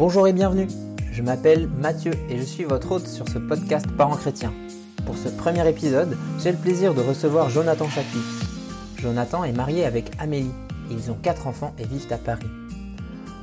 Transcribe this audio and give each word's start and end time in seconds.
Bonjour 0.00 0.26
et 0.26 0.32
bienvenue. 0.32 0.66
Je 1.12 1.20
m'appelle 1.20 1.68
Mathieu 1.68 2.12
et 2.30 2.38
je 2.38 2.42
suis 2.42 2.64
votre 2.64 2.90
hôte 2.90 3.06
sur 3.06 3.28
ce 3.28 3.36
podcast 3.36 3.86
Parents 3.98 4.16
chrétiens. 4.16 4.54
Pour 5.04 5.14
ce 5.14 5.28
premier 5.28 5.68
épisode, 5.68 6.16
j'ai 6.38 6.52
le 6.52 6.56
plaisir 6.56 6.94
de 6.94 7.02
recevoir 7.02 7.50
Jonathan 7.50 7.86
Chapuis. 7.86 8.24
Jonathan 8.96 9.44
est 9.44 9.52
marié 9.52 9.84
avec 9.84 10.10
Amélie. 10.18 10.54
Ils 10.90 11.10
ont 11.10 11.18
quatre 11.22 11.46
enfants 11.46 11.74
et 11.78 11.84
vivent 11.84 12.10
à 12.10 12.16
Paris. 12.16 12.48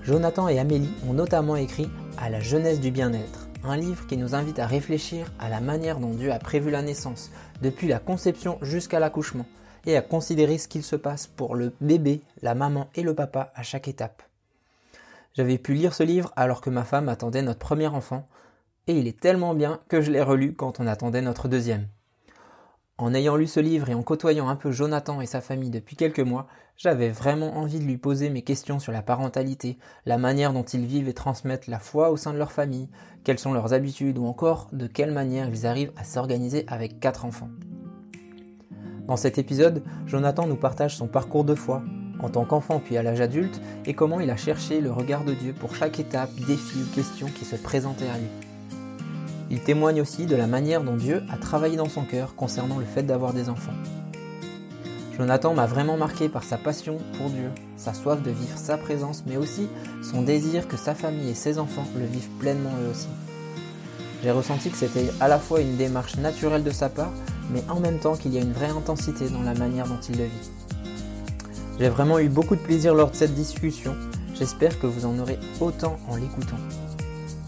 Jonathan 0.02 0.48
et 0.48 0.58
Amélie 0.58 0.90
ont 1.08 1.14
notamment 1.14 1.58
écrit 1.58 1.92
À 2.18 2.32
la 2.32 2.40
jeunesse 2.40 2.80
du 2.80 2.90
bien-être, 2.90 3.50
un 3.64 3.78
livre 3.78 4.08
qui 4.08 4.18
nous 4.18 4.34
invite 4.34 4.58
à 4.58 4.66
réfléchir 4.66 5.32
à 5.38 5.50
la 5.50 5.62
manière 5.62 6.00
dont 6.00 6.16
Dieu 6.16 6.32
a 6.32 6.40
prévu 6.40 6.72
la 6.72 6.82
naissance, 6.82 7.30
depuis 7.62 7.88
la 7.88 8.00
conception 8.00 8.58
jusqu'à 8.64 9.00
l'accouchement, 9.00 9.46
et 9.86 9.96
à 9.96 10.02
considérer 10.02 10.58
ce 10.58 10.68
qu'il 10.68 10.82
se 10.82 10.96
passe 10.96 11.28
pour 11.28 11.54
le 11.54 11.72
bébé, 11.82 12.24
la 12.42 12.56
maman 12.56 12.88
et 12.96 13.04
le 13.04 13.14
papa 13.14 13.52
à 13.54 13.62
chaque 13.62 13.88
étape. 13.88 14.24
J'avais 15.38 15.60
pu 15.60 15.76
lire 15.76 15.94
ce 15.94 16.02
livre 16.02 16.34
alors 16.36 16.62
que 16.62 16.72
ma 16.72 16.84
femme 16.84 17.10
attendait 17.10 17.44
notre 17.44 17.60
premier 17.60 17.86
enfant, 17.86 18.28
et 18.88 18.98
il 18.98 19.08
est 19.08 19.20
tellement 19.20 19.54
bien 19.54 19.82
que 19.88 20.02
je 20.02 20.10
l'ai 20.10 20.24
relu 20.24 20.56
quand 20.56 20.80
on 20.80 20.88
attendait 20.88 21.22
notre 21.22 21.48
deuxième. 21.48 21.90
En 22.98 23.14
ayant 23.14 23.36
lu 23.36 23.46
ce 23.46 23.60
livre 23.60 23.88
et 23.88 23.94
en 23.94 24.02
côtoyant 24.02 24.50
un 24.50 24.56
peu 24.56 24.72
Jonathan 24.72 25.22
et 25.22 25.28
sa 25.28 25.40
famille 25.40 25.70
depuis 25.70 25.96
quelques 25.96 26.22
mois, 26.22 26.48
j'avais 26.76 27.10
vraiment 27.10 27.56
envie 27.56 27.78
de 27.78 27.84
lui 27.84 27.98
poser 27.98 28.32
mes 28.32 28.42
questions 28.42 28.80
sur 28.80 28.92
la 28.92 29.04
parentalité, 29.04 29.78
la 30.08 30.18
manière 30.18 30.54
dont 30.54 30.64
ils 30.64 30.88
vivent 30.88 31.08
et 31.08 31.14
transmettent 31.14 31.68
la 31.68 31.78
foi 31.78 32.10
au 32.10 32.18
sein 32.18 32.34
de 32.34 32.40
leur 32.40 32.52
famille, 32.52 32.90
quelles 33.24 33.38
sont 33.38 33.54
leurs 33.54 33.74
habitudes 33.74 34.18
ou 34.18 34.26
encore 34.26 34.70
de 34.72 34.88
quelle 34.88 35.12
manière 35.12 35.50
ils 35.50 35.68
arrivent 35.68 35.94
à 35.98 36.04
s'organiser 36.04 36.66
avec 36.68 37.00
quatre 37.00 37.26
enfants. 37.26 37.52
Dans 39.06 39.18
cet 39.18 39.38
épisode, 39.38 39.84
Jonathan 40.08 40.48
nous 40.48 40.58
partage 40.58 40.98
son 40.98 41.08
parcours 41.08 41.44
de 41.44 41.54
foi, 41.54 41.84
en 42.20 42.30
tant 42.30 42.46
qu'enfant 42.46 42.80
puis 42.84 42.98
à 42.98 43.04
l'âge 43.04 43.22
adulte, 43.22 43.62
et 43.86 43.94
comment 43.94 44.20
il 44.20 44.30
a 44.30 44.38
cherché 44.38 44.82
le 44.82 44.92
regard 44.92 45.24
de 45.24 45.34
Dieu 45.34 45.54
pour 45.54 45.76
chaque 45.76 46.00
étape, 46.00 46.34
défi 46.48 46.78
ou 46.82 46.96
question 46.96 47.28
qui 47.28 47.46
se 47.46 47.56
présentait 47.56 48.08
à 48.08 48.18
lui. 48.18 48.28
Il 49.50 49.62
témoigne 49.62 50.02
aussi 50.02 50.26
de 50.26 50.36
la 50.36 50.48
manière 50.48 50.84
dont 50.84 50.96
Dieu 50.96 51.24
a 51.32 51.38
travaillé 51.38 51.78
dans 51.78 51.90
son 51.90 52.04
cœur 52.04 52.36
concernant 52.36 52.80
le 52.80 52.86
fait 52.86 53.04
d'avoir 53.04 53.34
des 53.34 53.50
enfants. 53.50 53.74
Jonathan 55.18 55.54
m'a 55.54 55.66
vraiment 55.66 55.98
marqué 55.98 56.30
par 56.30 56.44
sa 56.44 56.58
passion 56.58 56.98
pour 57.18 57.30
Dieu, 57.30 57.50
sa 57.76 57.94
soif 57.94 58.22
de 58.22 58.30
vivre 58.30 58.58
sa 58.58 58.78
présence, 58.78 59.24
mais 59.26 59.38
aussi 59.38 59.68
son 60.04 60.22
désir 60.22 60.68
que 60.68 60.78
sa 60.78 60.94
famille 60.94 61.30
et 61.30 61.34
ses 61.34 61.58
enfants 61.58 61.88
le 61.98 62.06
vivent 62.06 62.30
pleinement 62.40 62.72
eux 62.84 62.92
aussi. 62.92 63.08
J'ai 64.22 64.32
ressenti 64.32 64.70
que 64.70 64.78
c'était 64.78 65.10
à 65.20 65.28
la 65.28 65.40
fois 65.40 65.62
une 65.62 65.78
démarche 65.78 66.18
naturelle 66.18 66.64
de 66.64 66.72
sa 66.72 66.90
part, 66.90 67.14
mais 67.52 67.64
en 67.70 67.80
même 67.80 68.00
temps 68.00 68.16
qu'il 68.16 68.34
y 68.34 68.38
a 68.38 68.42
une 68.42 68.54
vraie 68.54 68.70
intensité 68.70 69.30
dans 69.30 69.42
la 69.42 69.54
manière 69.54 69.88
dont 69.88 70.00
il 70.10 70.18
le 70.18 70.26
vit. 70.26 70.52
J'ai 71.80 71.90
vraiment 71.90 72.18
eu 72.18 72.28
beaucoup 72.28 72.56
de 72.56 72.62
plaisir 72.62 72.96
lors 72.96 73.12
de 73.12 73.16
cette 73.16 73.36
discussion. 73.36 73.96
J'espère 74.34 74.80
que 74.80 74.88
vous 74.88 75.06
en 75.06 75.20
aurez 75.20 75.38
autant 75.62 76.00
en 76.10 76.16
l'écoutant. 76.16 76.58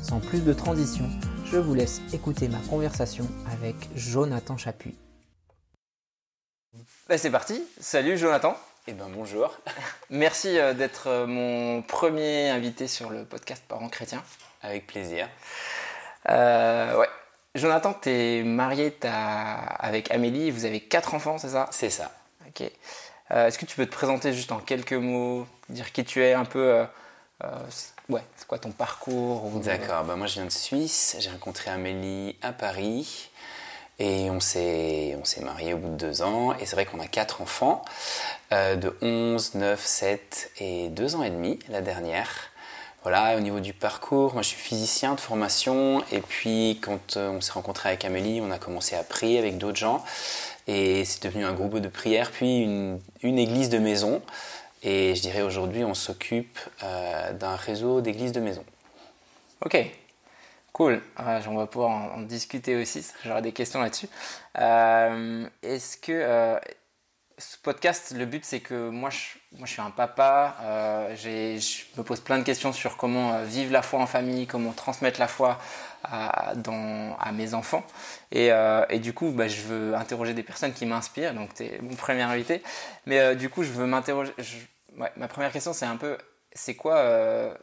Sans 0.03 0.19
plus 0.19 0.41
de 0.41 0.53
transition, 0.53 1.05
je 1.45 1.57
vous 1.57 1.73
laisse 1.73 1.99
écouter 2.13 2.47
ma 2.47 2.59
conversation 2.69 3.27
avec 3.51 3.75
Jonathan 3.95 4.55
Chapuis. 4.55 4.95
Bah, 7.07 7.17
c'est 7.17 7.31
parti. 7.31 7.63
Salut 7.79 8.19
Jonathan. 8.19 8.55
Eh 8.85 8.93
ben 8.93 9.07
bonjour. 9.11 9.57
Merci 10.11 10.59
euh, 10.59 10.75
d'être 10.75 11.07
euh, 11.07 11.25
mon 11.25 11.81
premier 11.81 12.49
invité 12.49 12.87
sur 12.87 13.09
le 13.09 13.25
podcast 13.25 13.63
Parents 13.67 13.89
chrétiens. 13.89 14.23
Avec 14.61 14.85
plaisir. 14.85 15.27
Euh, 16.29 16.95
ouais. 16.99 17.09
Jonathan, 17.55 17.95
tu 17.99 18.09
es 18.09 18.43
marié 18.43 18.95
avec 19.01 20.11
Amélie, 20.11 20.51
vous 20.51 20.65
avez 20.65 20.81
quatre 20.81 21.15
enfants, 21.15 21.39
c'est 21.39 21.49
ça? 21.49 21.67
C'est 21.71 21.89
ça. 21.89 22.11
Ok. 22.47 22.69
Euh, 23.31 23.47
est-ce 23.47 23.59
que 23.59 23.65
tu 23.65 23.75
peux 23.75 23.85
te 23.85 23.91
présenter 23.91 24.33
juste 24.33 24.51
en 24.51 24.59
quelques 24.59 24.93
mots, 24.93 25.45
dire 25.69 25.91
qui 25.91 26.03
tu 26.03 26.23
es 26.23 26.33
un 26.33 26.45
peu 26.45 26.59
euh, 26.59 26.85
euh, 27.43 27.47
Ouais, 28.09 28.23
c'est 28.35 28.47
quoi 28.47 28.57
ton 28.57 28.71
parcours 28.71 29.49
D'accord, 29.63 30.03
bah 30.03 30.15
moi 30.15 30.25
je 30.25 30.33
viens 30.35 30.45
de 30.45 30.51
Suisse, 30.51 31.15
j'ai 31.19 31.29
rencontré 31.29 31.69
Amélie 31.69 32.35
à 32.41 32.51
Paris 32.51 33.29
et 33.99 34.31
on 34.31 34.39
s'est, 34.39 35.15
on 35.21 35.25
s'est 35.25 35.41
mariés 35.41 35.75
au 35.75 35.77
bout 35.77 35.89
de 35.89 36.07
deux 36.07 36.23
ans 36.23 36.55
et 36.55 36.65
c'est 36.65 36.75
vrai 36.75 36.85
qu'on 36.85 36.99
a 36.99 37.05
quatre 37.05 37.41
enfants 37.41 37.83
de 38.51 38.97
11, 39.03 39.53
9, 39.53 39.85
7 39.85 40.51
et 40.57 40.89
2 40.89 41.15
ans 41.17 41.23
et 41.23 41.29
demi 41.29 41.59
la 41.69 41.81
dernière. 41.81 42.29
Voilà, 43.03 43.37
au 43.37 43.41
niveau 43.41 43.59
du 43.59 43.73
parcours, 43.73 44.33
moi 44.33 44.41
je 44.41 44.47
suis 44.47 44.57
physicien 44.59 45.13
de 45.13 45.19
formation 45.19 46.03
et 46.11 46.21
puis 46.21 46.79
quand 46.81 47.17
on 47.17 47.41
s'est 47.41 47.51
rencontré 47.51 47.89
avec 47.89 48.03
Amélie, 48.05 48.41
on 48.41 48.49
a 48.49 48.57
commencé 48.57 48.95
à 48.95 49.03
prier 49.03 49.37
avec 49.37 49.59
d'autres 49.59 49.77
gens 49.77 50.03
et 50.69 51.03
c'est 51.03 51.23
devenu 51.23 51.45
un 51.45 51.53
groupe 51.53 51.79
de 51.79 51.87
prière, 51.87 52.29
puis 52.29 52.61
une, 52.61 52.99
église 53.39 53.69
de 53.69 53.79
maison. 53.79 54.21
Et 54.83 55.15
je 55.15 55.21
dirais 55.21 55.41
aujourd'hui, 55.41 55.83
on 55.83 55.95
s'occupe 55.95 56.59
euh, 56.83 57.33
d'un 57.33 57.55
réseau 57.55 58.01
d'églises 58.01 58.33
de 58.33 58.39
maison. 58.39 58.63
Ok, 59.65 59.77
cool. 60.71 61.01
on 61.17 61.55
va 61.55 61.65
pouvoir 61.65 62.13
en, 62.15 62.21
discuter 62.21 62.75
aussi. 62.75 63.03
J'aurai 63.25 63.41
des 63.41 63.51
questions 63.51 63.81
là-dessus. 63.81 64.07
Euh, 64.59 65.47
est-ce 65.63 65.97
que 65.97 66.11
euh, 66.11 66.59
ce 67.39 67.57
podcast, 67.57 68.13
le 68.15 68.25
but, 68.25 68.45
c'est 68.45 68.59
que 68.59 68.89
moi 68.89 69.09
je, 69.09 69.65
suis 69.65 69.81
un 69.81 69.89
papa. 69.89 70.55
je 71.15 71.57
me 71.97 72.03
pose 72.03 72.19
plein 72.19 72.37
de 72.37 72.43
questions 72.43 72.73
sur 72.73 72.97
comment 72.97 73.41
vivre 73.43 73.71
la 73.71 73.81
foi 73.81 73.99
en 73.99 74.05
famille, 74.05 74.45
comment 74.45 74.71
transmettre 74.73 75.19
la 75.19 75.27
foi 75.27 75.57
à, 76.03 76.53
mes 77.33 77.53
enfants. 77.53 77.83
Et, 78.31 78.51
euh, 78.51 78.85
du 78.99 79.13
coup, 79.13 79.31
bah, 79.31 79.47
je 79.47 79.61
veux 79.61 79.95
interroger 79.95 80.33
des 80.33 80.43
personnes 80.43 80.73
qui 80.73 80.85
m'inspirent. 80.85 81.33
Donc, 81.33 81.53
tu 81.53 81.63
es 81.63 81.79
mon 81.81 81.95
premier 81.95 82.23
invité. 82.23 82.61
Mais 83.05 83.19
euh, 83.19 83.35
du 83.35 83.49
coup, 83.49 83.63
je 83.63 83.71
veux 83.71 83.85
m'interroger. 83.85 84.33
Ma 84.95 85.27
première 85.27 85.51
question, 85.51 85.73
c'est 85.73 85.85
un 85.85 85.97
peu 85.97 86.17
c'est 86.53 86.75
quoi, 86.75 86.97
euh, 86.97 87.53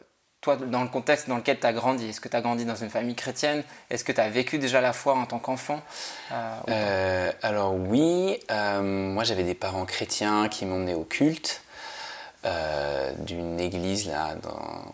dans 0.55 0.83
le 0.83 0.89
contexte 0.89 1.27
dans 1.27 1.37
lequel 1.37 1.59
tu 1.59 1.67
as 1.67 1.73
grandi 1.73 2.09
Est-ce 2.09 2.21
que 2.21 2.29
tu 2.29 2.35
as 2.35 2.41
grandi 2.41 2.65
dans 2.65 2.75
une 2.75 2.89
famille 2.89 3.15
chrétienne? 3.15 3.63
Est-ce 3.89 4.03
que 4.03 4.11
tu 4.11 4.21
as 4.21 4.29
vécu 4.29 4.57
déjà 4.57 4.81
la 4.81 4.93
foi 4.93 5.13
en 5.13 5.25
tant 5.25 5.39
qu'enfant? 5.39 5.81
Alors, 7.41 7.75
oui. 7.75 8.39
moi, 8.49 9.23
j'avais 9.23 9.43
des 9.43 9.55
parents 9.55 9.85
chrétiens 9.85 10.47
qui 10.47 10.65
m'emmenaient 10.65 10.93
au 10.93 11.03
culte. 11.03 11.61
Euh, 12.47 13.11
d'une 13.19 13.59
église 13.59 14.07
là 14.07 14.35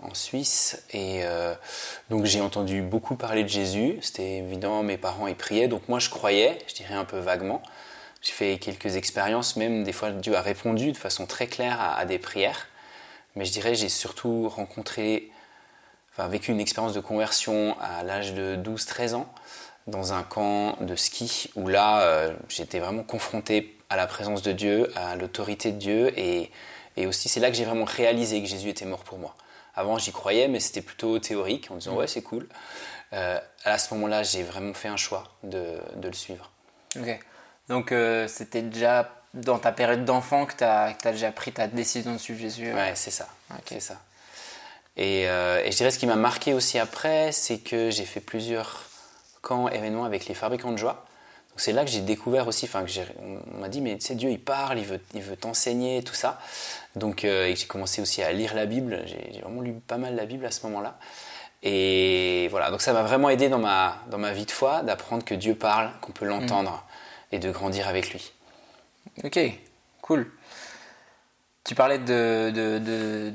en 0.01 0.13
Suisse. 0.13 0.81
Et 0.91 1.19
euh, 1.23 1.53
donc 2.09 2.23
j'ai 2.25 2.39
entendu 2.39 2.81
beaucoup 2.81 3.15
parler 3.15 3.43
de 3.43 3.49
Jésus. 3.49 3.97
C'était 4.01 4.37
évident 4.37 4.81
mes 4.81 4.97
parents 4.97 5.27
y 5.27 5.35
priaient. 5.35 5.67
Donc 5.67 5.87
moi 5.89 5.99
je 5.99 6.09
croyais 6.09 6.57
je 6.67 6.73
dirais 6.73 6.95
un 6.95 7.03
peu 7.03 7.19
vaguement. 7.19 7.61
J'ai 8.21 8.31
fait 8.31 8.57
quelques 8.59 8.95
expériences 8.95 9.57
même 9.57 9.83
des 9.83 9.91
fois 9.91 10.11
Dieu 10.11 10.35
a 10.35 10.41
répondu 10.41 10.93
de 10.93 10.97
façon 10.97 11.25
très 11.25 11.47
claire 11.47 11.79
à, 11.81 12.05
des 12.05 12.17
prières. 12.17 12.67
Mais 13.35 13.43
je 13.43 13.51
dirais 13.51 13.75
j'ai 13.75 13.89
surtout 13.89 14.47
rencontré 14.47 15.29
enfin 16.13 16.27
vécu 16.27 16.51
une 16.51 16.59
expérience 16.59 16.93
de 16.93 17.01
conversion 17.01 17.75
à 17.81 18.03
l'âge 18.03 18.33
de 18.33 18.55
12-13 18.55 19.15
ans 19.15 19.33
dans 19.87 20.13
un 20.13 20.23
camp 20.23 20.77
de 20.81 20.95
ski 20.95 21.51
où 21.55 21.67
là 21.67 22.01
euh, 22.03 22.33
j'étais 22.47 22.79
vraiment 22.79 23.03
confronté 23.03 23.77
à 23.89 23.97
la 23.97 24.07
présence 24.07 24.41
de 24.41 24.51
Dieu 24.51 24.91
à 24.95 25.15
l'autorité 25.15 25.71
de 25.71 25.77
Dieu 25.77 26.17
et 26.17 26.51
et 26.97 27.07
aussi, 27.07 27.29
c'est 27.29 27.39
là 27.39 27.49
que 27.49 27.55
j'ai 27.55 27.65
vraiment 27.65 27.85
réalisé 27.85 28.41
que 28.41 28.47
Jésus 28.47 28.69
était 28.69 28.85
mort 28.85 29.03
pour 29.03 29.17
moi. 29.17 29.35
Avant, 29.75 29.97
j'y 29.97 30.11
croyais, 30.11 30.47
mais 30.47 30.59
c'était 30.59 30.81
plutôt 30.81 31.17
théorique, 31.19 31.71
en 31.71 31.75
disant 31.75 31.93
mm. 31.93 31.97
ouais, 31.97 32.07
c'est 32.07 32.21
cool. 32.21 32.47
Euh, 33.13 33.39
à 33.63 33.77
ce 33.77 33.93
moment-là, 33.93 34.23
j'ai 34.23 34.43
vraiment 34.43 34.73
fait 34.73 34.87
un 34.87 34.97
choix 34.97 35.23
de, 35.43 35.77
de 35.95 36.07
le 36.07 36.13
suivre. 36.13 36.51
Ok. 36.99 37.19
Donc, 37.69 37.91
euh, 37.91 38.27
c'était 38.27 38.61
déjà 38.61 39.11
dans 39.33 39.57
ta 39.57 39.71
période 39.71 40.05
d'enfant 40.05 40.45
que 40.45 40.55
tu 40.55 40.63
as, 40.63 40.95
as, 41.03 41.11
déjà 41.11 41.31
pris 41.31 41.51
ta 41.51 41.67
décision 41.67 42.13
de 42.13 42.17
suivre 42.17 42.39
Jésus 42.39 42.71
Ouais, 42.71 42.93
c'est 42.95 43.11
ça. 43.11 43.27
C'est 43.65 43.79
ça. 43.79 43.99
Et, 44.95 45.27
euh, 45.27 45.63
et, 45.63 45.71
je 45.71 45.77
dirais 45.77 45.91
ce 45.91 45.99
qui 45.99 46.05
m'a 46.05 46.15
marqué 46.15 46.53
aussi 46.53 46.77
après, 46.77 47.31
c'est 47.31 47.57
que 47.57 47.89
j'ai 47.89 48.05
fait 48.05 48.19
plusieurs 48.19 48.83
camps, 49.41 49.67
événements 49.67 50.05
avec 50.05 50.27
les 50.27 50.35
fabricants 50.35 50.71
de 50.71 50.77
joie 50.77 51.05
c'est 51.55 51.71
là 51.71 51.85
que 51.85 51.91
j'ai 51.91 52.01
découvert 52.01 52.47
aussi, 52.47 52.65
enfin, 52.65 52.85
on 53.19 53.59
m'a 53.59 53.69
dit, 53.69 53.81
mais 53.81 53.97
tu 53.97 54.05
sais, 54.05 54.15
Dieu, 54.15 54.29
il 54.29 54.39
parle, 54.39 54.79
il 54.79 54.85
veut, 54.85 54.99
il 55.13 55.21
veut 55.21 55.35
t'enseigner, 55.35 56.03
tout 56.03 56.15
ça. 56.15 56.39
Donc, 56.95 57.25
euh, 57.25 57.53
j'ai 57.55 57.67
commencé 57.67 58.01
aussi 58.01 58.23
à 58.23 58.31
lire 58.31 58.55
la 58.55 58.65
Bible. 58.65 59.03
J'ai 59.05 59.41
vraiment 59.41 59.61
lu 59.61 59.73
pas 59.73 59.97
mal 59.97 60.15
la 60.15 60.25
Bible 60.25 60.45
à 60.45 60.51
ce 60.51 60.65
moment-là. 60.67 60.97
Et 61.61 62.47
voilà, 62.49 62.71
donc 62.71 62.81
ça 62.81 62.91
m'a 62.91 63.03
vraiment 63.03 63.29
aidé 63.29 63.47
dans 63.49 63.59
ma, 63.59 63.97
dans 64.09 64.17
ma 64.17 64.33
vie 64.33 64.45
de 64.45 64.51
foi 64.51 64.81
d'apprendre 64.81 65.23
que 65.23 65.33
Dieu 65.33 65.55
parle, 65.55 65.91
qu'on 66.01 66.11
peut 66.11 66.25
l'entendre 66.25 66.83
et 67.31 67.39
de 67.39 67.51
grandir 67.51 67.87
avec 67.87 68.11
lui. 68.11 68.33
Ok, 69.23 69.39
cool. 70.01 70.29
Tu 71.63 71.73
parlais 71.73 71.99
de 71.99 72.51
de 72.53 73.33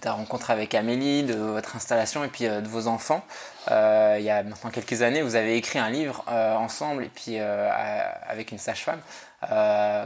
ta 0.00 0.12
rencontre 0.12 0.50
avec 0.50 0.74
Amélie, 0.74 1.22
de 1.22 1.34
votre 1.34 1.76
installation 1.76 2.24
et 2.24 2.28
puis 2.28 2.46
euh, 2.46 2.60
de 2.60 2.68
vos 2.68 2.86
enfants. 2.86 3.24
Euh, 3.70 4.16
il 4.18 4.24
y 4.24 4.30
a 4.30 4.42
maintenant 4.42 4.70
quelques 4.70 5.02
années, 5.02 5.22
vous 5.22 5.36
avez 5.36 5.56
écrit 5.56 5.78
un 5.78 5.90
livre 5.90 6.24
euh, 6.28 6.54
ensemble 6.54 7.04
et 7.04 7.08
puis 7.08 7.38
avec 7.38 8.52
une 8.52 8.58
sage-femme 8.58 9.00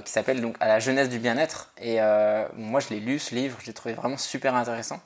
qui 0.04 0.12
s'appelle 0.12 0.40
donc 0.40 0.56
À 0.60 0.68
la 0.68 0.78
jeunesse 0.78 1.08
du 1.08 1.18
bien-être. 1.18 1.70
Et 1.80 1.98
moi, 2.56 2.80
je 2.80 2.90
l'ai 2.90 3.00
lu 3.00 3.18
ce 3.18 3.34
livre, 3.34 3.56
je 3.60 3.66
l'ai 3.66 3.72
trouvé 3.72 3.94
vraiment 3.94 4.18
super 4.18 4.54
intéressant. 4.54 5.00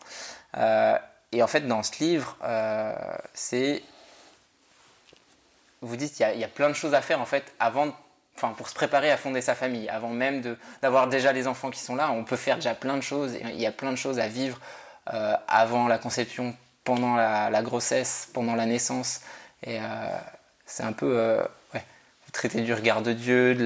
et 1.32 1.42
en 1.42 1.46
fait, 1.46 1.60
dans 1.60 1.82
ce 1.82 1.92
livre, 2.00 2.36
c'est 3.34 3.82
vous 5.82 5.96
dites 5.96 6.19
il 6.19 6.36
y, 6.36 6.38
y, 6.38 6.44
a 6.44 6.48
plein 6.48 6.69
de 6.69 6.74
choses 6.74 6.94
à 6.94 7.02
faire 7.02 7.20
en 7.20 7.26
fait 7.26 7.52
avant 7.60 7.92
enfin, 8.36 8.52
pour 8.56 8.68
se 8.68 8.74
préparer 8.74 9.10
à 9.10 9.16
fonder 9.16 9.40
sa 9.40 9.54
famille, 9.54 9.88
avant 9.88 10.10
même 10.10 10.42
d'avoir 10.82 11.08
déjà 11.08 11.32
les 11.32 11.46
enfants 11.46 11.70
qui 11.70 11.80
sont 11.80 11.96
là, 11.96 12.10
on 12.12 12.24
peut 12.24 12.36
faire 12.36 12.56
déjà 12.56 12.74
plein 12.74 12.96
de 12.96 13.02
choses. 13.02 13.34
il 13.42 13.60
y 13.60 13.66
a 13.66 13.72
plein 13.72 13.90
de 13.90 13.96
choses 13.96 14.18
à 14.18 14.28
vivre 14.28 14.58
euh, 15.12 15.34
avant 15.48 15.88
la 15.88 15.98
conception 15.98 16.54
pendant 16.84 17.16
la, 17.16 17.62
grossesse, 17.62 18.28
pendant 18.32 18.54
la 18.54 18.66
naissance. 18.66 19.22
Et 19.66 19.80
c'est 20.66 20.84
un 20.84 20.92
peu, 20.92 21.40
vous 21.72 22.32
traitez 22.32 22.60
du 22.60 22.72
regard 22.72 23.02
de 23.02 23.12
Dieu, 23.12 23.58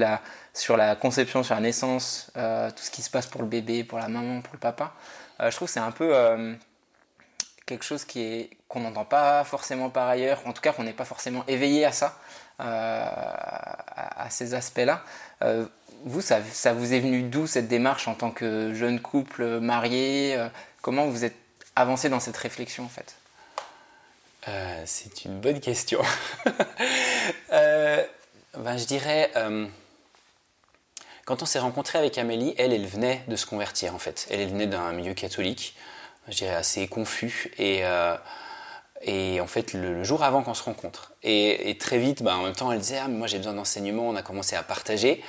sur 0.55 0.75
la 0.75 0.95
conception, 0.95 1.43
sur 1.43 1.53
la 1.53 1.61
naissance, 1.61 2.31
tout 2.33 2.83
ce 2.83 2.89
qui 2.89 3.03
se 3.03 3.11
passe 3.11 3.27
pour 3.27 3.41
le 3.41 3.47
bébé, 3.47 3.83
pour 3.83 3.99
la 3.99 4.07
maman, 4.07 4.41
pour 4.41 4.53
le 4.53 4.59
papa. 4.59 4.93
je 5.39 5.55
trouve 5.55 5.67
que 5.67 5.73
c'est 5.73 5.79
un 5.79 5.91
peu 5.91 6.15
quelque 7.67 7.85
chose 7.85 8.05
qui 8.05 8.21
est 8.21 8.49
qu'on 8.71 8.79
n'entend 8.79 9.03
pas 9.03 9.43
forcément 9.43 9.89
par 9.89 10.07
ailleurs, 10.07 10.41
en 10.45 10.53
tout 10.53 10.61
cas 10.61 10.71
qu'on 10.71 10.83
n'est 10.83 10.93
pas 10.93 11.05
forcément 11.05 11.43
éveillé 11.47 11.83
à 11.83 11.91
ça, 11.91 12.17
euh, 12.61 13.05
à, 13.05 14.27
ces 14.29 14.53
aspects-là. 14.53 15.03
Euh, 15.43 15.65
vous, 16.03 16.21
ça, 16.21 16.39
vous 16.73 16.93
est 16.93 16.99
venu 16.99 17.23
d'où 17.23 17.47
cette 17.47 17.67
démarche 17.67 18.07
en 18.07 18.13
tant 18.13 18.31
que 18.31 18.73
jeune 18.73 18.99
couple 18.99 19.59
marié 19.59 20.35
euh, 20.35 20.47
Comment 20.81 21.05
vous 21.07 21.25
êtes 21.25 21.35
avancé 21.75 22.09
dans 22.09 22.19
cette 22.19 22.37
réflexion 22.37 22.85
en 22.85 22.89
fait? 22.89 23.15
C'est 24.85 25.25
une 25.25 25.39
bonne 25.39 25.59
question. 25.59 26.01
ben, 27.51 28.07
je 28.57 28.85
dirais, 28.85 29.31
quand 31.25 31.43
on 31.43 31.45
s'est 31.45 31.59
rencontré 31.59 31.99
avec 31.99 32.17
Amélie, 32.17 32.55
elle, 32.57 32.73
elle 32.73 32.87
venait 32.87 33.23
de 33.27 33.35
se 33.35 33.45
convertir 33.45 33.93
en 33.93 33.99
fait. 33.99 34.25
Elle, 34.31 34.39
elle 34.39 34.49
venait 34.49 34.65
d'un 34.65 34.93
milieu 34.93 35.13
catholique 35.13 35.75
je 36.27 36.37
dirais, 36.37 36.55
assez 36.55 36.87
confus. 36.87 37.51
Et, 37.59 37.83
et 39.03 39.41
en 39.41 39.47
fait, 39.47 39.73
le, 39.73 40.03
jour 40.03 40.23
avant 40.23 40.43
qu'on 40.43 40.53
se 40.53 40.63
rencontre. 40.63 41.13
Et, 41.23 41.77
très 41.79 41.97
vite, 41.97 42.23
bah, 42.23 42.35
en 42.37 42.43
même 42.43 42.55
temps, 42.55 42.71
elle 42.71 42.79
disait 42.79 42.99
ah, 42.99 43.07
Moi, 43.07 43.27
j'ai 43.27 43.37
besoin 43.37 43.53
d'enseignement. 43.53 44.07
On 44.07 44.15
a 44.15 44.21
commencé 44.21 44.55
à 44.55 44.63
partager. 44.63 45.23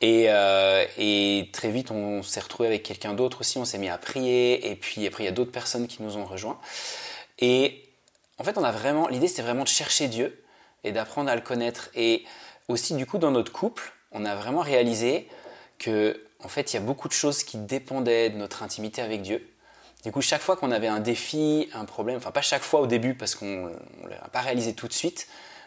Et, 0.00 0.26
euh, 0.28 0.84
et 0.96 1.48
très 1.52 1.70
vite, 1.70 1.90
on 1.90 2.22
s'est 2.22 2.40
retrouvé 2.40 2.68
avec 2.68 2.82
quelqu'un 2.82 3.14
d'autre 3.14 3.40
aussi. 3.40 3.58
On 3.58 3.64
s'est 3.64 3.78
mis 3.78 3.88
à 3.88 3.98
prier. 3.98 4.70
Et 4.70 4.76
puis 4.76 5.06
après, 5.06 5.24
il 5.24 5.26
y 5.26 5.30
a 5.30 5.32
d'autres 5.32 5.52
personnes 5.52 5.86
qui 5.86 6.02
nous 6.02 6.16
ont 6.16 6.24
rejoints. 6.24 6.58
Et 7.38 7.88
en 8.38 8.44
fait, 8.44 8.58
on 8.58 8.64
a 8.64 8.72
vraiment. 8.72 9.08
L'idée, 9.08 9.28
c'était 9.28 9.42
vraiment 9.42 9.64
de 9.64 9.68
chercher 9.68 10.08
Dieu 10.08 10.42
et 10.84 10.92
d'apprendre 10.92 11.30
à 11.30 11.34
le 11.34 11.40
connaître. 11.40 11.90
Et 11.94 12.24
aussi, 12.68 12.94
du 12.94 13.06
coup, 13.06 13.18
dans 13.18 13.30
notre 13.30 13.52
couple, 13.52 13.92
on 14.12 14.24
a 14.24 14.34
vraiment 14.34 14.60
réalisé 14.60 15.28
que, 15.78 16.22
en 16.42 16.48
fait, 16.48 16.72
il 16.72 16.76
y 16.76 16.78
a 16.78 16.82
beaucoup 16.82 17.08
de 17.08 17.12
choses 17.14 17.42
qui 17.42 17.56
dépendaient 17.58 18.30
de 18.30 18.36
notre 18.36 18.62
intimité 18.62 19.00
avec 19.00 19.22
Dieu. 19.22 19.48
Du 20.04 20.12
coup, 20.12 20.20
chaque 20.20 20.42
fois 20.42 20.56
qu'on 20.56 20.70
avait 20.70 20.88
un 20.88 21.00
défi, 21.00 21.68
un 21.72 21.84
problème, 21.84 22.18
enfin 22.18 22.30
pas 22.30 22.42
chaque 22.42 22.62
fois 22.62 22.80
au 22.80 22.86
début 22.86 23.14
parce 23.14 23.34
qu'on 23.34 23.66
ne 24.04 24.08
l'a 24.08 24.28
pas 24.32 24.40
réalisé 24.40 24.72
tout 24.72 24.86
de 24.86 24.92
suite, 24.92 25.26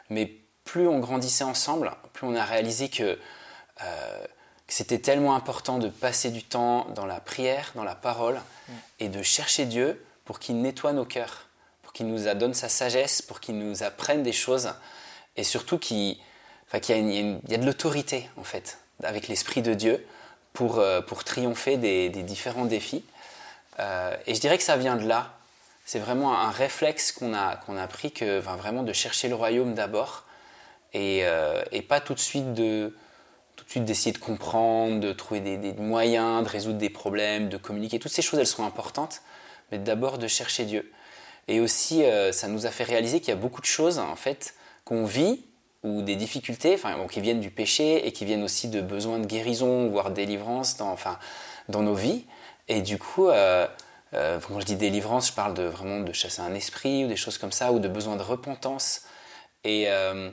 mais 0.09 0.31
plus 0.63 0.87
on 0.87 0.99
grandissait 0.99 1.43
ensemble, 1.43 1.91
plus 2.13 2.25
on 2.25 2.35
a 2.35 2.45
réalisé 2.45 2.89
que, 2.89 3.19
euh, 3.83 4.25
c'était 4.67 4.99
tellement 4.99 5.35
important 5.35 5.79
de 5.79 5.89
passer 5.89 6.31
du 6.31 6.43
temps 6.43 6.85
dans 6.95 7.05
la 7.05 7.19
prière, 7.19 7.73
dans 7.75 7.83
la 7.83 7.95
parole, 7.95 8.39
et 8.99 9.09
de 9.09 9.21
chercher 9.21 9.65
Dieu 9.65 10.01
pour 10.23 10.39
qu'il 10.39 10.61
nettoie 10.61 10.93
nos 10.93 11.03
cœurs, 11.03 11.49
pour 11.81 11.91
qu'il 11.91 12.07
nous 12.07 12.33
donne 12.35 12.53
sa 12.53 12.69
sagesse, 12.69 13.21
pour 13.21 13.41
qu'il 13.41 13.57
nous 13.57 13.83
apprenne 13.83 14.23
des 14.23 14.31
choses, 14.31 14.71
et 15.35 15.43
surtout 15.43 15.77
qu'il 15.77 16.11
y, 16.11 16.21
a 16.73 17.57
de 17.57 17.65
l'autorité 17.65 18.29
en 18.37 18.45
fait 18.45 18.77
avec 19.03 19.27
l'Esprit 19.27 19.61
de 19.61 19.73
Dieu 19.73 20.07
pour, 20.53 20.79
euh, 20.79 21.01
pour 21.01 21.25
triompher 21.25 21.75
des 21.75 22.09
différents 22.23 22.65
défis. 22.65 23.03
Euh, 23.81 24.15
et 24.27 24.35
je 24.35 24.39
dirais 24.39 24.57
que 24.57 24.63
ça 24.63 24.77
vient 24.77 24.95
de 24.95 25.07
là. 25.07 25.37
C'est 25.85 25.99
vraiment 25.99 26.39
un 26.39 26.51
réflexe 26.51 27.11
qu'on 27.11 27.33
a, 27.33 27.55
qu'on 27.57 27.75
a 27.75 27.87
pris, 27.87 28.11
que, 28.11 28.39
vraiment 28.39 28.83
de 28.83 28.93
chercher 28.93 29.27
le 29.27 29.35
royaume 29.35 29.73
d'abord 29.73 30.25
et, 30.93 31.21
euh, 31.23 31.63
et, 31.71 31.81
pas 31.81 31.99
tout 31.99 32.13
de 32.13 32.19
suite 32.19 32.53
de 32.53 32.93
tout 33.55 33.65
de 33.65 33.69
suite 33.69 33.85
d'essayer 33.85 34.11
de 34.11 34.17
comprendre, 34.17 34.99
de 34.99 35.11
trouver 35.13 35.39
des, 35.39 35.73
moyens, 35.73 36.43
de 36.43 36.49
résoudre 36.49 36.77
des 36.77 36.89
problèmes, 36.89 37.49
de 37.49 37.57
communiquer. 37.57 37.99
Toutes 37.99 38.11
ces 38.11 38.21
choses, 38.21 38.39
elles 38.39 38.47
sont 38.47 38.65
importantes, 38.65 39.21
mais 39.71 39.77
d'abord 39.77 40.17
de 40.17 40.27
chercher 40.27 40.65
Dieu. 40.65 40.91
Et 41.47 41.59
aussi, 41.59 42.03
euh, 42.03 42.31
ça 42.31 42.47
nous 42.47 42.65
a 42.65 42.71
fait 42.71 42.83
réaliser 42.83 43.19
qu'il 43.19 43.29
y 43.29 43.33
a 43.33 43.39
beaucoup 43.39 43.61
de 43.61 43.67
choses, 43.67 43.99
en 43.99 44.15
fait, 44.15 44.55
qu'on 44.83 45.05
vit 45.05 45.45
ou 45.83 46.01
des 46.01 46.15
difficultés, 46.15 46.73
enfin, 46.73 46.95
qui 47.07 47.21
viennent 47.21 47.39
du 47.39 47.51
péché 47.51 48.07
et 48.07 48.11
qui 48.11 48.25
viennent 48.25 48.43
aussi 48.43 48.67
de 48.67 48.81
besoins 48.81 49.19
de 49.19 49.25
guérison, 49.25 49.87
voire 49.89 50.11
délivrance 50.11 50.77
dans, 50.77 50.91
enfin, 50.91 51.19
dans 51.69 51.81
nos 51.81 51.95
vies. 51.95 52.25
Et 52.67 52.81
du 52.81 52.97
coup, 52.97 53.27
euh, 53.27 53.67
euh, 54.13 54.39
quand 54.39 54.59
je 54.59 54.65
dis 54.65 54.75
délivrance, 54.75 55.29
je 55.29 55.33
parle 55.33 55.53
de 55.53 55.63
vraiment 55.63 55.99
de 55.99 56.13
chasser 56.13 56.41
un 56.41 56.53
esprit 56.53 57.05
ou 57.05 57.07
des 57.07 57.15
choses 57.15 57.37
comme 57.37 57.51
ça, 57.51 57.71
ou 57.71 57.79
de 57.79 57.87
besoin 57.87 58.15
de 58.15 58.23
repentance. 58.23 59.03
Et, 59.63 59.85
euh, 59.87 60.29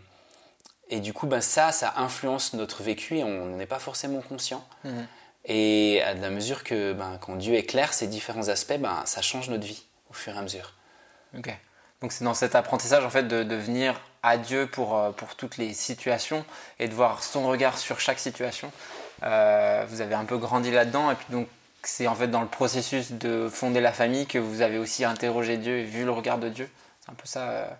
et 0.89 1.01
du 1.01 1.13
coup, 1.13 1.27
ben, 1.27 1.41
ça, 1.41 1.73
ça 1.73 1.95
influence 1.97 2.55
notre 2.55 2.83
vécu 2.83 3.19
et 3.19 3.25
on 3.25 3.47
n'en 3.47 3.59
est 3.59 3.67
pas 3.67 3.79
forcément 3.79 4.21
conscient. 4.21 4.65
Mhm. 4.85 5.07
Et 5.45 6.03
à 6.03 6.15
la 6.15 6.31
mesure 6.31 6.65
que 6.65 6.93
ben, 6.93 7.19
quand 7.21 7.37
Dieu 7.37 7.55
éclaire 7.55 7.93
ces 7.93 8.07
différents 8.07 8.49
aspects, 8.49 8.79
ben, 8.79 9.03
ça 9.05 9.23
change 9.23 9.49
notre 9.49 9.67
vie 9.67 9.85
au 10.11 10.13
fur 10.13 10.35
et 10.35 10.39
à 10.39 10.43
mesure. 10.43 10.75
Ok. 11.37 11.51
Donc 12.01 12.13
c'est 12.13 12.25
dans 12.25 12.35
cet 12.35 12.55
apprentissage 12.55 13.05
en 13.05 13.11
fait 13.11 13.25
de, 13.25 13.43
de 13.43 13.57
venir 13.57 14.01
à 14.23 14.37
Dieu 14.37 14.69
pour, 14.69 15.13
pour 15.17 15.35
toutes 15.35 15.57
les 15.57 15.75
situations 15.75 16.45
et 16.79 16.87
de 16.87 16.95
voir 16.95 17.25
son 17.25 17.49
regard 17.49 17.77
sur 17.77 17.99
chaque 17.99 18.21
situation. 18.21 18.71
vous 19.21 19.27
avez 20.01 20.15
un 20.15 20.25
peu 20.25 20.39
grandi 20.39 20.71
là-dedans 20.71 21.11
et 21.11 21.17
puis 21.17 21.27
donc 21.31 21.49
c'est 21.89 22.07
en 22.07 22.15
fait 22.15 22.29
dans 22.29 22.43
le 22.43 22.49
processus 22.49 23.13
de 23.13 23.49
fonder 23.49 23.81
la 23.81 23.93
famille 23.93 24.27
que 24.27 24.39
vous 24.39 24.61
avez 24.61 24.77
aussi 24.79 25.05
interrogé 25.05 25.57
Dieu 25.57 25.79
et 25.79 25.85
vu 25.85 26.05
le 26.05 26.11
regard 26.11 26.39
de 26.39 26.51
Dieu. 26.51 26.69
C'est 27.01 27.11
un 27.11 27.15
peu 27.15 27.27
ça. 27.27 27.49
Euh. 27.49 27.71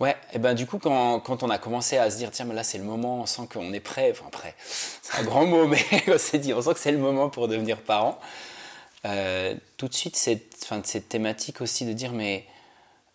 Ouais, 0.00 0.16
et 0.32 0.38
ben 0.38 0.54
du 0.54 0.66
coup, 0.66 0.78
quand, 0.78 1.20
quand, 1.20 1.42
on 1.42 1.50
a 1.50 1.58
commencé 1.58 1.98
à 1.98 2.10
se 2.10 2.16
dire, 2.16 2.30
tiens, 2.30 2.46
mais 2.46 2.54
là 2.54 2.64
c'est 2.64 2.78
le 2.78 2.84
moment, 2.84 3.20
on 3.20 3.26
sent 3.26 3.42
qu'on 3.52 3.72
est 3.74 3.80
prêt, 3.80 4.10
enfin 4.10 4.30
prêt, 4.32 4.54
c'est 5.02 5.18
un 5.18 5.22
grand 5.22 5.44
mot, 5.44 5.68
mais 5.68 5.84
on 6.08 6.18
s'est 6.18 6.38
dit, 6.38 6.54
on 6.54 6.62
sent 6.62 6.72
que 6.72 6.80
c'est 6.80 6.92
le 6.92 6.98
moment 6.98 7.28
pour 7.28 7.46
devenir 7.46 7.82
parent. 7.82 8.18
Euh, 9.04 9.54
tout 9.76 9.86
de 9.86 9.94
suite, 9.94 10.16
cette, 10.16 10.54
enfin, 10.62 10.80
cette 10.84 11.10
thématique 11.10 11.60
aussi 11.60 11.84
de 11.84 11.92
dire, 11.92 12.12
mais 12.12 12.46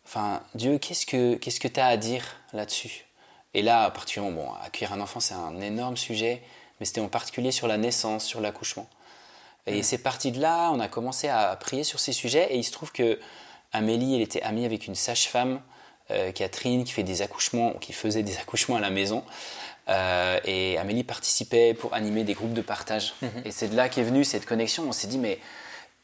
enfin, 0.05 0.43
Dieu, 0.53 0.77
qu'est-ce 0.77 1.07
que 1.07 1.35
qu'est-ce 1.35 1.59
que 1.59 1.67
tu 1.67 1.79
as 1.79 1.87
à 1.87 1.97
dire 1.97 2.23
là-dessus? 2.53 3.05
Et 3.55 3.63
là, 3.63 3.89
particulièrement, 3.89 4.43
bon, 4.43 4.53
accueillir 4.63 4.93
un 4.93 5.01
enfant, 5.01 5.19
c'est 5.19 5.33
un 5.33 5.59
énorme 5.61 5.97
sujet, 5.97 6.43
mais 6.79 6.85
c'était 6.85 7.01
en 7.01 7.09
particulier 7.09 7.51
sur 7.51 7.67
la 7.67 7.77
naissance, 7.77 8.23
sur 8.23 8.39
l'accouchement. 8.39 8.87
Et 9.67 9.83
c'est 9.83 9.97
parti 9.97 10.31
de 10.31 10.39
là, 10.39 10.71
on 10.71 10.79
a 10.79 10.87
commencé 10.87 11.27
à 11.27 11.55
prier 11.55 11.83
sur 11.83 11.99
ces 11.99 12.13
sujets. 12.13 12.53
Et 12.53 12.57
il 12.57 12.63
se 12.63 12.71
trouve 12.71 12.91
que 12.91 13.19
Amélie, 13.73 14.15
elle 14.15 14.21
était 14.21 14.41
amie 14.41 14.65
avec 14.65 14.87
une 14.87 14.95
sage-femme, 14.95 15.61
euh, 16.09 16.31
Catherine, 16.31 16.83
qui 16.83 16.93
fait 16.93 17.03
des 17.03 17.21
accouchements, 17.21 17.73
qui 17.73 17.93
faisait 17.93 18.23
des 18.23 18.37
accouchements 18.37 18.77
à 18.77 18.79
la 18.79 18.89
maison. 18.89 19.23
Euh, 19.89 20.39
et 20.45 20.77
Amélie 20.77 21.03
participait 21.03 21.73
pour 21.73 21.93
animer 21.93 22.23
des 22.23 22.33
groupes 22.33 22.53
de 22.53 22.61
partage. 22.61 23.13
Mhm. 23.21 23.41
Et 23.45 23.51
c'est 23.51 23.67
de 23.67 23.75
là 23.75 23.89
qu'est 23.89 24.03
venue 24.03 24.23
cette 24.23 24.45
connexion. 24.45 24.83
On 24.87 24.91
s'est 24.91 25.07
dit, 25.07 25.17
mais. 25.17 25.39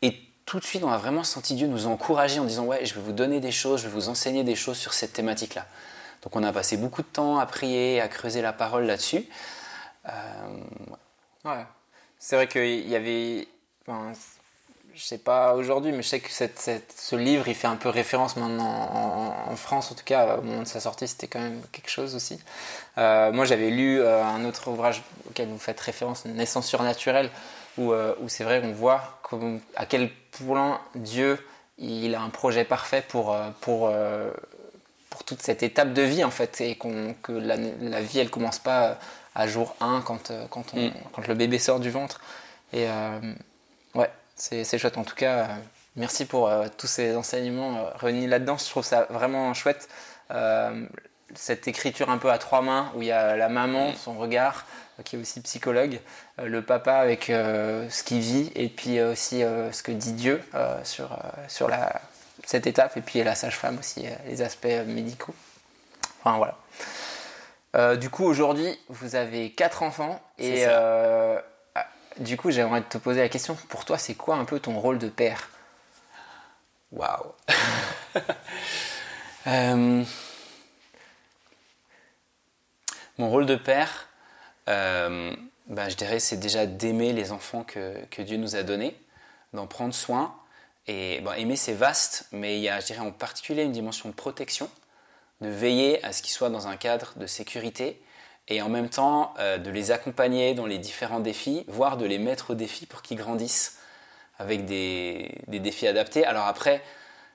Et 0.02 0.20
tout 0.46 0.60
de 0.60 0.66
suite, 0.66 0.84
on 0.84 0.92
a 0.92 0.98
vraiment 0.98 1.24
senti 1.24 1.56
Dieu 1.56 1.68
nous 1.68 1.88
encourager 1.88 2.40
en 2.40 2.46
disant, 2.46 2.66
ouais, 2.66 2.86
je 2.86 2.94
vais 2.94 3.02
vous 3.02 3.14
donner 3.14 3.40
des 3.40 3.52
choses, 3.52 3.82
je 3.82 3.88
vais 3.88 3.94
vous 3.94 4.10
enseigner 4.10 4.44
des 4.44 4.56
choses 4.56 4.78
sur 4.78 4.94
cette 4.94 5.14
thématique-là. 5.14 5.66
Donc 6.22 6.36
on 6.36 6.44
a 6.44 6.52
passé 6.52 6.78
beaucoup 6.78 7.02
de 7.02 7.08
temps 7.08 7.38
à 7.38 7.46
prier, 7.46 8.02
à 8.02 8.08
creuser 8.08 8.42
la 8.42 8.54
parole 8.54 8.86
là-dessus. 8.86 9.26
Euh, 10.08 10.12
ouais. 11.46 11.66
C'est 12.18 12.38
vrai 12.38 12.48
qu'il 12.48 12.88
y 12.88 12.96
avait 12.96 13.48
Enfin, 13.86 14.14
je 14.96 15.02
sais 15.02 15.18
pas 15.18 15.56
aujourd'hui, 15.56 15.92
mais 15.92 16.04
je 16.04 16.08
sais 16.08 16.20
que 16.20 16.30
cette, 16.30 16.94
ce 16.96 17.16
livre, 17.16 17.48
il 17.48 17.56
fait 17.56 17.68
un 17.68 17.76
peu 17.76 17.90
référence 17.90 18.36
maintenant 18.38 19.44
en, 19.50 19.56
France, 19.56 19.92
en 19.92 19.96
tout 19.96 20.04
cas, 20.04 20.38
au 20.38 20.42
moment 20.42 20.62
de 20.62 20.68
sa 20.68 20.80
sortie, 20.80 21.08
c'était 21.08 21.28
quand 21.28 21.40
même 21.40 21.62
quelque 21.72 21.90
chose 21.90 22.16
aussi. 22.16 22.40
Euh, 22.98 23.32
moi, 23.32 23.46
j'avais 23.46 23.72
lu 23.72 24.00
euh, 24.00 24.24
un 24.24 24.46
autre 24.46 24.70
ouvrage 24.70 25.02
auquel 25.28 25.50
vous 25.50 25.58
faites 25.58 25.80
référence, 25.80 26.26
Naissance 26.26 26.68
surnaturelle, 26.68 27.30
où, 27.78 27.92
euh, 27.92 28.14
où 28.22 28.30
c'est 28.30 28.44
vrai 28.44 28.62
qu'on 28.62 28.72
voit 28.72 29.20
à 29.76 29.86
quel 29.88 30.12
point 30.32 30.80
Dieu, 30.94 31.44
il 31.80 32.14
a 32.14 32.22
un 32.22 32.30
projet 32.30 32.64
parfait 32.64 33.04
pour, 33.08 33.36
pour, 33.62 33.92
pour 35.10 35.24
toute 35.24 35.42
cette 35.42 35.64
étape 35.64 35.94
de 35.94 36.04
vie, 36.04 36.24
en 36.24 36.30
fait, 36.30 36.62
et 36.62 36.76
que 36.76 37.32
la, 37.32 37.58
la, 37.58 38.02
vie, 38.02 38.20
elle 38.20 38.30
commence 38.30 38.60
pas 38.60 39.00
à 39.34 39.48
jour 39.48 39.76
1 39.82 40.04
quand, 40.06 40.32
quand, 40.52 40.66
on, 40.76 40.88
mm. 40.88 40.94
quand 41.14 41.28
le 41.28 41.34
bébé 41.34 41.58
sort 41.58 41.80
du 41.80 41.90
ventre. 41.90 42.22
Et 42.74 42.86
Ouais, 43.96 44.10
c'est 44.36 44.78
chouette. 44.78 44.98
En 44.98 45.04
tout 45.04 45.16
cas, 45.16 45.40
euh, 45.40 45.48
merci 45.96 46.26
pour 46.26 46.50
euh, 46.50 46.68
tous 46.78 46.88
ces 46.88 47.16
enseignements 47.16 47.78
euh, 47.78 47.90
réunis 47.96 48.28
là-dedans. 48.28 48.58
Je 48.58 48.70
trouve 48.70 48.84
ça 48.84 49.08
vraiment 49.10 49.54
chouette. 49.54 49.88
cette 51.36 51.68
écriture 51.68 52.10
un 52.10 52.18
peu 52.18 52.32
à 52.32 52.38
trois 52.38 52.62
mains 52.62 52.92
où 52.96 53.02
il 53.02 53.08
y 53.08 53.12
a 53.12 53.36
la 53.36 53.50
maman, 53.50 53.92
mm. 53.92 53.96
son 53.96 54.18
regard, 54.18 54.66
qui 55.04 55.16
est 55.16 55.20
aussi 55.20 55.42
psychologue, 55.42 56.00
le 56.38 56.62
papa 56.62 56.94
avec 56.94 57.26
ce 57.26 58.04
qu'il 58.04 58.20
vit 58.20 58.52
et 58.56 58.70
puis 58.70 59.02
aussi 59.02 59.42
ce 59.42 59.82
que 59.82 59.92
dit 59.92 60.14
Dieu 60.14 60.42
sur, 60.84 61.18
sur 61.48 61.68
la, 61.68 62.02
cette 62.46 62.68
étape 62.68 62.96
et 62.98 63.02
puis 63.02 63.24
la 63.24 63.34
sage-femme 63.34 63.80
aussi, 63.80 64.06
les 64.28 64.42
aspects 64.44 64.68
médicaux. 64.86 65.34
Enfin 66.24 66.38
voilà. 66.38 67.96
du 67.96 68.12
coup, 68.12 68.26
aujourd'hui, 68.26 68.80
vous 68.90 69.16
avez 69.16 69.52
quatre 69.52 69.82
enfants 69.82 70.22
et 70.38 70.66
du 72.20 72.38
coup, 72.38 72.52
j'aimerais 72.52 72.82
te 72.84 72.98
poser 72.98 73.22
la 73.22 73.30
question, 73.30 73.56
pour 73.70 73.86
toi, 73.86 73.98
c'est 73.98 74.16
quoi 74.16 74.36
un 74.36 74.46
peu 74.46 74.60
ton 74.60 74.80
rôle 74.80 75.00
de 75.00 75.10
père? 75.10 75.50
Waouh. 76.92 77.34
Euh, 79.46 80.06
Mon 83.20 83.30
rôle 83.30 83.46
de 83.46 83.56
père, 83.56 84.08
euh, 84.70 85.36
ben, 85.68 85.88
je 85.88 85.96
dirais, 85.96 86.20
c'est 86.20 86.38
déjà 86.38 86.66
d'aimer 86.66 87.14
les 87.14 87.32
enfants 87.32 87.64
que, 87.64 88.22
Dieu 88.22 88.38
nous 88.38 88.56
a 88.56 88.64
donnés, 88.64 89.00
d'en 89.54 89.68
prendre 89.68 89.94
soin. 89.94 90.36
Et 90.88 91.22
bon, 91.22 91.32
aimer, 91.34 91.56
c'est 91.56 91.74
vaste, 91.74 92.28
mais 92.32 92.58
il 92.58 92.64
y 92.64 92.70
a, 92.70 92.80
je 92.80 92.88
dirais, 92.88 93.02
en 93.02 93.12
particulier 93.12 93.64
une 93.64 93.72
dimension 93.72 94.10
de 94.10 94.16
protection, 94.16 94.68
de 95.42 95.48
veiller 95.48 96.04
à 96.04 96.12
ce 96.12 96.24
qu'ils 96.24 96.32
soient 96.32 96.50
dans 96.50 96.68
un 96.68 96.76
cadre 96.76 97.14
de 97.18 97.28
sécurité 97.28 98.02
et 98.48 98.62
en 98.62 98.70
même 98.70 98.90
temps 98.90 99.34
euh, 99.40 99.58
de 99.58 99.70
les 99.72 99.92
accompagner 99.92 100.54
dans 100.54 100.66
les 100.66 100.78
différents 100.78 101.20
défis, 101.20 101.64
voire 101.68 101.98
de 101.98 102.06
les 102.06 102.18
mettre 102.18 102.52
au 102.52 102.56
défi 102.56 102.86
pour 102.86 103.02
qu'ils 103.02 103.18
grandissent 103.18 103.78
avec 104.40 104.66
des, 104.66 105.38
des, 105.48 105.60
défis 105.60 105.88
adaptés. 105.88 106.26
Alors 106.26 106.48
après, 106.48 106.82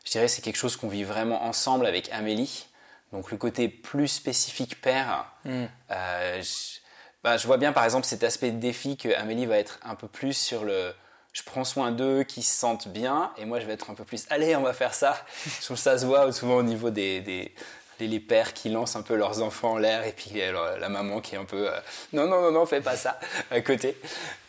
je 0.05 0.11
dirais 0.11 0.29
c'est 0.29 0.43
quelque 0.43 0.57
chose 0.57 0.77
qu'on 0.77 0.89
vit 0.89 1.05
vraiment 1.05 1.45
ensemble 1.45 1.87
avec 1.87 2.11
Amélie. 2.13 2.67
Donc 3.13 3.31
le 3.31 3.39
côté 3.39 3.69
plus 3.69 4.09
spécifique 4.09 4.81
père, 4.81 5.27
Mm. 5.45 5.65
euh, 5.93 6.43
je, 6.43 6.79
bah, 7.25 7.37
je 7.37 7.47
vois 7.47 7.57
bien 7.57 7.73
par 7.73 7.85
exemple 7.85 8.07
cet 8.07 8.23
aspect 8.23 8.51
de 8.51 8.59
défi 8.59 8.97
que 8.97 9.09
Amélie 9.15 9.47
va 9.47 9.57
être 9.57 9.79
un 9.83 9.95
peu 9.95 10.09
plus 10.09 10.35
sur 10.35 10.65
le 10.65 10.93
je 11.33 11.43
prends 11.45 11.65
soin 11.65 11.93
d'eux, 11.93 12.25
qui 12.25 12.43
se 12.43 12.57
sentent 12.57 12.89
bien, 12.89 13.33
et 13.37 13.45
moi 13.45 13.61
je 13.61 13.67
vais 13.67 13.75
être 13.75 13.91
un 13.91 13.95
peu 13.95 14.05
plus 14.05 14.27
allez 14.29 14.57
on 14.57 14.63
va 14.63 14.73
faire 14.73 14.93
ça. 14.93 15.25
je 15.61 15.65
trouve 15.65 15.77
que 15.77 15.83
ça 15.83 15.97
se 15.97 16.05
voit 16.05 16.31
souvent 16.33 16.57
au 16.57 16.63
niveau 16.63 16.91
des, 16.91 17.21
des 17.21 17.55
les, 18.01 18.09
les 18.09 18.21
pères 18.21 18.55
qui 18.55 18.69
lancent 18.69 18.97
un 18.97 19.03
peu 19.03 19.15
leurs 19.15 19.43
enfants 19.43 19.73
en 19.73 19.79
l'air 19.79 20.05
et 20.07 20.13
puis 20.13 20.41
alors, 20.43 20.79
la 20.79 20.89
maman 20.89 21.21
qui 21.21 21.35
est 21.35 21.39
un 21.39 21.45
peu 21.45 21.69
euh, 21.69 21.81
non 22.13 22.27
non 22.27 22.41
non 22.43 22.53
non 22.53 22.67
fais 22.67 22.81
pas 22.81 22.97
ça 22.97 23.19
à 23.51 23.61
côté. 23.61 23.97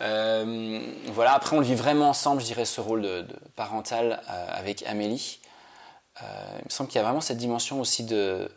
Euh, 0.02 0.80
voilà 1.08 1.34
après 1.34 1.56
on 1.56 1.60
le 1.60 1.66
vit 1.66 1.76
vraiment 1.76 2.10
ensemble 2.10 2.42
je 2.42 2.46
dirais 2.46 2.66
ce 2.66 2.82
rôle 2.82 3.02
de, 3.02 3.22
de 3.22 3.36
parental 3.56 4.22
euh, 4.30 4.48
avec 4.52 4.84
Amélie. 4.84 5.40
Euh, 6.22 6.26
il 6.60 6.66
me 6.66 6.70
semble 6.70 6.90
qu'il 6.90 7.00
y 7.00 7.02
a 7.02 7.06
vraiment 7.06 7.22
cette 7.22 7.38
dimension 7.38 7.80
aussi 7.80 8.04
de 8.04 8.50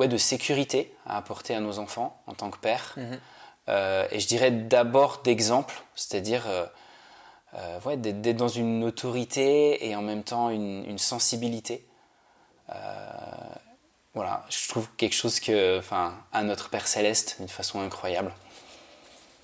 ouais, 0.00 0.08
de 0.08 0.16
sécurité 0.16 0.92
à 1.06 1.18
apporter 1.18 1.54
à 1.54 1.60
nos 1.60 1.78
enfants 1.78 2.20
en 2.26 2.34
tant 2.34 2.50
que 2.50 2.58
père. 2.58 2.94
Mhm. 2.96 3.20
Euh, 3.68 4.08
et 4.10 4.18
je 4.18 4.26
dirais 4.26 4.50
d'abord 4.50 5.20
d'exemple, 5.22 5.82
c'est-à-dire 5.94 6.48
euh, 6.48 6.66
euh, 7.54 7.78
ouais, 7.84 7.96
d'être 7.96 8.20
d'être 8.20 8.38
dans 8.38 8.48
une 8.48 8.82
autorité 8.82 9.86
et 9.86 9.94
en 9.94 10.02
même 10.02 10.24
temps 10.24 10.50
une, 10.50 10.84
une 10.88 10.98
sensibilité. 10.98 11.86
Euh, 12.70 12.74
voilà, 14.14 14.44
je 14.50 14.68
trouve 14.68 14.88
quelque 14.96 15.14
chose 15.14 15.38
que, 15.40 15.78
enfin, 15.78 16.14
à 16.32 16.42
notre 16.42 16.68
Père 16.68 16.86
Céleste 16.88 17.36
d'une 17.38 17.48
façon 17.48 17.80
incroyable. 17.80 18.32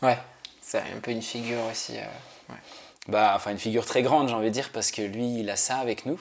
Ouais, 0.02 0.18
c'est 0.60 0.78
un 0.80 1.00
peu 1.02 1.10
une 1.12 1.22
figure 1.22 1.64
aussi. 1.70 1.96
euh, 1.96 2.02
ouais. 2.50 2.58
Bah, 3.08 3.32
enfin, 3.36 3.52
une 3.52 3.58
figure 3.58 3.86
très 3.86 4.02
grande, 4.02 4.28
j'ai 4.28 4.34
envie 4.34 4.46
de 4.48 4.52
dire, 4.52 4.70
parce 4.72 4.90
que 4.90 5.02
lui, 5.02 5.38
il 5.40 5.48
a 5.50 5.56
ça 5.56 5.78
avec 5.78 6.06
nous. 6.06 6.20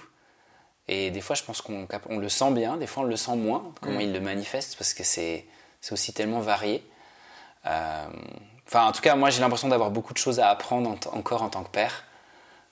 Et 0.88 1.10
des 1.10 1.22
fois, 1.22 1.36
je 1.36 1.42
pense 1.44 1.62
qu'on 1.62 1.88
on 2.10 2.18
le 2.20 2.30
sent 2.30 2.52
bien, 2.52 2.78
des 2.78 2.86
fois, 2.86 3.02
on 3.04 3.08
le 3.08 3.16
sent 3.18 3.36
moins, 3.36 3.74
comment 3.82 3.98
Mm. 3.98 4.02
il 4.02 4.14
le 4.14 4.20
manifeste, 4.22 4.76
parce 4.78 4.94
que 4.94 5.04
c'est 5.04 5.46
c'est 5.82 5.94
aussi 5.94 6.14
tellement 6.14 6.40
varié. 6.42 6.84
Euh, 7.66 8.06
Enfin, 8.68 8.88
en 8.88 8.92
tout 8.92 9.02
cas, 9.02 9.16
moi, 9.16 9.30
j'ai 9.30 9.42
l'impression 9.42 9.68
d'avoir 9.68 9.92
beaucoup 9.92 10.12
de 10.14 10.18
choses 10.18 10.40
à 10.40 10.50
apprendre 10.50 10.90
en 10.90 11.18
encore 11.18 11.44
en 11.44 11.50
tant 11.50 11.64
que 11.64 11.70
père, 11.70 12.04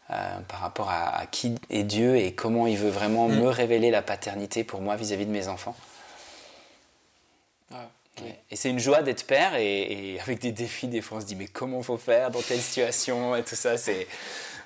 euh, 0.09 0.39
par 0.47 0.59
rapport 0.59 0.89
à, 0.89 1.15
à 1.17 1.25
qui 1.25 1.55
est 1.69 1.83
Dieu 1.83 2.17
et 2.17 2.33
comment 2.35 2.67
il 2.67 2.77
veut 2.77 2.89
vraiment 2.89 3.27
Mm. 3.29 3.39
me 3.39 3.47
révéler 3.47 3.89
la 3.91 4.01
paternité 4.01 4.63
pour 4.63 4.81
moi 4.81 4.95
vis-à-vis 4.95 5.25
de 5.25 5.31
mes 5.31 5.47
enfants. 5.47 5.75
Ah. 7.73 7.87
Ouais. 8.21 8.39
Et 8.51 8.55
c'est 8.55 8.69
une 8.69 8.79
joie 8.79 9.01
d'être 9.01 9.25
père 9.25 9.55
et, 9.55 10.13
et 10.13 10.19
avec 10.19 10.39
des 10.39 10.51
défis, 10.51 10.87
des 10.87 11.01
fois 11.01 11.17
on 11.17 11.21
se 11.21 11.25
dit 11.25 11.35
mais 11.35 11.47
comment 11.47 11.81
faut 11.81 11.97
faire 11.97 12.29
dans 12.29 12.41
telle 12.41 12.61
situation 12.61 13.35
et 13.35 13.43
tout 13.43 13.55
ça, 13.55 13.75
c'est 13.77 14.07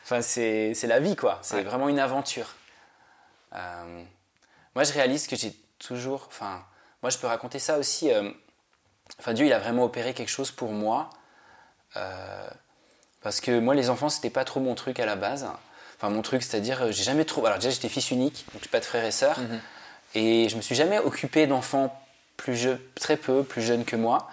enfin, 0.04 0.22
c'est 0.22 0.74
la 0.84 1.00
vie 1.00 1.16
quoi, 1.16 1.40
c'est 1.42 1.56
Ouais. 1.58 1.64
vraiment 1.64 1.88
une 1.88 2.00
aventure. 2.00 2.56
Euh, 3.56 4.04
moi 4.76 4.84
je 4.84 4.92
réalise 4.92 5.28
que 5.28 5.38
j'ai 5.38 5.54
toujours, 5.80 6.26
enfin 6.28 6.66
moi 7.02 7.10
je 7.10 7.18
peux 7.18 7.28
raconter 7.28 7.60
ça 7.60 7.78
aussi, 7.78 8.12
euh, 8.12 8.30
enfin 9.20 9.32
Dieu 9.34 9.46
il 9.46 9.54
a 9.54 9.60
vraiment 9.60 9.86
opéré 9.86 10.14
quelque 10.14 10.28
chose 10.30 10.52
pour 10.52 10.74
moi 10.74 11.10
parce 13.28 13.42
que 13.42 13.60
moi 13.60 13.76
les 13.76 13.90
enfants 13.90 14.08
c'était 14.08 14.30
pas 14.30 14.46
trop 14.46 14.62
mon 14.62 14.74
truc 14.74 15.02
à 15.02 15.06
la 15.06 15.18
base. 15.18 15.46
Enfin 15.98 16.10
mon 16.10 16.22
truc 16.22 16.44
c'est-à-dire 16.44 16.82
euh, 16.84 16.92
j'ai 16.92 17.04
jamais 17.04 17.26
trop, 17.26 17.46
alors 17.46 17.58
déjà 17.58 17.72
j'étais 17.72 17.90
fils 17.90 18.10
unique 18.12 18.46
donc 18.54 18.62
j'ai 18.64 18.70
pas 18.70 18.80
de 18.80 18.86
frères 18.86 19.04
et 19.04 19.12
sœurs 19.12 19.40
Mhm. 19.40 19.60
et 20.16 20.48
je 20.50 20.56
me 20.56 20.62
suis 20.62 20.76
jamais 20.76 21.00
occupé 21.00 21.46
d'enfants 21.46 21.94
plus 22.38 22.68
très 22.96 23.18
peu, 23.18 23.44
plus 23.44 23.62
jeunes 23.62 23.84
que 23.84 23.98
moi. 23.98 24.30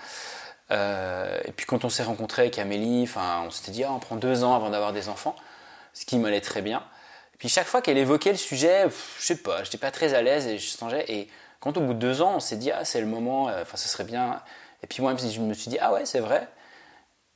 Euh, 0.70 1.40
et 1.44 1.50
puis 1.52 1.66
quand 1.66 1.84
on 1.84 1.88
s'est 1.88 2.04
rencontrés 2.04 2.42
avec 2.42 2.58
Amélie, 2.58 3.02
enfin, 3.02 3.42
on 3.46 3.50
s'était 3.50 3.72
dit, 3.72 3.82
ah, 3.82 3.92
on 3.92 3.98
prend 3.98 4.14
deux 4.16 4.44
ans 4.44 4.54
avant 4.54 4.70
d'avoir 4.70 4.92
des 4.92 5.08
enfants, 5.08 5.34
ce 5.92 6.04
qui 6.06 6.18
m'allait 6.18 6.40
très 6.40 6.62
bien. 6.62 6.78
Et 7.34 7.36
puis 7.38 7.48
chaque 7.48 7.66
fois 7.66 7.82
qu'elle 7.82 7.98
évoquait 7.98 8.30
le 8.30 8.38
sujet, 8.38 8.84
pff, 8.84 9.16
je 9.20 9.26
sais 9.26 9.36
pas, 9.36 9.64
j'étais 9.64 9.78
pas 9.78 9.90
très 9.90 10.14
à 10.14 10.22
l'aise 10.22 10.46
et 10.46 10.58
je 10.58 10.76
changeais. 10.76 11.04
Et 11.08 11.28
quand 11.60 11.76
au 11.76 11.80
bout 11.80 11.94
de 11.94 11.98
deux 11.98 12.22
ans, 12.22 12.34
on 12.36 12.40
s'est 12.40 12.56
dit, 12.56 12.70
ah, 12.70 12.84
c'est 12.84 13.00
le 13.00 13.06
moment, 13.06 13.48
euh, 13.48 13.62
enfin, 13.62 13.76
ce 13.76 13.88
serait 13.88 14.04
bien. 14.04 14.40
Et 14.82 14.86
puis 14.86 15.02
moi, 15.02 15.14
je 15.16 15.40
me 15.40 15.54
suis 15.54 15.70
dit, 15.70 15.78
ah 15.80 15.92
ouais, 15.92 16.04
c'est 16.06 16.20
vrai. 16.20 16.46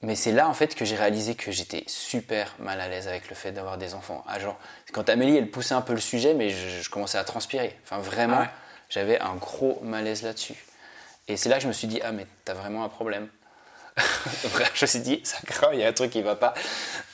Mais 0.02 0.14
c'est 0.14 0.30
là 0.32 0.48
en 0.48 0.54
fait 0.54 0.74
que 0.76 0.84
j'ai 0.84 0.94
réalisé 0.94 1.34
que 1.34 1.50
j'étais 1.50 1.82
super 1.88 2.54
mal 2.60 2.80
à 2.80 2.88
l'aise 2.88 3.08
avec 3.08 3.28
le 3.28 3.34
fait 3.34 3.50
d'avoir 3.50 3.78
des 3.78 3.94
enfants. 3.94 4.24
Ah, 4.28 4.38
genre, 4.38 4.56
quand 4.92 5.08
Amélie 5.08 5.36
elle 5.36 5.50
poussait 5.50 5.74
un 5.74 5.80
peu 5.80 5.92
le 5.92 6.00
sujet, 6.00 6.34
mais 6.34 6.50
je, 6.50 6.82
je 6.82 6.90
commençais 6.90 7.18
à 7.18 7.24
transpirer. 7.24 7.76
Enfin 7.82 7.98
vraiment, 7.98 8.36
Ah 8.38 8.42
ouais. 8.42 8.50
j'avais 8.90 9.18
un 9.20 9.34
gros 9.34 9.80
malaise 9.82 10.22
là-dessus. 10.22 10.54
Et 11.26 11.36
c'est 11.36 11.48
là 11.48 11.56
que 11.56 11.62
je 11.62 11.68
me 11.68 11.72
suis 11.72 11.88
dit 11.88 12.00
ah 12.04 12.12
mais 12.12 12.26
t'as 12.44 12.54
vraiment 12.54 12.84
un 12.84 12.88
problème. 12.88 13.28
Je 14.74 14.84
me 14.84 14.86
suis 14.86 15.00
dit 15.00 15.20
ça 15.24 15.38
craint, 15.44 15.70
il 15.72 15.80
y 15.80 15.84
a 15.84 15.88
un 15.88 15.92
truc 15.92 16.12
qui 16.12 16.22
va 16.22 16.36
pas. 16.36 16.54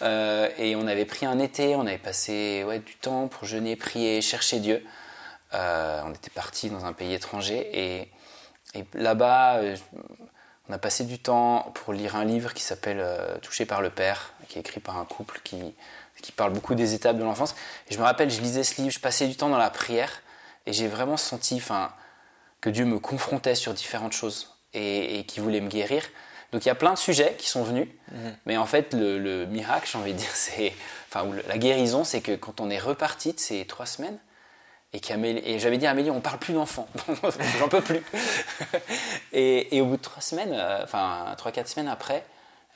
Euh, 0.02 0.50
et 0.58 0.76
on 0.76 0.86
avait 0.86 1.06
pris 1.06 1.24
un 1.24 1.38
été, 1.38 1.74
on 1.76 1.86
avait 1.86 1.96
passé 1.96 2.62
ouais, 2.66 2.80
du 2.80 2.94
temps 2.96 3.28
pour 3.28 3.46
jeûner, 3.46 3.74
prier, 3.76 4.20
chercher 4.20 4.60
Dieu. 4.60 4.84
Euh, 5.54 6.02
on 6.04 6.10
était 6.12 6.28
parti 6.30 6.68
dans 6.68 6.84
un 6.84 6.92
pays 6.92 7.14
étranger 7.14 7.70
et, 7.72 8.12
et 8.78 8.84
là-bas. 8.92 9.56
euh, 9.60 9.76
on 10.68 10.72
a 10.72 10.78
passé 10.78 11.04
du 11.04 11.18
temps 11.18 11.72
pour 11.74 11.92
lire 11.92 12.16
un 12.16 12.24
livre 12.24 12.54
qui 12.54 12.62
s'appelle 12.62 12.98
euh, 13.00 13.36
Touché 13.38 13.66
par 13.66 13.82
le 13.82 13.90
Père, 13.90 14.32
qui 14.48 14.58
est 14.58 14.60
écrit 14.60 14.80
par 14.80 14.96
un 14.98 15.04
couple 15.04 15.40
qui, 15.44 15.58
qui 16.22 16.32
parle 16.32 16.52
beaucoup 16.52 16.74
des 16.74 16.94
étapes 16.94 17.18
de 17.18 17.22
l'enfance. 17.24 17.54
Et 17.88 17.94
je 17.94 17.98
me 17.98 18.04
rappelle, 18.04 18.30
je 18.30 18.40
lisais 18.40 18.64
ce 18.64 18.80
livre, 18.80 18.92
je 18.92 19.00
passais 19.00 19.26
du 19.26 19.36
temps 19.36 19.48
dans 19.50 19.58
la 19.58 19.70
prière, 19.70 20.22
et 20.66 20.72
j'ai 20.72 20.88
vraiment 20.88 21.16
senti 21.18 21.60
que 22.60 22.70
Dieu 22.70 22.84
me 22.86 22.98
confrontait 22.98 23.54
sur 23.54 23.74
différentes 23.74 24.12
choses 24.14 24.54
et, 24.72 25.18
et 25.18 25.24
qu'il 25.26 25.42
voulait 25.42 25.60
me 25.60 25.68
guérir. 25.68 26.02
Donc 26.52 26.64
il 26.64 26.68
y 26.68 26.70
a 26.70 26.74
plein 26.76 26.92
de 26.94 26.98
sujets 26.98 27.34
qui 27.38 27.48
sont 27.48 27.62
venus, 27.64 27.88
Mhm. 28.12 28.36
mais 28.46 28.56
en 28.56 28.66
fait, 28.66 28.94
le, 28.94 29.18
le 29.18 29.44
miracle, 29.46 29.88
j'ai 29.90 29.98
envie 29.98 30.12
de 30.12 30.18
dire, 30.18 30.30
c'est. 30.34 30.72
Enfin, 31.08 31.28
la 31.48 31.58
guérison, 31.58 32.04
c'est 32.04 32.20
que 32.20 32.34
quand 32.36 32.60
on 32.60 32.70
est 32.70 32.78
reparti 32.78 33.32
de 33.32 33.40
ces 33.40 33.66
trois 33.66 33.86
semaines, 33.86 34.18
et, 34.94 35.54
et 35.54 35.58
j'avais 35.58 35.78
dit 35.78 35.86
à 35.86 35.90
Amélie, 35.90 36.10
on 36.10 36.20
parle 36.20 36.38
plus 36.38 36.54
d'enfants, 36.54 36.86
j'en 37.58 37.68
peux 37.68 37.80
plus. 37.80 38.02
et, 39.32 39.76
et 39.76 39.80
au 39.80 39.86
bout 39.86 39.96
de 39.96 40.02
trois 40.02 40.22
semaines, 40.22 40.52
euh, 40.52 40.84
enfin 40.84 41.34
trois, 41.36 41.50
quatre 41.50 41.68
semaines 41.68 41.88
après, 41.88 42.24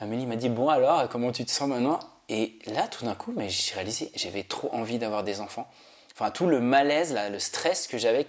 Amélie 0.01 0.25
m'a 0.25 0.35
dit, 0.35 0.49
bon 0.49 0.69
alors, 0.69 1.07
comment 1.09 1.31
tu 1.31 1.45
te 1.45 1.51
sens 1.51 1.69
maintenant? 1.69 1.99
Et 2.27 2.59
là, 2.67 2.87
tout 2.87 3.05
d'un 3.05 3.15
coup, 3.15 3.33
j'ai 3.47 3.73
réalisé, 3.73 4.11
j'avais 4.15 4.43
trop 4.43 4.69
envie 4.73 4.99
d'avoir 4.99 5.23
des 5.23 5.41
enfants. 5.41 5.67
Enfin, 6.13 6.29
tout 6.29 6.45
le 6.45 6.59
malaise, 6.59 7.13
là, 7.13 7.29
le 7.29 7.39
stress 7.39 7.87
que 7.87 7.97
j'avais, 7.97 8.25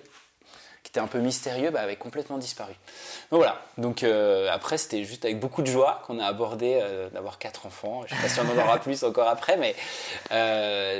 qui 0.82 0.90
était 0.90 1.00
un 1.00 1.06
peu 1.06 1.18
mystérieux, 1.18 1.70
bah, 1.70 1.80
avait 1.80 1.96
complètement 1.96 2.38
disparu. 2.38 2.72
Donc 3.30 3.38
voilà, 3.38 3.60
donc 3.76 4.02
euh, 4.02 4.48
après, 4.50 4.78
c'était 4.78 5.04
juste 5.04 5.24
avec 5.24 5.38
beaucoup 5.38 5.62
de 5.62 5.66
joie 5.66 6.02
qu'on 6.06 6.18
a 6.18 6.26
abordé 6.26 6.78
euh, 6.80 7.10
d'avoir 7.10 7.38
quatre 7.38 7.66
enfants. 7.66 8.02
Je 8.06 8.14
sais 8.14 8.22
pas 8.22 8.28
si 8.28 8.40
on 8.40 8.48
en 8.48 8.64
aura 8.64 8.78
plus 8.80 9.02
encore 9.02 9.28
après, 9.28 9.56
mais 9.56 9.74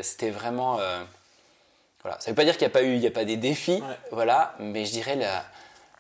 c'était 0.03 0.31
vraiment... 0.31 0.81
voilà. 2.03 2.19
Ça 2.21 2.27
ne 2.27 2.33
veut 2.33 2.37
pas 2.37 2.45
dire 2.45 2.57
qu'il 2.57 2.67
n'y 2.67 2.73
a 2.73 2.75
pas 2.75 2.83
eu, 2.83 2.95
il 2.95 3.01
y 3.01 3.07
a 3.07 3.11
pas 3.11 3.25
des 3.25 3.37
défis, 3.37 3.83
Ouais. 3.83 3.97
voilà, 4.13 4.55
mais 4.59 4.85
je 4.87 4.93
dirais 4.93 5.17
la, 5.17 5.45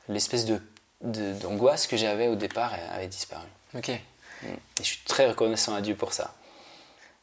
l'espèce 0.08 0.44
de, 0.44 0.60
de- 1.02 1.32
d'angoisse 1.34 1.86
que 1.86 1.96
j'avais 1.96 2.28
au 2.28 2.34
départ 2.36 2.72
avait 2.92 3.06
disparu. 3.08 3.46
Ok. 3.76 3.88
Et 3.90 4.00
je 4.78 4.82
suis 4.84 5.00
très 5.06 5.26
reconnaissant 5.28 5.74
à 5.74 5.80
Dieu 5.82 5.94
pour 5.94 6.12
ça. 6.14 6.34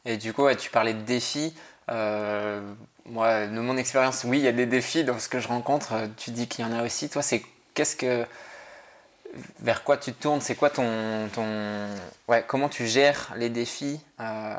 Et 0.04 0.16
du 0.16 0.32
coup, 0.32 0.44
ouais, 0.44 0.56
tu 0.56 0.70
parlais 0.70 0.94
de 0.94 1.02
défis. 1.02 1.54
Euh, 1.90 2.60
moi, 3.06 3.46
de 3.46 3.58
mon 3.60 3.76
expérience, 3.76 4.22
oui, 4.24 4.38
il 4.38 4.44
y 4.44 4.48
a 4.48 4.52
des 4.52 4.66
défis 4.66 5.02
dans 5.04 5.18
ce 5.18 5.28
que 5.28 5.40
je 5.40 5.48
rencontre. 5.48 5.94
Tu 6.16 6.30
dis 6.30 6.46
qu'il 6.46 6.64
y 6.64 6.68
en 6.68 6.72
a 6.72 6.84
aussi. 6.84 7.08
Toi, 7.08 7.22
c'est 7.22 7.42
qu'est-ce 7.74 7.96
que 7.96 8.24
vers 9.60 9.82
quoi 9.84 9.96
tu 9.96 10.12
te 10.12 10.22
tournes? 10.22 10.40
C'est 10.40 10.54
quoi 10.54 10.70
ton 10.70 11.28
ton 11.34 11.88
ouais 12.28 12.44
Comment 12.46 12.68
tu 12.68 12.86
gères 12.86 13.32
les 13.36 13.50
défis 13.50 14.00
Euh, 14.20 14.54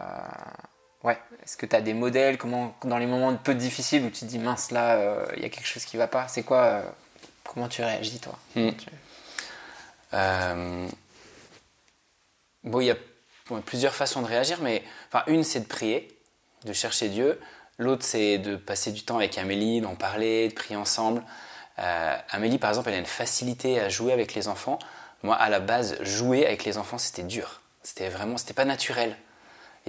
Ouais. 1.04 1.18
Est-ce 1.44 1.56
que 1.58 1.66
tu 1.66 1.76
as 1.76 1.82
des 1.82 1.94
modèles 1.94 2.38
Comment 2.38 2.76
dans 2.84 2.98
les 2.98 3.06
moments 3.06 3.30
un 3.30 3.36
peu 3.36 3.56
difficiles 3.56 4.04
où 4.04 4.10
tu 4.10 4.20
te 4.22 4.26
dis 4.26 4.40
mince 4.40 4.72
là, 4.72 4.96
euh, 4.96 5.26
il 5.38 5.42
y 5.44 5.46
a 5.46 5.50
quelque 5.50 5.68
chose 5.68 5.86
qui 5.86 5.96
va 5.98 6.08
pas. 6.08 6.28
C'est 6.28 6.44
quoi 6.44 6.64
euh, 6.64 6.84
Comment 7.46 7.68
tu 7.70 7.82
réagis 7.82 8.20
toi? 8.20 8.38
Mm. 8.56 8.72
Tu- 8.72 8.88
Euh, 10.14 10.88
bon, 12.64 12.82
il 12.82 12.86
y 12.88 12.92
a 12.92 12.96
bon, 13.48 13.62
plusieurs 13.62 13.94
façons 13.96 14.22
de 14.22 14.28
réagir, 14.28 14.58
mais 14.62 14.84
enfin, 15.08 15.24
une, 15.28 15.44
c'est 15.44 15.60
de 15.62 15.66
prier, 15.68 16.08
de 16.66 16.74
chercher 16.74 17.10
Dieu. 17.10 17.40
L'autre, 17.78 18.04
c'est 18.04 18.38
de 18.40 18.56
passer 18.56 18.92
du 18.92 19.04
temps 19.04 19.18
avec 19.18 19.38
Amélie, 19.38 19.82
d'en 19.82 19.96
parler, 19.96 20.50
de 20.50 20.54
prier 20.54 20.76
ensemble. 20.76 21.24
Amélie, 21.78 22.58
par 22.58 22.72
exemple, 22.72 22.90
elle 22.90 22.96
a 22.96 23.00
une 23.00 23.06
facilité 23.06 23.80
à 23.80 23.88
jouer 23.88 24.12
avec 24.12 24.34
les 24.34 24.50
enfants. 24.50 24.80
Moi, 25.24 25.36
à 25.36 25.48
la 25.50 25.60
base, 25.62 25.96
jouer 26.04 26.46
avec 26.46 26.66
les 26.66 26.78
enfants, 26.78 26.98
c'était 26.98 27.24
dur. 27.24 27.62
C'était 27.84 28.10
vraiment, 28.10 28.38
c'était 28.38 28.54
pas 28.54 28.66
naturel. 28.66 29.16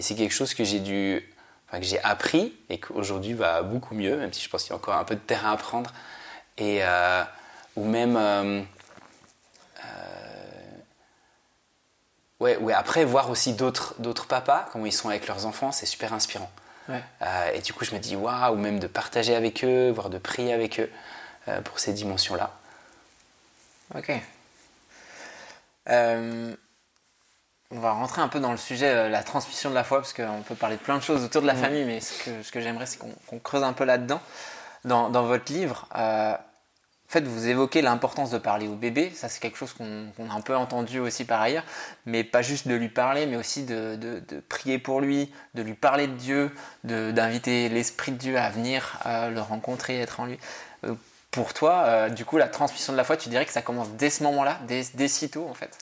Et 0.00 0.02
c'est 0.02 0.14
quelque 0.14 0.32
chose 0.32 0.54
que 0.54 0.64
j'ai 0.64 0.80
dû, 0.80 1.22
enfin, 1.68 1.78
que 1.78 1.84
j'ai 1.84 2.02
appris 2.02 2.56
et 2.70 2.80
qu'aujourd'hui 2.80 3.34
va 3.34 3.60
beaucoup 3.60 3.94
mieux, 3.94 4.16
même 4.16 4.32
si 4.32 4.42
je 4.42 4.48
pense 4.48 4.62
qu'il 4.62 4.70
y 4.70 4.72
a 4.72 4.76
encore 4.76 4.94
un 4.94 5.04
peu 5.04 5.14
de 5.14 5.20
terrain 5.20 5.52
à 5.52 5.58
prendre. 5.58 5.92
Et 6.56 6.78
euh, 6.80 7.22
ou 7.76 7.84
même 7.84 8.16
euh, 8.16 8.62
Ouais, 12.40 12.56
ouais, 12.56 12.72
après, 12.72 13.04
voir 13.04 13.28
aussi 13.28 13.52
d'autres, 13.52 13.94
d'autres 13.98 14.26
papas, 14.26 14.70
comment 14.72 14.86
ils 14.86 14.92
sont 14.92 15.10
avec 15.10 15.26
leurs 15.26 15.44
enfants, 15.44 15.70
c'est 15.70 15.84
super 15.84 16.14
inspirant. 16.14 16.50
Euh, 16.88 17.52
et 17.52 17.60
du 17.60 17.74
coup, 17.74 17.84
je 17.84 17.94
me 17.94 18.00
dis, 18.00 18.16
waouh, 18.16 18.54
ou 18.54 18.56
même 18.56 18.78
de 18.78 18.86
partager 18.86 19.36
avec 19.36 19.62
eux, 19.64 19.90
voire 19.90 20.08
de 20.08 20.16
prier 20.16 20.54
avec 20.54 20.80
eux 20.80 20.90
euh, 21.48 21.60
pour 21.60 21.78
ces 21.78 21.92
dimensions-là. 21.92 22.58
Ok. 23.94 24.10
Euh, 25.90 26.56
on 27.70 27.78
va 27.78 27.92
rentrer 27.92 28.20
un 28.22 28.28
peu 28.28 28.40
dans 28.40 28.50
le 28.50 28.56
sujet, 28.56 29.08
la 29.08 29.22
transmission 29.22 29.70
de 29.70 29.74
la 29.74 29.84
foi, 29.84 29.98
parce 29.98 30.12
qu'on 30.12 30.42
peut 30.46 30.54
parler 30.54 30.76
de 30.76 30.82
plein 30.82 30.96
de 30.96 31.02
choses 31.02 31.24
autour 31.24 31.42
de 31.42 31.46
la 31.46 31.54
famille, 31.54 31.84
mais 31.84 32.00
ce 32.00 32.24
que, 32.24 32.42
ce 32.42 32.50
que 32.50 32.60
j'aimerais, 32.60 32.86
c'est 32.86 32.98
qu'on 32.98 33.38
creuse 33.38 33.62
un 33.62 33.72
peu 33.72 33.84
là-dedans. 33.84 34.20
Dans, 34.84 35.10
dans, 35.10 35.24
votre 35.24 35.52
livre, 35.52 35.86
en 37.10 37.12
fait, 37.12 37.24
vous 37.24 37.48
évoquez 37.48 37.82
l'importance 37.82 38.30
de 38.30 38.38
parler 38.38 38.68
au 38.68 38.76
bébé, 38.76 39.10
ça 39.12 39.28
c'est 39.28 39.40
quelque 39.40 39.58
chose 39.58 39.72
qu'on 39.72 40.30
a 40.30 40.32
un 40.32 40.40
peu 40.40 40.54
entendu 40.54 41.00
aussi 41.00 41.24
par 41.24 41.40
ailleurs, 41.40 41.64
mais 42.06 42.22
pas 42.22 42.40
juste 42.40 42.68
de 42.68 42.74
lui 42.76 42.88
parler, 42.88 43.26
mais 43.26 43.36
aussi 43.36 43.64
de, 43.64 44.22
prier 44.48 44.78
pour 44.78 45.00
lui, 45.00 45.32
de 45.54 45.62
lui 45.62 45.74
parler 45.74 46.06
de 46.06 46.14
Dieu, 46.14 46.54
d'inviter 46.84 47.68
l'Esprit 47.68 48.12
de 48.12 48.16
Dieu 48.16 48.38
à 48.38 48.48
venir 48.50 49.00
le 49.04 49.40
rencontrer, 49.40 49.98
être 49.98 50.20
en 50.20 50.26
lui. 50.26 50.38
Euh, 50.84 50.94
pour 51.32 51.52
toi, 51.52 51.84
euh, 51.86 52.08
du 52.08 52.24
coup, 52.24 52.36
la 52.38 52.48
transmission 52.48 52.92
de 52.92 52.96
la 52.96 53.02
foi, 53.04 53.16
tu 53.16 53.28
dirais 53.28 53.44
que 53.44 53.52
ça 53.52 53.62
commence 53.62 53.90
dès 53.90 54.10
ce 54.10 54.22
moment-là, 54.22 54.60
dès, 54.66 54.82
dès 54.94 55.08
si 55.08 55.30
tôt 55.30 55.48
en 55.48 55.54
fait? 55.54 55.76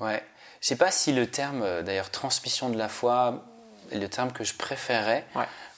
Ouais. 0.00 0.22
Je 0.60 0.68
sais 0.68 0.76
pas 0.76 0.90
si 0.90 1.12
le 1.12 1.26
terme, 1.26 1.62
euh, 1.62 1.82
d'ailleurs, 1.82 2.10
transmission 2.10 2.68
de 2.70 2.78
la 2.78 2.88
foi 2.88 3.44
est 3.92 3.98
le 3.98 4.08
terme 4.08 4.32
que 4.32 4.44
je 4.44 4.54
préférais. 4.54 5.24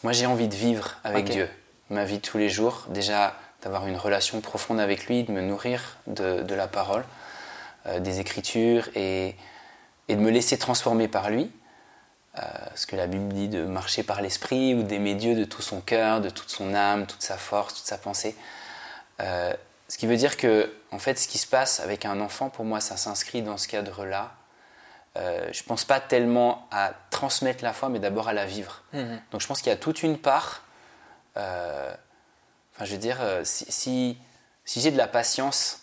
Moi, 0.02 0.12
j'ai 0.12 0.26
envie 0.26 0.48
de 0.48 0.54
vivre 0.54 0.96
avec 1.04 1.26
Dieu, 1.26 1.48
ma 1.90 2.04
vie 2.04 2.18
de 2.18 2.22
tous 2.22 2.38
les 2.38 2.48
jours. 2.48 2.86
Déjà, 2.88 3.34
d'avoir 3.62 3.86
une 3.86 3.96
relation 3.96 4.40
profonde 4.40 4.80
avec 4.80 5.06
lui, 5.06 5.24
de 5.24 5.32
me 5.32 5.40
nourrir 5.40 5.96
de, 6.06 6.54
la 6.54 6.68
parole, 6.68 7.04
euh, 7.86 8.00
des 8.00 8.20
Écritures 8.20 8.88
et, 8.94 9.34
et, 10.08 10.16
de 10.16 10.20
me 10.20 10.30
laisser 10.30 10.56
transformer 10.58 11.08
par 11.08 11.30
lui. 11.30 11.50
Euh, 12.38 12.42
ce 12.74 12.86
que 12.86 12.94
la 12.94 13.06
Bible 13.06 13.32
dit 13.32 13.48
de 13.48 13.64
marcher 13.64 14.02
par 14.02 14.20
l'esprit 14.20 14.74
ou 14.74 14.82
d'aimer 14.82 15.14
Dieu 15.14 15.34
de 15.34 15.44
tout 15.44 15.62
son 15.62 15.80
cœur, 15.80 16.20
de 16.20 16.30
toute 16.30 16.50
son 16.50 16.74
âme, 16.74 17.06
toute 17.06 17.22
sa 17.22 17.36
force, 17.36 17.74
toute 17.74 17.86
sa 17.86 17.98
pensée. 17.98 18.36
Euh, 19.20 19.52
ce 19.88 19.98
qui 19.98 20.06
veut 20.06 20.16
dire 20.16 20.36
que, 20.36 20.72
en 20.92 20.98
fait, 20.98 21.18
ce 21.18 21.26
qui 21.26 21.38
se 21.38 21.46
passe 21.46 21.80
avec 21.80 22.04
un 22.04 22.20
enfant, 22.20 22.50
pour 22.50 22.64
moi, 22.64 22.80
ça 22.80 22.96
s'inscrit 22.96 23.42
dans 23.42 23.56
ce 23.56 23.66
cadre-là. 23.66 24.32
Je 25.16 25.62
ne 25.62 25.66
pense 25.66 25.84
pas 25.84 25.98
tellement 25.98 26.68
à 26.70 26.92
transmettre 27.10 27.64
la 27.64 27.72
foi, 27.72 27.88
mais 27.88 27.98
d'abord 27.98 28.28
à 28.28 28.32
la 28.32 28.46
vivre. 28.46 28.82
Mhm. 28.92 29.20
Donc 29.32 29.40
je 29.40 29.46
pense 29.46 29.60
qu'il 29.60 29.70
y 29.70 29.74
a 29.74 29.76
toute 29.76 30.02
une 30.02 30.16
part 30.16 30.62
je 32.84 32.92
veux 32.92 32.98
dire, 32.98 33.18
euh, 33.20 33.42
si, 33.44 34.18
si, 34.64 34.80
j'ai 34.80 34.90
de 34.90 34.96
la 34.96 35.08
patience, 35.08 35.82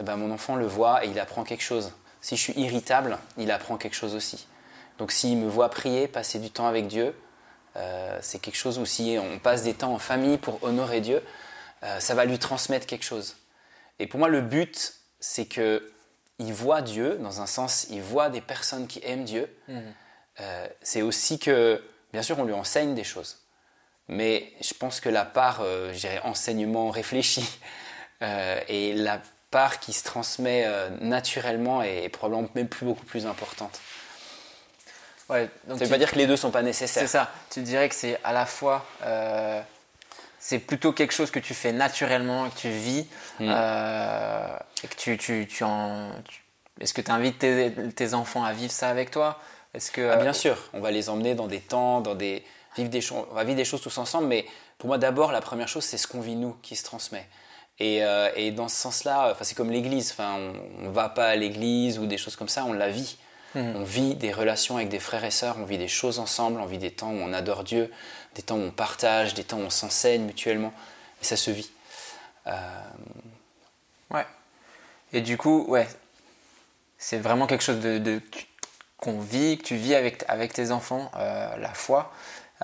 eh 0.00 0.02
ben, 0.02 0.16
mon 0.16 0.30
enfant 0.30 0.56
le 0.56 0.66
voit 0.66 1.04
et 1.04 1.08
il 1.08 1.18
apprend 1.18 1.44
quelque 1.44 1.62
chose. 1.62 1.92
Si 2.20 2.36
je 2.36 2.40
suis 2.40 2.52
irritable, 2.54 3.18
il 3.36 3.50
apprend 3.50 3.76
quelque 3.76 3.94
chose 3.94 4.14
aussi. 4.14 4.46
Donc 4.98 5.12
s'il 5.12 5.36
me 5.38 5.48
voit 5.48 5.70
prier, 5.70 6.08
passer 6.08 6.38
du 6.38 6.50
temps 6.50 6.66
avec 6.66 6.86
Dieu, 6.86 7.14
euh, 7.76 8.18
c'est 8.22 8.38
quelque 8.38 8.56
chose 8.56 8.78
où 8.78 8.86
si 8.86 9.18
on 9.20 9.38
passe 9.38 9.62
des 9.62 9.74
temps 9.74 9.92
en 9.92 9.98
famille 9.98 10.38
pour 10.38 10.62
honorer 10.62 11.00
Dieu, 11.00 11.22
euh, 11.82 12.00
ça 12.00 12.14
va 12.14 12.24
lui 12.24 12.38
transmettre 12.38 12.86
quelque 12.86 13.04
chose. 13.04 13.36
Et 13.98 14.06
pour 14.06 14.18
moi, 14.18 14.28
le 14.28 14.40
but, 14.40 14.94
c'est 15.20 15.46
que 15.46 15.91
il 16.42 16.52
voit 16.52 16.82
Dieu, 16.82 17.18
dans 17.20 17.40
un 17.40 17.46
sens, 17.46 17.86
il 17.90 18.02
voit 18.02 18.28
des 18.28 18.40
personnes 18.40 18.86
qui 18.86 19.00
aiment 19.04 19.24
Dieu. 19.24 19.48
Mmh. 19.68 19.80
c'est 20.82 21.02
aussi 21.02 21.38
que, 21.38 21.82
bien 22.12 22.22
sûr, 22.22 22.38
on 22.38 22.44
lui 22.44 22.52
enseigne 22.54 22.94
des 22.94 23.04
choses. 23.04 23.42
Mais 24.08 24.52
je 24.60 24.74
pense 24.74 25.00
que 25.00 25.08
la 25.08 25.24
part, 25.24 25.60
euh, 25.62 25.92
enseignement 26.24 26.90
réfléchi, 26.90 27.48
euh, 28.22 28.60
et 28.68 28.92
la 28.92 29.20
part 29.50 29.80
qui 29.80 29.92
se 29.92 30.04
transmet 30.04 30.64
euh, 30.66 30.88
naturellement 31.00 31.82
est 31.82 32.08
probablement 32.08 32.48
même 32.54 32.68
plus 32.68 32.86
beaucoup 32.86 33.04
plus 33.04 33.26
importante. 33.26 33.80
Ouais, 35.28 35.48
donc 35.66 35.78
ça 35.78 35.84
ne 35.84 35.88
veut 35.88 35.90
pas 35.90 35.98
dire 35.98 36.10
que 36.10 36.18
les 36.18 36.26
deux 36.26 36.36
sont 36.36 36.50
pas 36.50 36.62
nécessaires. 36.62 37.02
C'est 37.02 37.08
ça. 37.08 37.30
Tu 37.50 37.62
dirais 37.62 37.88
que 37.88 37.94
c'est 37.94 38.18
à 38.24 38.32
la 38.32 38.44
fois, 38.44 38.84
euh, 39.04 39.62
c'est 40.38 40.58
plutôt 40.58 40.92
quelque 40.92 41.12
chose 41.12 41.30
que 41.30 41.38
tu 41.38 41.54
fais 41.54 41.72
naturellement, 41.72 42.50
que 42.50 42.58
tu 42.58 42.70
vis, 42.70 43.06
mm. 43.38 43.44
et 43.44 44.88
que 44.88 44.96
tu, 44.96 45.16
tu, 45.16 45.46
tu 45.46 45.64
en. 45.64 46.10
Est-ce 46.82 46.92
que 46.92 47.00
tu 47.00 47.10
invites 47.10 47.38
tes, 47.38 47.72
tes, 47.94 48.14
enfants 48.14 48.44
à 48.44 48.52
vivre 48.52 48.72
ça 48.72 48.88
avec 48.88 49.10
toi? 49.10 49.38
Est-ce 49.72 49.90
que 49.90 50.10
ah, 50.10 50.16
bien 50.16 50.32
sûr, 50.32 50.56
on 50.72 50.80
va 50.80 50.90
les 50.90 51.08
emmener 51.08 51.34
dans 51.34 51.46
des 51.46 51.60
temps, 51.60 52.00
dans 52.00 52.14
des 52.14 52.44
vivre 52.76 52.90
des 52.90 53.00
choses, 53.00 53.24
on 53.30 53.34
va 53.34 53.44
vivre 53.44 53.56
des 53.56 53.64
choses 53.64 53.80
tous 53.80 53.96
ensemble, 53.98 54.26
mais 54.26 54.46
pour 54.78 54.88
moi 54.88 54.98
d'abord 54.98 55.30
la 55.30 55.40
première 55.40 55.68
chose 55.68 55.84
c'est 55.84 55.98
ce 55.98 56.06
qu'on 56.06 56.20
vit 56.20 56.36
nous 56.36 56.56
qui 56.62 56.76
se 56.76 56.84
transmet. 56.84 57.26
Et, 57.78 58.04
euh, 58.04 58.30
et 58.36 58.50
dans 58.50 58.68
ce 58.68 58.76
sens-là, 58.76 59.30
enfin, 59.32 59.44
c'est 59.44 59.54
comme 59.54 59.70
l'église, 59.70 60.12
enfin, 60.12 60.36
on 60.78 60.88
ne 60.88 60.90
va 60.90 61.08
pas 61.08 61.28
à 61.28 61.36
l'église 61.36 61.98
ou 61.98 62.06
des 62.06 62.18
choses 62.18 62.36
comme 62.36 62.48
ça, 62.48 62.64
on 62.64 62.72
la 62.72 62.90
vit. 62.90 63.16
Mhm. 63.54 63.76
On 63.76 63.82
vit 63.82 64.14
des 64.14 64.32
relations 64.32 64.76
avec 64.76 64.88
des 64.88 64.98
frères 64.98 65.24
et 65.24 65.30
sœurs, 65.30 65.56
on 65.58 65.64
vit 65.64 65.78
des 65.78 65.88
choses 65.88 66.18
ensemble, 66.18 66.60
on 66.60 66.66
vit 66.66 66.78
des 66.78 66.90
temps 66.90 67.10
où 67.10 67.16
on 67.16 67.32
adore 67.32 67.64
Dieu, 67.64 67.90
des 68.34 68.42
temps 68.42 68.56
où 68.56 68.62
on 68.62 68.70
partage, 68.70 69.34
des 69.34 69.44
temps 69.44 69.58
où 69.58 69.62
on 69.62 69.70
s'enseigne 69.70 70.22
mutuellement, 70.22 70.72
et 71.20 71.24
ça 71.24 71.36
se 71.36 71.50
vit. 71.50 71.70
Euh, 72.46 72.52
ouais. 74.10 74.26
Et 75.12 75.20
du 75.20 75.36
coup, 75.36 75.64
ouais, 75.68 75.86
c'est 77.02 77.18
vraiment 77.18 77.48
quelque 77.48 77.64
chose 77.64 77.80
de, 77.80 78.20
qu'on 78.96 79.18
vit, 79.18 79.58
que 79.58 79.64
tu 79.64 79.74
vis 79.74 79.96
avec, 79.96 80.24
avec 80.28 80.52
tes 80.52 80.70
enfants, 80.70 81.10
euh, 81.16 81.56
la 81.56 81.74
foi. 81.74 82.12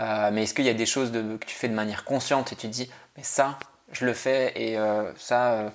Euh, 0.01 0.31
mais 0.33 0.45
est-ce 0.45 0.55
qu'il 0.55 0.65
y 0.65 0.69
a 0.69 0.75
des 0.75 0.87
choses 0.87 1.11
que 1.11 1.45
tu 1.45 1.57
fais 1.57 1.67
de 1.67 1.75
manière 1.75 2.05
consciente 2.05 2.53
et 2.53 2.57
tu 2.57 2.69
te 2.69 2.73
dis, 2.73 2.89
mais 3.17 3.25
ça, 3.25 3.59
je 3.91 4.07
le 4.07 4.15
fais 4.15 4.53
et 4.55 4.79
euh, 4.79 5.13
ça, 5.19 5.73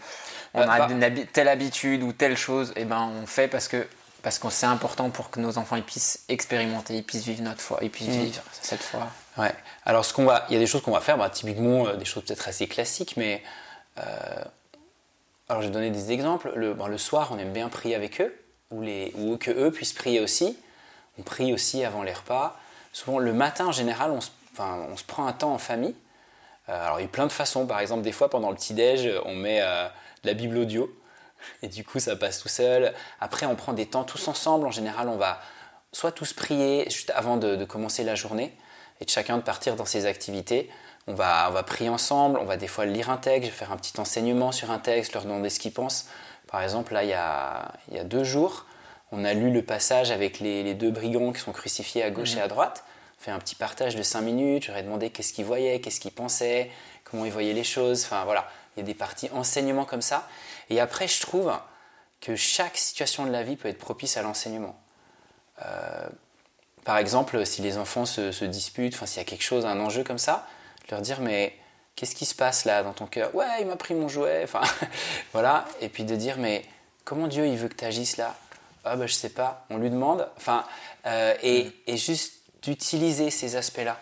on 0.54 0.62
a 0.62 0.88
bah. 0.88 1.10
telle 1.34 1.50
habitude 1.50 2.04
ou 2.04 2.14
telle 2.14 2.38
chose, 2.38 2.72
et 2.78 2.86
ben 2.86 3.12
on 3.22 3.26
fait 3.26 3.50
parce 3.50 3.68
que 3.68 3.86
parce 4.22 4.40
que 4.40 4.50
c'est 4.50 4.66
important 4.66 5.10
pour 5.10 5.30
que 5.30 5.42
nos 5.42 5.58
enfants 5.58 5.76
ils 5.76 5.84
puissent 5.84 6.24
expérimenter, 6.30 6.96
ils 6.96 7.04
puissent 7.04 7.26
vivre 7.26 7.42
notre 7.42 7.60
foi, 7.60 7.80
ils 7.82 7.90
puissent 7.90 8.08
mm. 8.08 8.22
vivre 8.22 8.44
cette 8.62 8.82
foi. 8.82 9.10
Ouais. 9.38 9.54
Alors 9.86 10.06
ce 10.06 10.14
qu'on 10.14 10.24
va, 10.24 10.46
il 10.48 10.54
y 10.54 10.56
a 10.56 10.60
des 10.60 10.68
choses 10.68 10.82
qu'on 10.82 10.92
va 10.94 11.02
faire, 11.02 11.18
bah, 11.18 11.30
typiquement 11.30 11.94
des 11.96 12.06
choses 12.06 12.24
peut-être 12.24 12.48
assez 12.48 12.68
classiques, 12.68 13.18
mais 13.18 13.44
alors 15.50 15.62
je 15.62 15.68
vais 15.68 15.74
donner 15.74 15.92
des 15.92 16.14
exemples. 16.14 16.54
Le, 16.56 16.74
le 16.74 16.98
soir, 16.98 17.32
on 17.34 17.38
aime 17.38 17.52
bien 17.52 17.68
prier 17.68 17.96
avec 17.96 18.22
eux, 18.22 18.34
ou, 18.74 19.38
que 19.38 19.52
eux 19.52 19.72
puissent 19.72 19.94
prier 19.94 20.20
aussi. 20.20 20.58
On 21.20 21.22
prie 21.22 21.54
aussi 21.54 21.84
avant 21.84 22.04
les 22.04 22.14
repas. 22.14 22.58
Souvent, 22.92 23.20
le 23.20 23.34
matin, 23.34 23.68
en 23.68 23.72
général, 23.72 24.12
on 24.12 24.22
se, 24.22 25.04
prend 25.06 25.28
un 25.28 25.34
temps 25.34 25.54
en 25.54 25.58
famille. 25.58 25.96
Euh, 26.70 26.86
alors, 26.86 27.00
il 27.00 27.04
y 27.04 27.06
a 27.06 27.10
plein 27.10 27.28
de 27.28 27.32
façons. 27.32 27.66
Par 27.66 27.80
exemple, 27.80 28.04
des 28.04 28.12
fois, 28.12 28.30
pendant 28.30 28.50
le 28.50 28.56
petit-déj, 28.56 29.10
on 29.26 29.36
met 29.36 29.62
euh, 29.62 29.86
de 30.24 30.28
la 30.28 30.34
Bible 30.34 30.58
audio. 30.58 30.94
Et 31.62 31.68
du 31.68 31.84
coup, 31.84 32.00
ça 32.00 32.16
passe 32.16 32.40
tout 32.40 32.50
seul. 32.50 32.94
Après, 33.20 33.46
on 33.46 33.56
prend 33.56 33.74
des 33.74 33.86
temps 33.86 34.04
tous 34.04 34.28
ensemble. 34.28 34.66
En 34.66 34.72
général, 34.72 35.10
on 35.10 35.18
va 35.18 35.40
soit 35.92 36.12
tous 36.12 36.34
prier 36.34 36.90
juste 36.90 37.12
avant 37.16 37.38
de, 37.38 37.64
commencer 37.66 38.04
la 38.04 38.16
journée 38.16 38.56
et 39.00 39.06
de 39.06 39.10
chacun 39.10 39.38
de 39.38 39.44
partir 39.44 39.76
dans 39.76 39.86
ses 39.86 40.06
activités. 40.06 40.70
On 41.08 41.14
va, 41.14 41.48
on 41.50 41.52
va 41.52 41.64
prier 41.64 41.90
ensemble, 41.90 42.40
on 42.40 42.46
va 42.46 42.58
des 42.58 42.68
fois 42.68 42.86
lire 42.86 43.10
un 43.10 43.18
texte, 43.18 43.52
faire 43.52 43.72
un 43.72 43.78
petit 43.78 44.00
enseignement 44.00 44.52
sur 44.52 44.72
un 44.72 44.80
texte, 44.80 45.14
leur 45.14 45.24
demander 45.24 45.50
ce 45.50 45.60
qu'ils 45.60 45.74
pensent. 45.74 46.08
Par 46.54 46.62
exemple, 46.62 46.94
là, 46.94 47.04
il 47.04 47.10
y 47.10 47.14
a, 47.14 47.72
il 47.90 47.96
y 47.96 48.00
a 48.00 48.04
deux 48.04 48.24
jours, 48.24 48.68
on 49.12 49.26
a 49.26 49.34
lu 49.34 49.50
le 49.50 49.64
passage 49.64 50.12
avec 50.12 50.40
les, 50.40 50.76
deux 50.76 50.92
brigands 50.92 51.34
qui 51.34 51.40
sont 51.40 51.52
crucifiés 51.52 52.04
à 52.04 52.12
gauche 52.12 52.36
et 52.36 52.40
à 52.40 52.44
mhm. 52.44 52.50
droite. 52.50 52.84
On 53.20 53.24
fait 53.24 53.32
un 53.32 53.40
petit 53.40 53.56
partage 53.56 53.96
de 53.96 54.04
cinq 54.04 54.22
minutes. 54.22 54.66
J'aurais 54.66 54.84
demandé 54.84 55.10
qu'est-ce 55.10 55.34
qu'ils 55.34 55.46
voyaient, 55.46 55.82
qu'est-ce 55.82 56.00
qu'ils 56.00 56.12
pensaient, 56.12 56.70
comment 57.06 57.26
ils 57.26 57.32
voyaient 57.32 57.54
les 57.54 57.64
choses. 57.64 58.04
Enfin 58.04 58.24
voilà, 58.26 58.48
il 58.76 58.82
y 58.82 58.84
a 58.84 58.86
des 58.86 58.94
parties 58.94 59.32
enseignement 59.34 59.84
comme 59.84 60.04
ça. 60.04 60.28
Et 60.70 60.80
après, 60.80 61.08
je 61.08 61.22
trouve 61.22 61.52
que 62.22 62.36
chaque 62.36 62.78
situation 62.78 63.26
de 63.26 63.32
la 63.32 63.42
vie 63.42 63.56
peut 63.56 63.70
être 63.70 63.80
propice 63.80 64.16
à 64.18 64.22
l'enseignement. 64.22 64.80
Euh, 65.66 66.08
par 66.86 67.00
exemple, 67.00 67.48
si 67.48 67.64
les 67.64 67.80
enfants 67.80 68.06
se, 68.06 68.46
disputent, 68.46 68.94
enfin 68.94 69.08
s'il 69.08 69.18
y 69.18 69.22
a 69.22 69.28
quelque 69.28 69.42
chose, 69.42 69.66
un 69.66 69.80
enjeu 69.80 70.04
comme 70.04 70.20
ça, 70.20 70.46
leur 70.92 71.02
dire 71.02 71.20
mais 71.20 71.58
qu'est-ce 71.96 72.16
qui 72.16 72.26
se 72.26 72.36
passe 72.36 72.66
là 72.66 72.84
dans 72.84 72.94
ton 72.94 73.06
cœur? 73.06 73.34
Ouais, 73.36 73.46
il 73.62 73.68
m'a 73.68 73.76
pris 73.76 73.94
mon 73.94 74.08
jouet. 74.08 74.42
Enfin 74.44 74.62
voilà, 75.34 75.66
et 75.82 75.90
puis 75.90 76.04
de 76.04 76.16
dire 76.16 76.38
mais 76.38 76.64
comment 77.06 77.28
Dieu 77.28 77.48
il 77.48 77.58
veut 77.58 77.68
que 77.68 77.76
tu 77.76 77.86
agisses 77.86 78.18
là? 78.18 78.36
Ah 78.86 78.96
ben 78.96 79.08
je 79.08 79.14
sais 79.14 79.30
pas, 79.30 79.66
on 79.70 79.78
lui 79.78 79.90
demande, 79.90 80.28
enfin, 80.36 80.66
euh, 81.06 81.34
et, 81.42 81.64
mm. 81.64 81.72
et, 81.88 81.98
juste 81.98 82.34
d'utiliser 82.64 83.30
ces 83.30 83.56
aspects-là, 83.56 83.98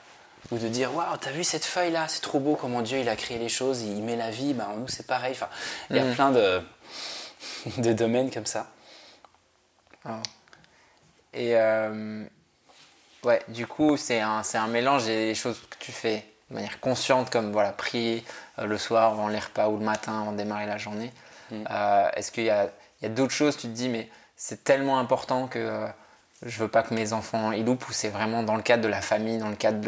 ou 0.52 0.58
de 0.58 0.68
dire 0.68 0.96
waouh, 0.96 1.18
t'as 1.18 1.30
vu 1.30 1.44
cette 1.44 1.66
feuille-là, 1.66 2.08
c'est 2.08 2.22
trop 2.22 2.40
beau 2.40 2.56
comment 2.56 2.82
Dieu 2.82 2.98
il 2.98 3.08
a 3.08 3.16
créé 3.16 3.38
les 3.38 3.50
choses, 3.50 3.82
il 3.84 4.02
met 4.02 4.16
la 4.16 4.32
vie, 4.32 4.56
ben 4.56 4.68
nous 4.78 4.88
c'est 4.88 5.06
pareil, 5.06 5.34
enfin, 5.34 5.50
il 5.92 5.98
y 5.98 6.00
a 6.00 6.04
mm. 6.04 6.14
plein 6.16 6.32
de, 6.32 6.62
de 7.78 7.94
domaines 7.94 8.32
comme 8.32 8.48
ça. 8.48 8.72
Ah. 10.04 10.24
Et 11.34 11.56
euh, 11.56 12.26
ouais, 13.24 13.42
du 13.50 13.68
coup 13.68 13.98
c'est 13.98 14.20
un, 14.20 14.42
un 14.52 14.68
mélange 14.68 15.06
des 15.06 15.36
choses 15.36 15.60
que 15.70 15.78
tu 15.78 15.92
fais 15.92 16.26
de 16.52 16.56
manière 16.56 16.80
consciente, 16.80 17.30
comme 17.30 17.52
voilà, 17.52 17.72
prier 17.72 18.24
euh, 18.60 18.66
le 18.66 18.78
soir 18.78 19.14
avant 19.14 19.28
les 19.28 19.40
repas 19.40 19.68
ou 19.68 19.78
le 19.78 19.84
matin 19.84 20.22
avant 20.22 20.32
de 20.32 20.38
démarrer 20.38 20.68
la 20.68 20.78
journée. 20.78 21.12
Mm. 21.50 21.64
Est-ce 22.16 22.32
qu'il 22.32 22.46
y 22.46 22.50
a, 22.50 22.70
d'autres 23.10 23.34
choses, 23.34 23.58
tu 23.58 23.68
te 23.68 23.74
dis, 23.74 23.90
mais 23.90 24.08
c'est 24.42 24.64
tellement 24.64 24.98
important 24.98 25.46
que 25.46 25.60
euh, 25.60 25.88
je 26.44 26.58
veux 26.58 26.68
pas 26.68 26.82
que 26.82 26.96
mes 26.96 27.14
enfants 27.14 27.52
y 27.52 27.62
loupent 27.62 27.88
ou 27.88 27.92
c'est 27.92 28.10
vraiment 28.10 28.42
dans 28.42 28.56
le 28.56 28.64
cadre 28.64 28.82
de 28.82 28.88
la 28.88 29.00
famille, 29.00 29.38
dans 29.38 29.50
le 29.50 29.56
cadre 29.56 29.80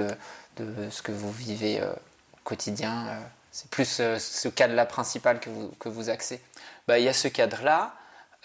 de, 0.58 0.90
ce 0.92 1.02
que 1.02 1.12
vous 1.12 1.32
vivez 1.32 1.82
euh, 1.82 1.92
au 1.92 2.38
quotidien. 2.44 3.08
Euh, 3.08 3.20
c'est 3.52 3.68
plus 3.72 3.88
ce 3.88 4.48
cadre-là 4.50 4.86
principal 4.86 5.40
que 5.40 5.50
vous, 5.50 5.72
que 5.80 5.90
vous 5.90 6.12
axez? 6.12 6.40
Bah, 6.88 7.00
il 7.00 7.06
y 7.06 7.10
a 7.10 7.14
ce 7.14 7.28
cadre-là. 7.28 7.94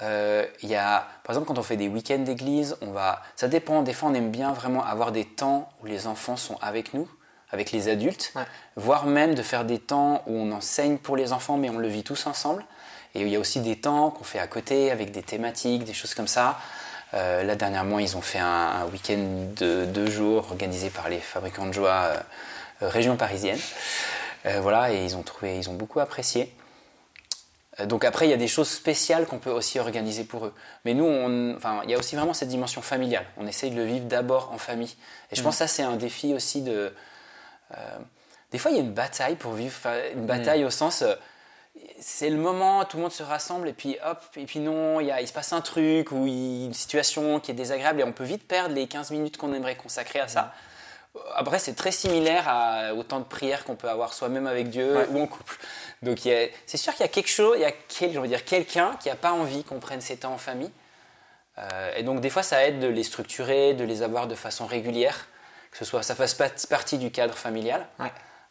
il 0.00 0.68
y 0.68 0.76
a, 0.76 1.06
par 1.24 1.34
exemple, 1.34 1.48
quand 1.48 1.58
on 1.58 1.62
fait 1.62 1.76
des 1.76 1.88
week-ends 1.88 2.18
d'église, 2.18 2.76
on 2.80 2.90
va, 2.90 3.22
ça 3.36 3.48
dépend. 3.48 3.82
Des 3.82 3.92
fois, 3.92 4.08
on 4.08 4.14
aime 4.14 4.30
bien 4.30 4.52
vraiment 4.52 4.84
avoir 4.84 5.12
des 5.12 5.26
temps 5.26 5.70
où 5.82 5.86
les 5.86 6.06
enfants 6.06 6.36
sont 6.36 6.56
avec 6.62 6.94
nous. 6.94 7.08
Avec 7.50 7.72
les 7.72 7.88
adultes, 7.88 8.32
voire 8.76 9.06
même 9.06 9.34
de 9.34 9.42
faire 9.42 9.64
des 9.64 9.78
temps 9.78 10.22
où 10.26 10.34
on 10.34 10.52
enseigne 10.52 10.98
pour 10.98 11.16
les 11.16 11.32
enfants, 11.32 11.56
mais 11.56 11.70
on 11.70 11.78
le 11.78 11.88
vit 11.88 12.04
tous 12.04 12.26
ensemble. 12.26 12.64
Et 13.14 13.22
il 13.22 13.28
y 13.28 13.36
a 13.36 13.40
aussi 13.40 13.60
des 13.60 13.76
temps 13.76 14.10
qu'on 14.10 14.24
fait 14.24 14.38
à 14.38 14.46
côté 14.46 14.90
avec 14.90 15.12
des 15.12 15.22
thématiques, 15.22 15.84
des 15.84 15.94
choses 15.94 16.14
comme 16.14 16.28
ça. 16.28 16.58
Euh, 17.14 17.42
là, 17.42 17.54
dernièrement, 17.54 17.98
ils 17.98 18.16
ont 18.16 18.20
fait 18.20 18.38
un, 18.38 18.84
week-end 18.92 19.18
de 19.56 19.86
deux 19.86 20.10
jours 20.10 20.50
organisé 20.50 20.90
par 20.90 21.08
les 21.08 21.18
fabricants 21.18 21.66
de 21.66 21.72
joie 21.72 21.90
euh, 21.90 22.20
euh, 22.82 22.88
région 22.88 23.16
parisienne. 23.16 23.58
voilà, 24.60 24.92
et 24.92 25.04
ils 25.04 25.16
ont 25.16 25.22
trouvé, 25.22 25.58
ils 25.58 25.68
ont 25.68 25.74
beaucoup 25.74 26.00
apprécié. 26.00 26.54
Donc 27.84 28.04
après, 28.04 28.26
il 28.26 28.30
y 28.30 28.34
a 28.34 28.38
des 28.38 28.48
choses 28.48 28.68
spéciales 28.68 29.26
qu'on 29.26 29.38
peut 29.38 29.50
aussi 29.50 29.78
organiser 29.78 30.24
pour 30.24 30.46
eux. 30.46 30.54
Mais 30.84 30.94
nous, 30.94 31.04
on, 31.04 31.54
enfin, 31.56 31.80
il 31.84 31.90
y 31.90 31.94
a 31.94 31.98
aussi 31.98 32.16
vraiment 32.16 32.34
cette 32.34 32.48
dimension 32.48 32.82
familiale. 32.82 33.26
On 33.36 33.46
essaye 33.46 33.70
de 33.70 33.76
le 33.76 33.84
vivre 33.84 34.06
d'abord 34.06 34.50
en 34.52 34.58
famille. 34.58 34.96
Et 35.30 35.36
je 35.36 35.42
pense 35.42 35.54
que 35.54 35.58
ça, 35.58 35.66
c'est 35.66 35.82
un 35.82 35.96
défi 35.96 36.34
aussi 36.34 36.62
de... 36.62 36.92
des 38.50 38.58
fois, 38.58 38.70
il 38.70 38.76
y 38.76 38.80
a 38.80 38.82
une 38.82 38.92
bataille 38.92 39.36
pour 39.36 39.52
vivre, 39.52 39.74
une 40.14 40.26
bataille 40.26 40.64
au 40.64 40.70
sens 40.70 41.04
c'est 42.00 42.30
le 42.30 42.36
moment, 42.36 42.84
tout 42.84 42.96
le 42.96 43.02
monde 43.02 43.12
se 43.12 43.22
rassemble 43.22 43.68
et 43.68 43.72
puis 43.72 43.96
hop, 44.04 44.22
et 44.36 44.44
puis 44.44 44.60
non, 44.60 45.00
il, 45.00 45.12
il 45.20 45.28
se 45.28 45.32
passe 45.32 45.52
un 45.52 45.60
truc 45.60 46.12
ou 46.12 46.26
une 46.26 46.74
situation 46.74 47.40
qui 47.40 47.50
est 47.50 47.54
désagréable 47.54 48.00
et 48.00 48.04
on 48.04 48.12
peut 48.12 48.24
vite 48.24 48.46
perdre 48.46 48.74
les 48.74 48.86
15 48.86 49.10
minutes 49.10 49.36
qu'on 49.36 49.52
aimerait 49.52 49.76
consacrer 49.76 50.20
à 50.20 50.28
ça. 50.28 50.54
Après, 51.34 51.58
c'est 51.58 51.74
très 51.74 51.90
similaire 51.90 52.44
à, 52.46 52.94
au 52.94 53.02
temps 53.02 53.18
de 53.18 53.24
prière 53.24 53.64
qu'on 53.64 53.74
peut 53.74 53.88
avoir 53.88 54.12
soi-même 54.12 54.46
avec 54.46 54.70
Dieu 54.70 54.96
ou 55.10 55.20
en 55.20 55.26
couple. 55.26 55.56
Donc 56.02 56.18
c'est 56.20 56.76
sûr 56.76 56.92
qu'il 56.92 57.02
y 57.02 57.08
a 57.08 57.12
quelque 57.12 57.30
chose, 57.30 57.56
il 57.56 57.62
y 57.62 57.64
a 57.64 57.72
quel, 57.72 58.28
dire, 58.28 58.44
quelqu'un 58.44 58.96
qui 59.00 59.08
n'a 59.08 59.16
pas 59.16 59.32
envie 59.32 59.64
qu'on 59.64 59.80
prenne 59.80 60.00
ces 60.00 60.18
temps 60.18 60.32
en 60.32 60.38
famille. 60.38 60.70
Euh, 61.58 61.92
et 61.96 62.04
donc 62.04 62.20
des 62.20 62.30
fois, 62.30 62.44
ça 62.44 62.64
aide 62.64 62.78
de 62.78 62.86
les 62.86 63.02
structurer, 63.02 63.74
de 63.74 63.82
les 63.82 64.02
avoir 64.02 64.28
de 64.28 64.36
façon 64.36 64.66
régulière, 64.66 65.26
que 65.78 65.84
ce 65.84 65.90
soit 65.90 66.02
ça 66.02 66.16
fasse 66.16 66.34
partie 66.66 66.98
du 66.98 67.12
cadre 67.12 67.34
familial. 67.34 67.86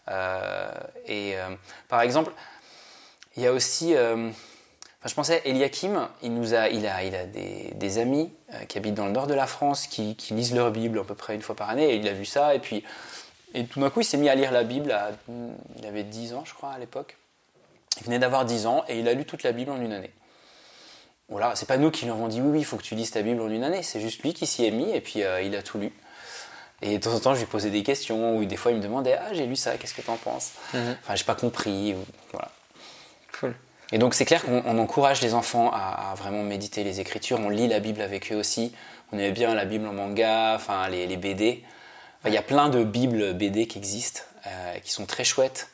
Euh, 0.09 0.71
et 1.05 1.37
euh, 1.37 1.49
par 1.89 2.01
exemple, 2.01 2.31
il 3.35 3.43
y 3.43 3.47
a 3.47 3.51
aussi, 3.51 3.95
euh, 3.95 4.29
je 5.05 5.13
pensais, 5.13 5.41
Eliakim, 5.43 6.07
il, 6.23 6.33
nous 6.33 6.53
a, 6.53 6.69
il 6.69 6.87
a, 6.87 7.03
il 7.03 7.13
a 7.15 7.25
des, 7.25 7.97
amis 7.97 8.31
euh, 8.53 8.63
qui 8.63 8.77
habitent 8.77 8.93
dans 8.93 9.07
le 9.07 9.11
nord 9.11 9.27
de 9.27 9.33
la 9.33 9.45
France, 9.45 9.87
qui, 9.87 10.15
lisent 10.31 10.55
leur 10.55 10.71
Bible 10.71 10.99
à 10.99 11.03
peu 11.03 11.15
près 11.15 11.35
une 11.35 11.41
fois 11.41 11.55
par 11.55 11.69
année, 11.69 11.91
et 11.91 11.95
il 11.97 12.07
a 12.07 12.13
vu 12.13 12.23
ça, 12.23 12.55
et 12.55 12.59
puis 12.59 12.83
et 13.53 13.65
tout 13.65 13.79
d'un 13.79 13.89
coup, 13.89 14.01
il 14.01 14.05
s'est 14.05 14.17
mis 14.17 14.29
à 14.29 14.35
lire 14.35 14.51
la 14.51 14.63
Bible, 14.63 14.95
il 15.77 15.85
avait 15.85 16.03
10 16.03 16.33
ans, 16.33 16.43
je 16.45 16.53
crois, 16.53 16.71
à 16.71 16.79
l'époque. 16.79 17.17
Il 17.99 18.03
venait 18.03 18.19
d'avoir 18.19 18.45
10 18.45 18.67
ans, 18.67 18.83
et 18.87 18.99
il 18.99 19.07
a 19.07 19.13
lu 19.13 19.25
toute 19.25 19.43
la 19.43 19.51
Bible 19.51 19.71
en 19.71 19.81
une 19.81 19.93
année. 19.93 20.11
Voilà, 21.29 21.55
c'est 21.55 21.65
pas 21.65 21.77
nous 21.77 21.91
qui 21.91 22.05
lui 22.05 22.11
avons 22.11 22.27
dit 22.27 22.39
oui, 22.39 22.49
oui, 22.51 22.59
il 22.59 22.65
faut 22.65 22.77
que 22.77 22.83
tu 22.83 22.95
lises 22.95 23.11
ta 23.11 23.21
Bible 23.21 23.41
en 23.41 23.49
une 23.49 23.63
année, 23.63 23.83
c'est 23.83 23.99
juste 23.99 24.21
lui 24.21 24.33
qui 24.33 24.47
s'y 24.47 24.65
est 24.65 24.71
mis, 24.71 24.91
et 24.91 25.01
puis 25.01 25.23
il 25.43 25.55
a 25.55 25.61
tout 25.61 25.77
lu. 25.77 25.91
Et 26.81 26.97
de 26.97 27.03
temps 27.03 27.13
en 27.13 27.19
temps, 27.19 27.33
je 27.33 27.39
lui 27.39 27.47
posais 27.47 27.71
des 27.71 27.83
questions, 27.83 28.37
ou 28.37 28.45
des 28.45 28.55
fois, 28.55 28.71
il 28.71 28.77
me 28.77 28.83
demandait 28.83 29.17
Ah, 29.19 29.33
j'ai 29.33 29.45
lu 29.45 29.55
ça, 29.55 29.77
qu'est-ce 29.77 29.93
que 29.93 30.01
tu 30.01 30.09
en 30.09 30.17
penses? 30.17 30.51
Mhm. 30.73 30.97
Enfin, 31.01 31.15
j'ai 31.15 31.23
pas 31.23 31.35
compris. 31.35 31.95
voilà. 32.31 32.51
Et 33.91 33.97
donc 33.97 34.13
c'est 34.13 34.25
clair 34.25 34.43
qu'on 34.43 34.77
encourage 34.79 35.21
les 35.21 35.33
enfants 35.33 35.71
à, 35.73 36.13
vraiment 36.17 36.43
méditer 36.43 36.83
les 36.83 36.99
Écritures. 36.99 37.39
On 37.39 37.49
lit 37.49 37.67
la 37.67 37.79
Bible 37.79 38.01
avec 38.01 38.31
eux 38.31 38.35
aussi. 38.35 38.73
On 39.11 39.17
aime 39.17 39.33
bien 39.33 39.55
la 39.55 39.65
Bible 39.65 39.87
en 39.87 39.93
manga, 39.93 40.55
enfin 40.55 40.89
les, 40.89 41.15
BD. 41.15 41.63
il 42.25 42.33
y 42.33 42.37
a 42.37 42.41
plein 42.41 42.67
de 42.67 42.83
Bibles 42.83 43.33
BD 43.33 43.67
qui 43.67 43.77
existent, 43.77 44.21
euh, 44.45 44.79
qui 44.79 44.91
sont 44.91 45.05
très 45.05 45.23
chouettes, 45.23 45.69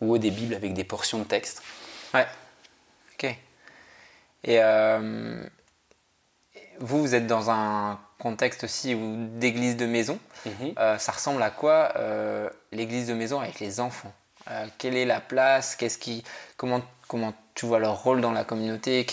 ou 0.00 0.16
des 0.18 0.30
Bibles 0.30 0.54
avec 0.54 0.74
des 0.74 0.84
portions 0.84 1.18
de 1.18 1.24
texte. 1.24 1.62
Ouais. 2.14 2.26
Ok. 3.14 3.24
Et 4.44 4.60
euh, 4.60 5.44
vous, 6.78 7.00
vous 7.00 7.14
êtes 7.16 7.26
dans 7.26 7.50
un 7.50 7.98
contexte 8.18 8.64
aussi 8.64 8.94
d'église 8.94 9.76
de 9.76 9.86
maison. 9.86 10.18
Mhm. 10.44 10.72
Euh, 10.78 10.98
ça 10.98 11.12
ressemble 11.12 11.42
à 11.42 11.50
quoi 11.50 11.92
l'église 12.72 13.06
de 13.06 13.14
maison 13.14 13.40
avec 13.40 13.60
les 13.60 13.80
enfants? 13.80 14.12
Quelle 14.78 14.96
est 14.96 15.06
la 15.06 15.20
place? 15.20 15.76
Qu'est-ce 15.76 15.98
qui 15.98 16.22
comment 16.56 16.82
comment 17.08 17.34
tu 17.54 17.66
vois 17.66 17.78
leur 17.78 18.02
rôle 18.02 18.20
dans 18.20 18.32
la 18.32 18.44
communauté, 18.44 19.06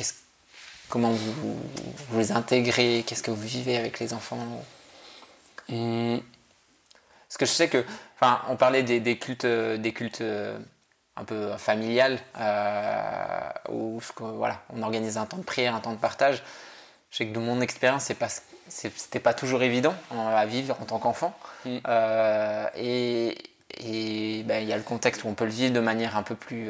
comment 0.90 1.12
vous, 1.12 1.60
les 2.16 2.32
intégrez, 2.32 3.04
qu'est-ce 3.06 3.24
que 3.24 3.32
vous 3.32 3.42
vivez 3.42 3.78
avec 3.78 4.00
les 4.00 4.14
enfants? 4.14 4.38
Parce 5.68 7.38
que 7.40 7.46
je 7.46 7.52
sais 7.52 7.68
que, 7.68 7.84
enfin, 8.16 8.42
on 8.50 8.56
parlait 8.56 8.84
des, 8.84 9.18
cultes, 9.18 9.46
des 9.46 9.94
cultes 9.94 10.22
euh, 10.22 10.60
un 11.16 11.24
peu 11.24 11.58
familiales, 11.58 12.20
euh, 12.40 13.50
où 13.70 14.00
voilà, 14.20 14.62
on 14.70 14.84
organise 14.84 15.18
un 15.18 15.26
temps 15.26 15.38
de 15.38 15.44
prière, 15.44 15.74
un 15.74 15.80
temps 15.80 15.94
de 15.94 15.98
partage. 15.98 16.44
Je 17.10 17.18
sais 17.18 17.28
que 17.28 17.34
de 17.34 17.40
mon 17.40 17.62
expérience, 17.62 18.04
c'est 18.04 18.14
pas, 18.14 18.28
c'était 18.68 19.20
pas 19.20 19.34
toujours 19.34 19.64
évident 19.64 19.96
à 20.12 20.46
vivre 20.46 20.78
en 20.82 20.86
tant 20.86 21.00
qu'enfant. 21.00 21.38
Mm. 21.66 21.78
Euh, 21.88 22.68
et 22.76 24.44
ben, 24.46 24.62
il 24.62 24.68
y 24.68 24.74
a 24.74 24.78
le 24.78 24.84
contexte 24.84 25.24
où 25.24 25.28
on 25.28 25.34
peut 25.34 25.46
le 25.46 25.52
vivre 25.52 25.74
de 25.74 25.80
manière 25.80 26.18
un 26.18 26.24
peu 26.24 26.36
plus 26.36 26.70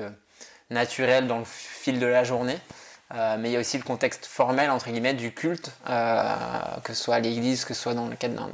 naturel 0.70 1.28
dans 1.28 1.40
le 1.40 1.46
fil 1.46 2.00
de 2.00 2.06
la 2.06 2.24
journée. 2.24 2.58
Euh, 3.16 3.36
mais 3.38 3.50
il 3.50 3.54
y 3.54 3.58
a 3.58 3.60
aussi 3.60 3.78
le 3.78 3.84
contexte 3.84 4.26
formel 4.26 4.72
entre 4.72 4.90
guillemets 4.90 5.14
du 5.14 5.34
culte, 5.34 5.72
euh, 5.90 6.36
que 6.84 6.94
ce 6.94 7.04
soit 7.04 7.16
à 7.16 7.20
l'église, 7.20 7.64
que 7.66 7.74
ce 7.74 7.82
soit 7.82 7.94
dans 7.94 8.08
le 8.08 8.16
cadre 8.16 8.50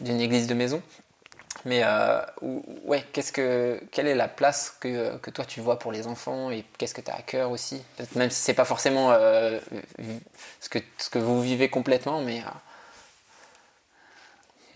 d'une 0.00 0.20
église 0.20 0.46
de 0.46 0.54
maison. 0.54 0.82
Mais 1.66 1.82
euh, 1.84 2.20
ouais, 2.84 3.04
qu'est-ce 3.12 3.32
que, 3.32 3.82
quelle 3.90 4.06
est 4.06 4.14
la 4.14 4.28
place 4.28 4.74
que, 4.80 5.18
que, 5.18 5.30
toi 5.30 5.44
tu 5.44 5.60
vois 5.60 5.78
pour 5.78 5.92
les 5.92 6.06
enfants 6.06 6.50
et 6.50 6.64
qu'est-ce 6.78 6.94
que 6.94 7.02
tu 7.02 7.10
as 7.10 7.16
à 7.16 7.22
cœur 7.22 7.50
aussi? 7.50 7.82
Même 8.14 8.30
si 8.30 8.40
c'est 8.40 8.54
pas 8.54 8.64
forcément 8.64 9.12
ce, 9.12 10.68
que, 10.70 10.78
ce 10.96 11.10
que 11.10 11.18
vous 11.18 11.42
vivez 11.42 11.68
complètement, 11.68 12.22
mais. 12.22 12.42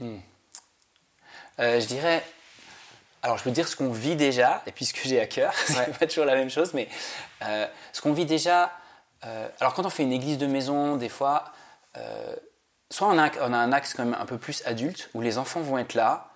Hmm. 0.00 0.18
je 1.58 1.86
dirais 1.86 2.22
alors, 3.24 3.38
je 3.38 3.42
peux 3.42 3.50
dire 3.50 3.66
ce 3.66 3.74
qu'on 3.74 3.90
vit 3.90 4.16
déjà, 4.16 4.62
et 4.66 4.70
puis 4.70 4.84
ce 4.84 4.92
que 4.92 5.00
j'ai 5.02 5.18
à 5.18 5.26
cœur, 5.26 5.54
c'est 5.66 5.98
pas 5.98 6.06
toujours 6.06 6.26
la 6.26 6.34
même 6.34 6.50
chose, 6.50 6.74
mais 6.74 6.88
euh, 7.42 7.66
ce 7.94 8.02
qu'on 8.02 8.12
vit 8.12 8.26
déjà. 8.26 8.70
Euh, 9.24 9.48
alors, 9.60 9.72
quand 9.72 9.86
on 9.86 9.90
fait 9.90 10.02
une 10.02 10.12
église 10.12 10.36
de 10.36 10.46
maison, 10.46 10.96
des 10.96 11.08
fois, 11.08 11.44
euh, 11.96 12.36
soit 12.90 13.08
on 13.08 13.18
a, 13.18 13.30
on 13.40 13.54
a, 13.54 13.56
un 13.56 13.72
axe 13.72 13.94
quand 13.94 14.04
même 14.04 14.16
un 14.20 14.26
peu 14.26 14.36
plus 14.36 14.62
adulte, 14.66 15.08
où 15.14 15.22
les 15.22 15.38
enfants 15.38 15.62
vont 15.62 15.78
être 15.78 15.94
là, 15.94 16.28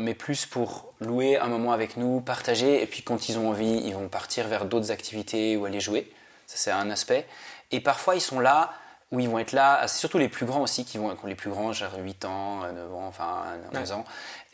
mais 0.00 0.14
plus 0.14 0.46
pour 0.46 0.94
louer 0.98 1.38
un 1.38 1.46
moment 1.46 1.70
avec 1.70 1.96
nous, 1.96 2.20
partager, 2.20 2.82
et 2.82 2.86
puis 2.86 3.02
quand 3.02 3.28
ils 3.28 3.38
ont 3.38 3.50
envie, 3.50 3.80
ils 3.84 3.94
vont 3.94 4.08
partir 4.08 4.48
vers 4.48 4.64
d'autres 4.64 4.90
activités 4.90 5.56
ou 5.56 5.64
aller 5.64 5.78
jouer. 5.78 6.12
Ça, 6.48 6.56
c'est 6.56 6.72
un 6.72 6.90
aspect. 6.90 7.24
Et 7.70 7.78
parfois, 7.78 8.16
ils 8.16 8.20
sont 8.20 8.40
là 8.40 8.72
où 9.10 9.20
ils 9.20 9.28
vont 9.28 9.38
être 9.38 9.52
là, 9.52 9.86
c'est 9.86 9.98
surtout 9.98 10.18
les 10.18 10.28
plus 10.28 10.44
grands 10.44 10.60
aussi 10.60 10.84
qui 10.84 10.98
vont, 10.98 11.16
les 11.24 11.34
plus 11.34 11.50
grands, 11.50 11.72
genre 11.72 11.92
8 11.98 12.24
ans, 12.26 12.60
9 12.72 12.94
ans, 12.94 13.06
enfin 13.06 13.44
11 13.74 13.92
ans. 13.92 14.04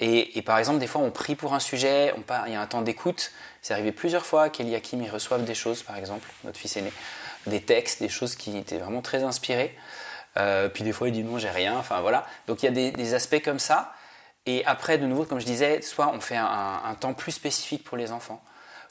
Et, 0.00 0.42
par 0.42 0.58
exemple, 0.58 0.78
des 0.78 0.86
fois, 0.86 1.00
on 1.00 1.10
prie 1.10 1.34
pour 1.34 1.54
un 1.54 1.60
sujet, 1.60 2.12
on 2.16 2.22
il 2.46 2.52
y 2.52 2.56
a 2.56 2.60
un 2.60 2.66
temps 2.66 2.82
d'écoute. 2.82 3.32
C'est 3.62 3.72
arrivé 3.72 3.90
plusieurs 3.90 4.26
fois 4.26 4.50
qu'Eliakim 4.50 5.02
y 5.02 5.08
reçoive 5.08 5.44
des 5.44 5.54
choses, 5.54 5.82
par 5.82 5.96
exemple, 5.96 6.28
notre 6.44 6.58
fils 6.58 6.76
aîné, 6.76 6.92
des 7.46 7.60
textes, 7.60 8.00
des 8.00 8.08
choses 8.08 8.36
qui 8.36 8.56
étaient 8.56 8.78
vraiment 8.78 9.02
très 9.02 9.24
inspirées. 9.24 9.76
Euh, 10.36 10.68
puis 10.68 10.84
des 10.84 10.92
fois, 10.92 11.08
il 11.08 11.12
dit 11.12 11.22
non, 11.22 11.38
j'ai 11.38 11.50
rien. 11.50 11.76
Enfin 11.78 12.00
voilà. 12.00 12.26
Donc 12.46 12.62
il 12.62 12.66
y 12.66 12.88
a 12.88 12.90
des, 12.90 13.14
aspects 13.14 13.42
comme 13.42 13.58
ça. 13.58 13.92
Et 14.46 14.64
après, 14.66 14.98
de 14.98 15.06
nouveau, 15.06 15.24
comme 15.24 15.40
je 15.40 15.46
disais, 15.46 15.80
soit 15.80 16.12
on 16.12 16.20
fait 16.20 16.36
un, 16.36 16.96
temps 17.00 17.14
plus 17.14 17.32
spécifique 17.32 17.84
pour 17.84 17.96
les 17.96 18.12
enfants. 18.12 18.42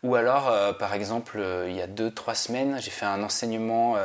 Ou 0.02 0.16
alors, 0.16 0.50
euh, 0.50 0.74
par 0.74 0.94
exemple, 0.94 1.38
euh, 1.38 1.70
il 1.70 1.76
y 1.76 1.82
a 1.82 1.88
deux, 1.88 2.12
trois 2.12 2.36
semaines, 2.36 2.78
j'ai 2.82 2.92
fait 2.92 3.06
un 3.06 3.24
enseignement 3.24 3.96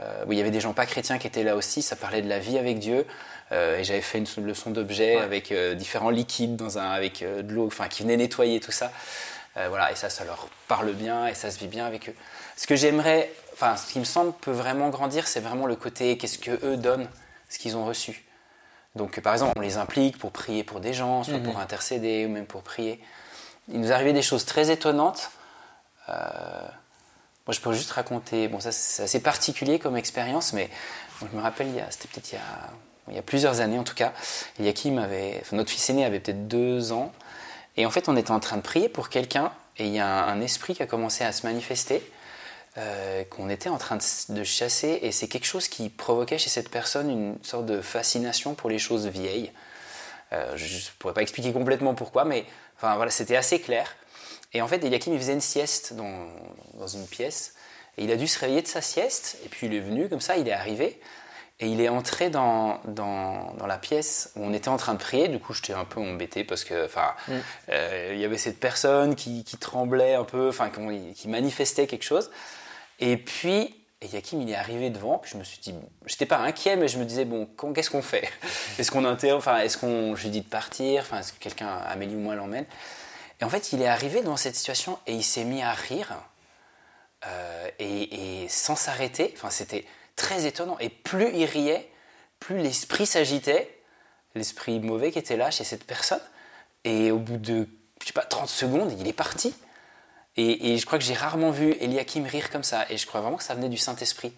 euh, 0.00 0.24
où 0.26 0.32
il 0.32 0.38
y 0.38 0.40
avait 0.40 0.50
des 0.50 0.60
gens 0.60 0.72
pas 0.72 0.86
chrétiens 0.86 1.18
qui 1.18 1.26
étaient 1.26 1.44
là 1.44 1.56
aussi. 1.56 1.82
Ça 1.82 1.96
parlait 1.96 2.22
de 2.22 2.28
la 2.28 2.38
vie 2.38 2.58
avec 2.58 2.78
Dieu. 2.78 3.06
Euh, 3.52 3.78
et 3.78 3.84
j'avais 3.84 4.00
fait 4.00 4.18
une 4.18 4.46
leçon 4.46 4.70
d'objet 4.70 5.18
avec 5.18 5.52
euh, 5.52 5.74
différents 5.74 6.10
liquides 6.10 6.56
dans 6.56 6.78
un, 6.78 6.90
avec 6.90 7.22
de 7.22 7.52
l'eau, 7.52 7.66
enfin 7.66 7.88
qui 7.88 8.02
venait 8.02 8.16
nettoyer 8.16 8.60
tout 8.60 8.72
ça. 8.72 8.90
voilà, 9.54 9.92
et 9.92 9.96
ça, 9.96 10.08
ça 10.08 10.24
leur 10.24 10.48
parle 10.66 10.92
bien 10.92 11.26
et 11.26 11.34
ça 11.34 11.50
se 11.50 11.58
vit 11.58 11.66
bien 11.66 11.84
avec 11.84 12.08
eux. 12.08 12.14
Ce 12.56 12.66
que 12.66 12.76
j'aimerais, 12.76 13.30
enfin, 13.52 13.76
ce 13.76 13.92
qui 13.92 13.98
me 13.98 14.04
semble 14.04 14.32
peut 14.32 14.52
vraiment 14.52 14.88
grandir, 14.88 15.28
c'est 15.28 15.40
vraiment 15.40 15.66
le 15.66 15.76
côté 15.76 16.16
qu'est-ce 16.16 16.38
que 16.38 16.64
eux 16.64 16.78
donnent, 16.78 17.08
ce 17.50 17.58
qu'ils 17.58 17.76
ont 17.76 17.84
reçu. 17.84 18.24
Donc, 18.94 19.20
par 19.20 19.34
exemple, 19.34 19.52
on 19.56 19.60
les 19.60 19.76
implique 19.76 20.16
pour 20.18 20.32
prier 20.32 20.64
pour 20.64 20.80
des 20.80 20.94
gens, 20.94 21.22
soit 21.24 21.38
pour 21.38 21.54
mhm. 21.54 21.60
intercéder 21.60 22.24
ou 22.26 22.30
même 22.30 22.46
pour 22.46 22.62
prier. 22.62 23.00
Il 23.68 23.80
nous 23.80 23.92
arrivait 23.92 24.12
des 24.14 24.22
choses 24.22 24.46
très 24.46 24.70
étonnantes. 24.70 25.30
Moi, 27.46 27.54
je 27.54 27.60
peux 27.60 27.72
juste 27.72 27.90
raconter. 27.90 28.48
Bon, 28.48 28.60
ça, 28.60 28.70
c'est 28.70 29.02
assez 29.02 29.20
particulier 29.20 29.78
comme 29.78 29.96
expérience, 29.96 30.52
mais 30.52 30.70
je 31.20 31.36
me 31.36 31.42
rappelle, 31.42 31.68
c'était 31.90 32.08
peut-être 32.08 32.32
il, 33.08 33.14
y 33.14 33.18
a 33.18 33.22
plusieurs 33.22 33.60
années 33.60 33.78
en 33.78 33.84
tout 33.84 33.94
cas. 33.94 34.12
Yakim 34.60 34.98
avait, 34.98 35.38
enfin, 35.40 35.56
notre 35.56 35.70
fils 35.70 35.90
aîné 35.90 36.04
avait 36.04 36.20
peut-être 36.20 36.46
deux 36.46 36.92
ans, 36.92 37.12
et 37.76 37.86
en 37.86 37.90
fait, 37.90 38.08
on 38.08 38.16
était 38.16 38.30
en 38.30 38.40
train 38.40 38.56
de 38.56 38.62
prier 38.62 38.88
pour 38.88 39.08
quelqu'un, 39.08 39.52
et 39.78 39.86
il 39.86 39.92
y 39.92 39.98
a 39.98 40.24
un, 40.24 40.40
esprit 40.40 40.74
qui 40.74 40.82
a 40.82 40.86
commencé 40.86 41.24
à 41.24 41.32
se 41.32 41.46
manifester. 41.46 42.02
Euh, 42.78 43.24
qu'on 43.24 43.50
était 43.50 43.68
en 43.68 43.76
train 43.76 43.98
de, 44.30 44.44
chasser 44.44 44.98
et 45.02 45.12
c'est 45.12 45.28
quelque 45.28 45.44
chose 45.44 45.68
qui 45.68 45.90
provoquait 45.90 46.38
chez 46.38 46.48
cette 46.48 46.70
personne 46.70 47.10
une 47.10 47.36
sorte 47.42 47.66
de 47.66 47.82
fascination 47.82 48.54
pour 48.54 48.70
les 48.70 48.78
choses 48.78 49.06
vieilles. 49.08 49.52
Euh, 50.32 50.56
je 50.56 50.76
ne 50.76 50.80
pourrais 50.98 51.12
pas 51.12 51.20
expliquer 51.20 51.52
complètement 51.52 51.94
pourquoi, 51.94 52.24
mais 52.24 52.46
enfin 52.78 52.96
voilà, 52.96 53.10
c'était 53.10 53.36
assez 53.36 53.60
clair. 53.60 53.94
Et 54.52 54.62
en 54.62 54.68
fait, 54.68 54.84
Eliakim, 54.84 55.12
il 55.12 55.18
faisait 55.18 55.32
une 55.32 55.40
sieste 55.40 55.94
dans, 55.94 56.26
dans, 56.74 56.86
une 56.86 57.06
pièce. 57.06 57.54
Et 57.96 58.04
il 58.04 58.10
a 58.10 58.16
dû 58.16 58.26
se 58.26 58.38
réveiller 58.38 58.62
de 58.62 58.66
sa 58.66 58.82
sieste. 58.82 59.38
Et 59.44 59.48
puis 59.48 59.66
il 59.66 59.74
est 59.74 59.80
venu 59.80 60.08
comme 60.08 60.20
ça, 60.20 60.36
il 60.36 60.48
est 60.48 60.52
arrivé. 60.52 61.00
Et 61.60 61.66
il 61.66 61.80
est 61.80 61.88
entré 61.88 62.28
dans, 62.28 62.80
dans, 62.86 63.54
dans, 63.54 63.66
la 63.66 63.78
pièce 63.78 64.32
où 64.34 64.44
on 64.44 64.52
était 64.52 64.68
en 64.68 64.76
train 64.76 64.94
de 64.94 64.98
prier. 64.98 65.28
Du 65.28 65.38
coup, 65.38 65.54
j'étais 65.54 65.74
un 65.74 65.84
peu 65.84 66.00
embêté 66.00 66.44
parce 66.44 66.64
que, 66.64 66.86
enfin, 66.86 67.14
mm. 67.28 67.32
euh, 67.70 68.10
il 68.14 68.20
y 68.20 68.24
avait 68.24 68.38
cette 68.38 68.58
personne 68.58 69.14
qui, 69.14 69.44
qui 69.44 69.56
tremblait 69.56 70.14
un 70.14 70.24
peu, 70.24 70.48
enfin, 70.48 70.70
qui 71.14 71.28
manifestait 71.28 71.86
quelque 71.86 72.04
chose. 72.04 72.30
Et 72.98 73.16
puis, 73.16 73.74
et 74.02 74.08
Yakim, 74.08 74.42
il 74.42 74.50
est 74.50 74.56
arrivé 74.56 74.90
devant, 74.90 75.18
puis 75.18 75.30
je 75.30 75.36
me 75.36 75.44
suis 75.44 75.60
dit, 75.60 75.72
j'étais 76.06 76.26
pas 76.26 76.38
inquiet, 76.38 76.74
mais 76.74 76.88
je 76.88 76.98
me 76.98 77.04
disais, 77.04 77.24
bon, 77.24 77.48
qu'est-ce 77.72 77.90
qu'on 77.90 78.02
fait? 78.02 78.28
Est-ce 78.78 78.90
qu'on 78.90 79.04
interrompt, 79.04 79.46
enfin, 79.46 79.58
est-ce 79.60 79.78
qu'on, 79.78 80.16
je 80.16 80.24
lui 80.24 80.30
dis 80.30 80.40
de 80.40 80.48
partir, 80.48 81.02
enfin, 81.02 81.20
est-ce 81.20 81.32
que 81.32 81.38
quelqu'un, 81.38 81.68
Amélie 81.68 82.16
ou 82.16 82.18
moi, 82.18 82.34
l'emmène? 82.34 82.66
Et 83.42 83.44
en 83.44 83.48
fait, 83.48 83.72
il 83.72 83.82
est 83.82 83.88
arrivé 83.88 84.22
dans 84.22 84.36
cette 84.36 84.54
situation 84.54 85.00
et 85.08 85.14
il 85.14 85.24
s'est 85.24 85.42
mis 85.42 85.62
à 85.62 85.72
rire, 85.72 86.16
euh, 87.26 87.68
et, 87.80 88.46
sans 88.48 88.76
s'arrêter, 88.76 89.34
enfin, 89.36 89.50
c'était 89.50 89.84
très 90.14 90.46
étonnant. 90.46 90.78
Et 90.78 90.88
plus 90.88 91.28
il 91.34 91.44
riait, 91.46 91.90
plus 92.38 92.58
l'esprit 92.58 93.04
s'agitait, 93.04 93.82
l'esprit 94.36 94.78
mauvais 94.78 95.10
qui 95.10 95.18
était 95.18 95.36
là 95.36 95.50
chez 95.50 95.64
cette 95.64 95.84
personne. 95.84 96.20
Et 96.84 97.10
au 97.10 97.18
bout 97.18 97.36
de, 97.36 97.68
je 98.00 98.06
sais 98.06 98.12
pas, 98.12 98.22
30 98.22 98.48
secondes, 98.48 98.94
il 99.00 99.08
est 99.08 99.12
parti. 99.12 99.56
Et, 100.36 100.78
je 100.78 100.86
crois 100.86 101.00
que 101.00 101.04
j'ai 101.04 101.14
rarement 101.14 101.50
vu 101.50 101.72
Eliakim 101.80 102.24
rire 102.24 102.48
comme 102.48 102.62
ça. 102.62 102.86
Et 102.90 102.96
je 102.96 103.08
crois 103.08 103.22
vraiment 103.22 103.38
que 103.38 103.44
ça 103.44 103.54
venait 103.54 103.68
du 103.68 103.76
Saint-Esprit. 103.76 104.32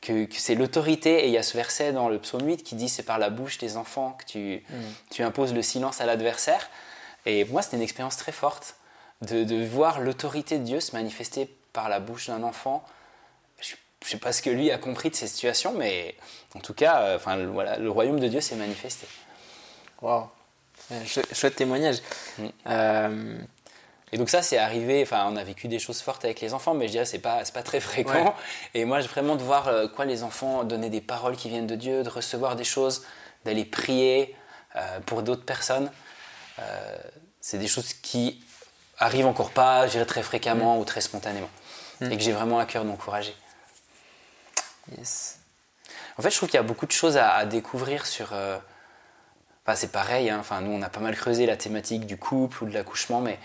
Que, 0.00 0.26
c'est 0.32 0.56
l'autorité. 0.56 1.26
Et 1.26 1.26
il 1.28 1.32
y 1.32 1.38
a 1.38 1.44
ce 1.44 1.56
verset 1.56 1.92
dans 1.92 2.08
le 2.08 2.18
psaume 2.18 2.44
8 2.44 2.64
qui 2.64 2.74
dit 2.74 2.88
c'est 2.88 3.04
par 3.04 3.20
la 3.20 3.30
bouche 3.30 3.58
des 3.58 3.76
enfants 3.76 4.16
que 4.18 4.24
tu, 4.24 4.64
mm. 4.68 4.74
tu 5.12 5.22
imposes 5.22 5.54
le 5.54 5.62
silence 5.62 6.00
à 6.00 6.06
l'adversaire. 6.06 6.68
Et 7.26 7.44
pour 7.44 7.54
moi, 7.54 7.62
c'était 7.62 7.76
une 7.76 7.82
expérience 7.82 8.16
très 8.16 8.32
forte 8.32 8.76
de, 9.20 9.44
de 9.44 9.64
voir 9.64 10.00
l'autorité 10.00 10.58
de 10.58 10.64
Dieu 10.64 10.80
se 10.80 10.94
manifester 10.96 11.48
par 11.72 11.88
la 11.88 12.00
bouche 12.00 12.28
d'un 12.28 12.42
enfant. 12.42 12.84
Je 13.60 13.74
ne 14.04 14.08
sais 14.10 14.16
pas 14.18 14.32
ce 14.32 14.42
que 14.42 14.50
lui 14.50 14.70
a 14.70 14.78
compris 14.78 15.10
de 15.10 15.14
ces 15.14 15.28
situations, 15.28 15.72
mais 15.72 16.16
en 16.54 16.60
tout 16.60 16.74
cas, 16.74 17.02
euh, 17.02 17.18
voilà, 17.52 17.78
le 17.78 17.90
royaume 17.90 18.18
de 18.18 18.28
Dieu 18.28 18.40
s'est 18.40 18.56
manifesté. 18.56 19.06
Waouh! 20.00 20.28
Chouette 21.06 21.56
témoignage. 21.56 22.02
Mm. 22.38 22.46
Euh, 22.66 23.38
et 24.12 24.18
donc 24.18 24.28
ça, 24.28 24.42
c'est 24.42 24.58
arrivé, 24.58 25.02
enfin, 25.02 25.26
on 25.30 25.36
a 25.36 25.44
vécu 25.44 25.68
des 25.68 25.78
choses 25.78 26.02
fortes 26.02 26.24
avec 26.24 26.40
les 26.40 26.52
enfants, 26.52 26.74
mais 26.74 26.86
je 26.86 26.92
dirais 26.92 27.04
c'est 27.06 27.18
pas, 27.18 27.42
pas 27.54 27.62
très 27.62 27.80
fréquent. 27.80 28.34
Et 28.74 28.84
moi, 28.84 29.00
vraiment 29.00 29.36
de 29.36 29.42
voir 29.42 29.68
euh, 29.68 29.88
quoi 29.88 30.04
les 30.04 30.22
enfants 30.22 30.64
donner 30.64 30.90
des 30.90 31.00
paroles 31.00 31.36
qui 31.36 31.48
viennent 31.48 31.66
de 31.66 31.76
Dieu, 31.76 32.02
de 32.02 32.10
recevoir 32.10 32.54
des 32.54 32.64
choses, 32.64 33.06
d'aller 33.46 33.64
prier 33.64 34.36
euh, 34.76 35.00
pour 35.06 35.22
d'autres 35.22 35.44
personnes, 35.44 35.90
c'est 37.40 37.58
des 37.58 37.68
choses 37.68 37.94
qui 37.94 38.42
arrivent 38.98 39.26
encore 39.26 39.50
pas, 39.50 39.86
je 39.86 39.92
dirais 39.92 40.06
très 40.06 40.22
fréquemment 40.22 40.76
mm. 40.76 40.80
ou 40.80 40.84
très 40.84 41.00
spontanément, 41.00 41.50
mm. 42.00 42.12
et 42.12 42.16
que 42.16 42.22
j'ai 42.22 42.32
vraiment 42.32 42.58
à 42.58 42.66
cœur 42.66 42.84
d'encourager. 42.84 43.34
Yes. 44.96 45.38
En 46.18 46.22
fait, 46.22 46.30
je 46.30 46.36
trouve 46.36 46.48
qu'il 46.48 46.58
y 46.58 46.60
a 46.60 46.64
beaucoup 46.64 46.86
de 46.86 46.92
choses 46.92 47.16
à, 47.16 47.44
découvrir 47.46 48.06
sur. 48.06 48.32
Enfin, 48.32 49.76
c'est 49.76 49.92
pareil. 49.92 50.28
Hein. 50.28 50.38
Enfin, 50.40 50.60
nous, 50.60 50.72
on 50.72 50.82
a 50.82 50.88
pas 50.88 51.00
mal 51.00 51.16
creusé 51.16 51.46
la 51.46 51.56
thématique 51.56 52.06
du 52.06 52.16
couple 52.16 52.64
ou 52.64 52.66
de 52.66 52.74
l'accouchement, 52.74 53.20
mais 53.20 53.38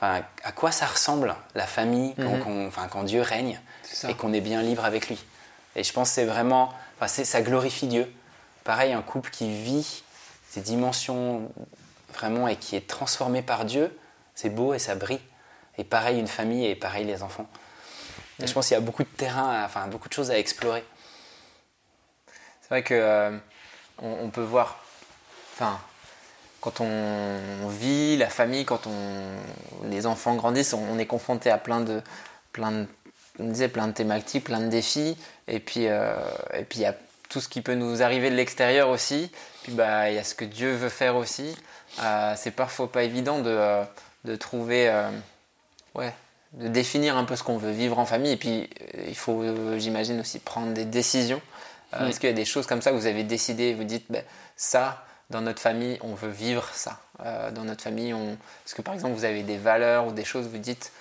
à 0.00 0.52
quoi 0.54 0.72
ça 0.72 0.86
ressemble 0.86 1.34
la 1.54 1.66
famille 1.66 2.14
quand, 2.16 2.48
mhm. 2.48 2.68
enfin, 2.68 2.88
quand 2.88 3.04
Dieu 3.04 3.20
règne 3.20 3.60
et 4.08 4.14
qu'on 4.14 4.32
est 4.32 4.40
bien 4.40 4.62
libre 4.62 4.84
avec 4.84 5.08
lui? 5.08 5.18
Et 5.76 5.84
je 5.84 5.92
pense 5.92 6.08
que 6.08 6.14
c'est 6.16 6.24
vraiment, 6.24 6.72
enfin, 6.98 7.06
ça 7.06 7.42
glorifie 7.42 7.86
Dieu. 7.86 8.12
Pareil, 8.64 8.92
un 8.92 9.02
couple 9.02 9.30
qui 9.30 9.50
vit 9.50 10.02
ces 10.48 10.60
dimensions 10.60 11.50
vraiment 12.14 12.48
et 12.48 12.56
qui 12.56 12.76
est 12.76 12.86
transformé 12.86 13.42
par 13.42 13.64
Dieu, 13.64 13.96
c'est 14.34 14.50
beau 14.50 14.74
et 14.74 14.78
ça 14.78 14.94
brille. 14.94 15.20
Et 15.78 15.84
pareil, 15.84 16.18
une 16.18 16.28
famille 16.28 16.66
et 16.66 16.74
pareil, 16.74 17.04
les 17.04 17.22
enfants. 17.22 17.48
Et 18.38 18.42
je 18.42 18.46
mhm. 18.46 18.54
pense 18.54 18.68
qu'il 18.68 18.74
y 18.74 18.78
a 18.78 18.80
beaucoup 18.80 19.02
de 19.02 19.08
terrain, 19.08 19.64
enfin, 19.64 19.86
beaucoup 19.86 20.08
de 20.08 20.14
choses 20.14 20.30
à 20.30 20.38
explorer. 20.38 20.84
C'est 22.62 22.68
vrai 22.70 22.82
que 22.82 22.94
euh, 22.94 23.36
on, 23.98 24.30
peut 24.30 24.42
voir, 24.42 24.82
enfin, 25.54 25.80
quand 26.60 26.80
on 26.80 27.68
vit 27.68 28.16
la 28.16 28.28
famille, 28.28 28.64
quand 28.64 28.86
on, 28.86 29.88
les 29.88 30.06
enfants 30.06 30.34
grandissent, 30.34 30.72
on, 30.72 30.98
est 30.98 31.06
confronté 31.06 31.50
à 31.50 31.58
plein 31.58 31.80
de, 31.80 32.00
plein 32.52 32.70
de, 32.70 32.86
on 33.38 33.48
disait 33.48 33.68
plein 33.68 33.88
de 33.88 33.92
thématiques, 33.92 34.44
plein 34.44 34.60
de 34.60 34.68
défis, 34.68 35.16
et 35.48 35.60
puis 35.60 35.88
euh, 35.88 36.14
et 36.54 36.64
puis 36.64 36.80
il 36.80 36.82
y 36.82 36.86
a 36.86 36.94
tout 37.28 37.40
ce 37.40 37.48
qui 37.48 37.62
peut 37.62 37.74
nous 37.74 38.02
arriver 38.02 38.30
de 38.30 38.36
l'extérieur 38.36 38.88
aussi. 38.88 39.30
Puis 39.62 39.72
bah 39.72 40.10
il 40.10 40.16
y 40.16 40.18
a 40.18 40.24
ce 40.24 40.34
que 40.34 40.44
Dieu 40.44 40.72
veut 40.72 40.88
faire 40.88 41.16
aussi. 41.16 41.56
Euh, 41.98 42.34
c'est 42.36 42.52
parfois 42.52 42.90
pas 42.90 43.02
évident 43.02 43.40
de, 43.40 43.50
euh, 43.50 43.84
de 44.24 44.36
trouver, 44.36 44.88
euh, 44.88 45.10
ouais, 45.94 46.14
de 46.52 46.68
définir 46.68 47.16
un 47.16 47.24
peu 47.24 47.36
ce 47.36 47.42
qu'on 47.42 47.58
veut 47.58 47.72
vivre 47.72 47.98
en 47.98 48.06
famille. 48.06 48.32
Et 48.32 48.36
puis 48.36 48.70
il 49.06 49.16
faut, 49.16 49.44
j'imagine 49.78 50.20
aussi 50.20 50.38
prendre 50.38 50.72
des 50.72 50.84
décisions. 50.84 51.40
Est-ce 51.92 52.20
qu'il 52.20 52.28
y 52.28 52.32
a 52.32 52.36
des 52.36 52.44
choses 52.44 52.68
comme 52.68 52.82
ça 52.82 52.92
que 52.92 52.96
vous 52.96 53.06
avez 53.06 53.24
décidé, 53.24 53.74
vous 53.74 53.82
dites, 53.82 54.06
ben, 54.10 54.22
ça 54.56 55.04
dans 55.28 55.40
notre 55.40 55.60
famille, 55.60 55.98
on 56.02 56.14
veut 56.14 56.30
vivre 56.30 56.68
ça. 56.72 57.00
Dans 57.52 57.64
notre 57.64 57.82
famille, 57.82 58.14
on... 58.14 58.32
est-ce 58.32 58.74
que 58.74 58.82
par 58.82 58.94
exemple 58.94 59.14
vous 59.14 59.24
avez 59.24 59.42
des 59.42 59.56
valeurs 59.58 60.06
ou 60.06 60.12
des 60.12 60.24
choses, 60.24 60.46
vous 60.46 60.58
dites, 60.58 60.92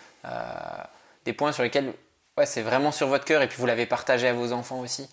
des 1.25 1.34
points 1.34 1.52
sur 1.52 1.62
lesquels 1.62 1.93
ouais, 2.38 2.45
c'est 2.47 2.62
vraiment 2.63 2.91
sur 2.91 3.08
votre 3.08 3.25
cœur 3.25 3.41
et 3.43 3.47
puis 3.47 3.58
vous 3.58 3.65
l'avez 3.67 3.86
partagé 3.86 4.28
à 4.28 4.34
vos 4.34 4.52
enfants 4.52 4.80
aussi 4.80 5.10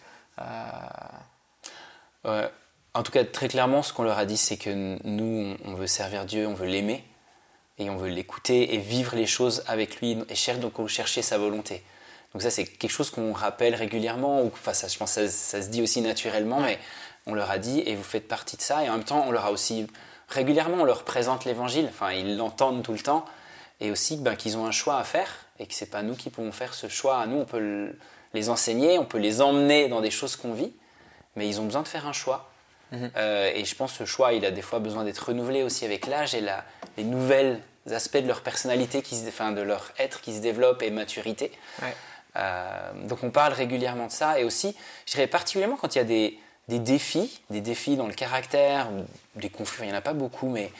euh, 2.26 2.48
En 2.96 3.02
tout 3.02 3.12
cas, 3.12 3.24
très 3.24 3.48
clairement, 3.48 3.82
ce 3.82 3.92
qu'on 3.92 4.04
leur 4.04 4.16
a 4.16 4.24
dit, 4.24 4.38
c'est 4.38 4.56
que 4.56 4.96
nous, 5.04 5.54
on 5.66 5.74
veut 5.74 5.86
servir 5.86 6.24
Dieu, 6.24 6.46
on 6.46 6.54
veut 6.54 6.66
l'aimer 6.66 7.04
et 7.76 7.90
on 7.90 7.98
veut 7.98 8.08
l'écouter 8.08 8.74
et 8.74 8.78
vivre 8.78 9.14
les 9.16 9.26
choses 9.26 9.64
avec 9.66 10.00
lui 10.00 10.12
et 10.30 10.54
donc 10.54 10.78
on 10.78 10.86
chercher 10.86 11.20
sa 11.20 11.36
volonté. 11.36 11.84
Donc 12.32 12.40
ça, 12.40 12.48
c'est 12.48 12.64
quelque 12.64 12.90
chose 12.90 13.10
qu'on 13.10 13.34
rappelle 13.34 13.74
régulièrement, 13.74 14.40
ou 14.40 14.46
enfin, 14.46 14.72
ça, 14.72 14.88
je 14.88 14.96
pense 14.96 15.14
que 15.14 15.28
ça, 15.28 15.60
se 15.60 15.68
dit 15.68 15.82
aussi 15.82 16.00
naturellement, 16.00 16.60
mais 16.60 16.78
on 17.26 17.34
leur 17.34 17.50
a 17.50 17.58
dit, 17.58 17.82
et 17.84 17.94
vous 17.94 18.02
faites 18.02 18.28
partie 18.28 18.56
de 18.56 18.62
ça, 18.62 18.82
et 18.82 18.88
en 18.88 18.92
même 18.92 19.04
temps, 19.04 19.26
on 19.28 19.30
leur 19.30 19.44
a 19.44 19.50
aussi, 19.50 19.86
régulièrement, 20.28 20.78
on 20.80 20.84
leur 20.84 21.04
présente 21.04 21.44
l'évangile, 21.44 21.88
enfin, 21.90 22.12
ils 22.12 22.38
l'entendent 22.38 22.82
tout 22.82 22.92
le 22.92 23.00
temps, 23.00 23.26
et 23.80 23.90
aussi 23.90 24.16
ben, 24.16 24.36
qu'ils 24.36 24.56
ont 24.56 24.64
un 24.64 24.72
choix 24.72 24.96
à 24.96 25.04
faire, 25.04 25.28
et 25.58 25.66
que 25.66 25.74
c'est 25.74 25.90
pas 25.90 26.02
nous 26.02 26.14
qui 26.14 26.30
pouvons 26.30 26.52
faire 26.52 26.72
ce 26.72 26.88
choix. 26.88 27.26
Nous, 27.26 27.36
on 27.36 27.44
peut 27.44 27.94
les 28.32 28.48
enseigner, 28.48 28.98
on 28.98 29.04
peut 29.04 29.18
les 29.18 29.42
emmener 29.42 29.88
dans 29.88 30.00
des 30.00 30.10
choses 30.10 30.34
qu'on 30.36 30.54
vit, 30.54 30.72
mais 31.36 31.46
ils 31.46 31.60
ont 31.60 31.64
besoin 31.64 31.82
de 31.82 31.88
faire 31.88 32.06
un 32.06 32.14
choix. 32.14 32.50
Mhm. 32.92 33.10
Euh, 33.16 33.50
et 33.54 33.64
je 33.64 33.74
pense 33.74 33.92
que 33.92 33.98
ce 33.98 34.04
choix, 34.04 34.32
il 34.32 34.44
a 34.44 34.50
des 34.50 34.62
fois 34.62 34.78
besoin 34.78 35.04
d'être 35.04 35.18
renouvelé 35.18 35.62
aussi 35.62 35.84
avec 35.84 36.06
l'âge 36.06 36.34
et 36.34 36.40
la, 36.40 36.64
les 36.96 37.04
nouvelles 37.04 37.60
aspects 37.90 38.18
de 38.18 38.26
leur 38.26 38.42
personnalité, 38.42 39.02
qui 39.02 39.16
se, 39.16 39.28
enfin, 39.28 39.52
de 39.52 39.60
leur 39.60 39.92
être 39.98 40.20
qui 40.20 40.34
se 40.34 40.40
développe 40.40 40.82
et 40.82 40.90
maturité. 40.90 41.52
Euh, 42.36 42.92
donc 43.04 43.22
on 43.22 43.30
parle 43.30 43.52
régulièrement 43.52 44.06
de 44.06 44.12
ça, 44.12 44.38
et 44.38 44.44
aussi, 44.44 44.76
je 45.06 45.12
dirais 45.12 45.26
particulièrement 45.26 45.76
quand 45.76 45.94
il 45.94 45.98
y 45.98 46.00
a 46.00 46.04
des, 46.04 46.38
des 46.68 46.78
défis, 46.78 47.40
des 47.50 47.60
défis 47.60 47.96
dans 47.96 48.06
le 48.06 48.12
caractère, 48.12 48.88
ou 48.92 49.04
des 49.38 49.50
conflits, 49.50 49.84
il 49.84 49.90
n'y 49.90 49.94
en 49.94 49.98
a 49.98 50.02
pas 50.02 50.12
beaucoup, 50.12 50.48
mais 50.48 50.72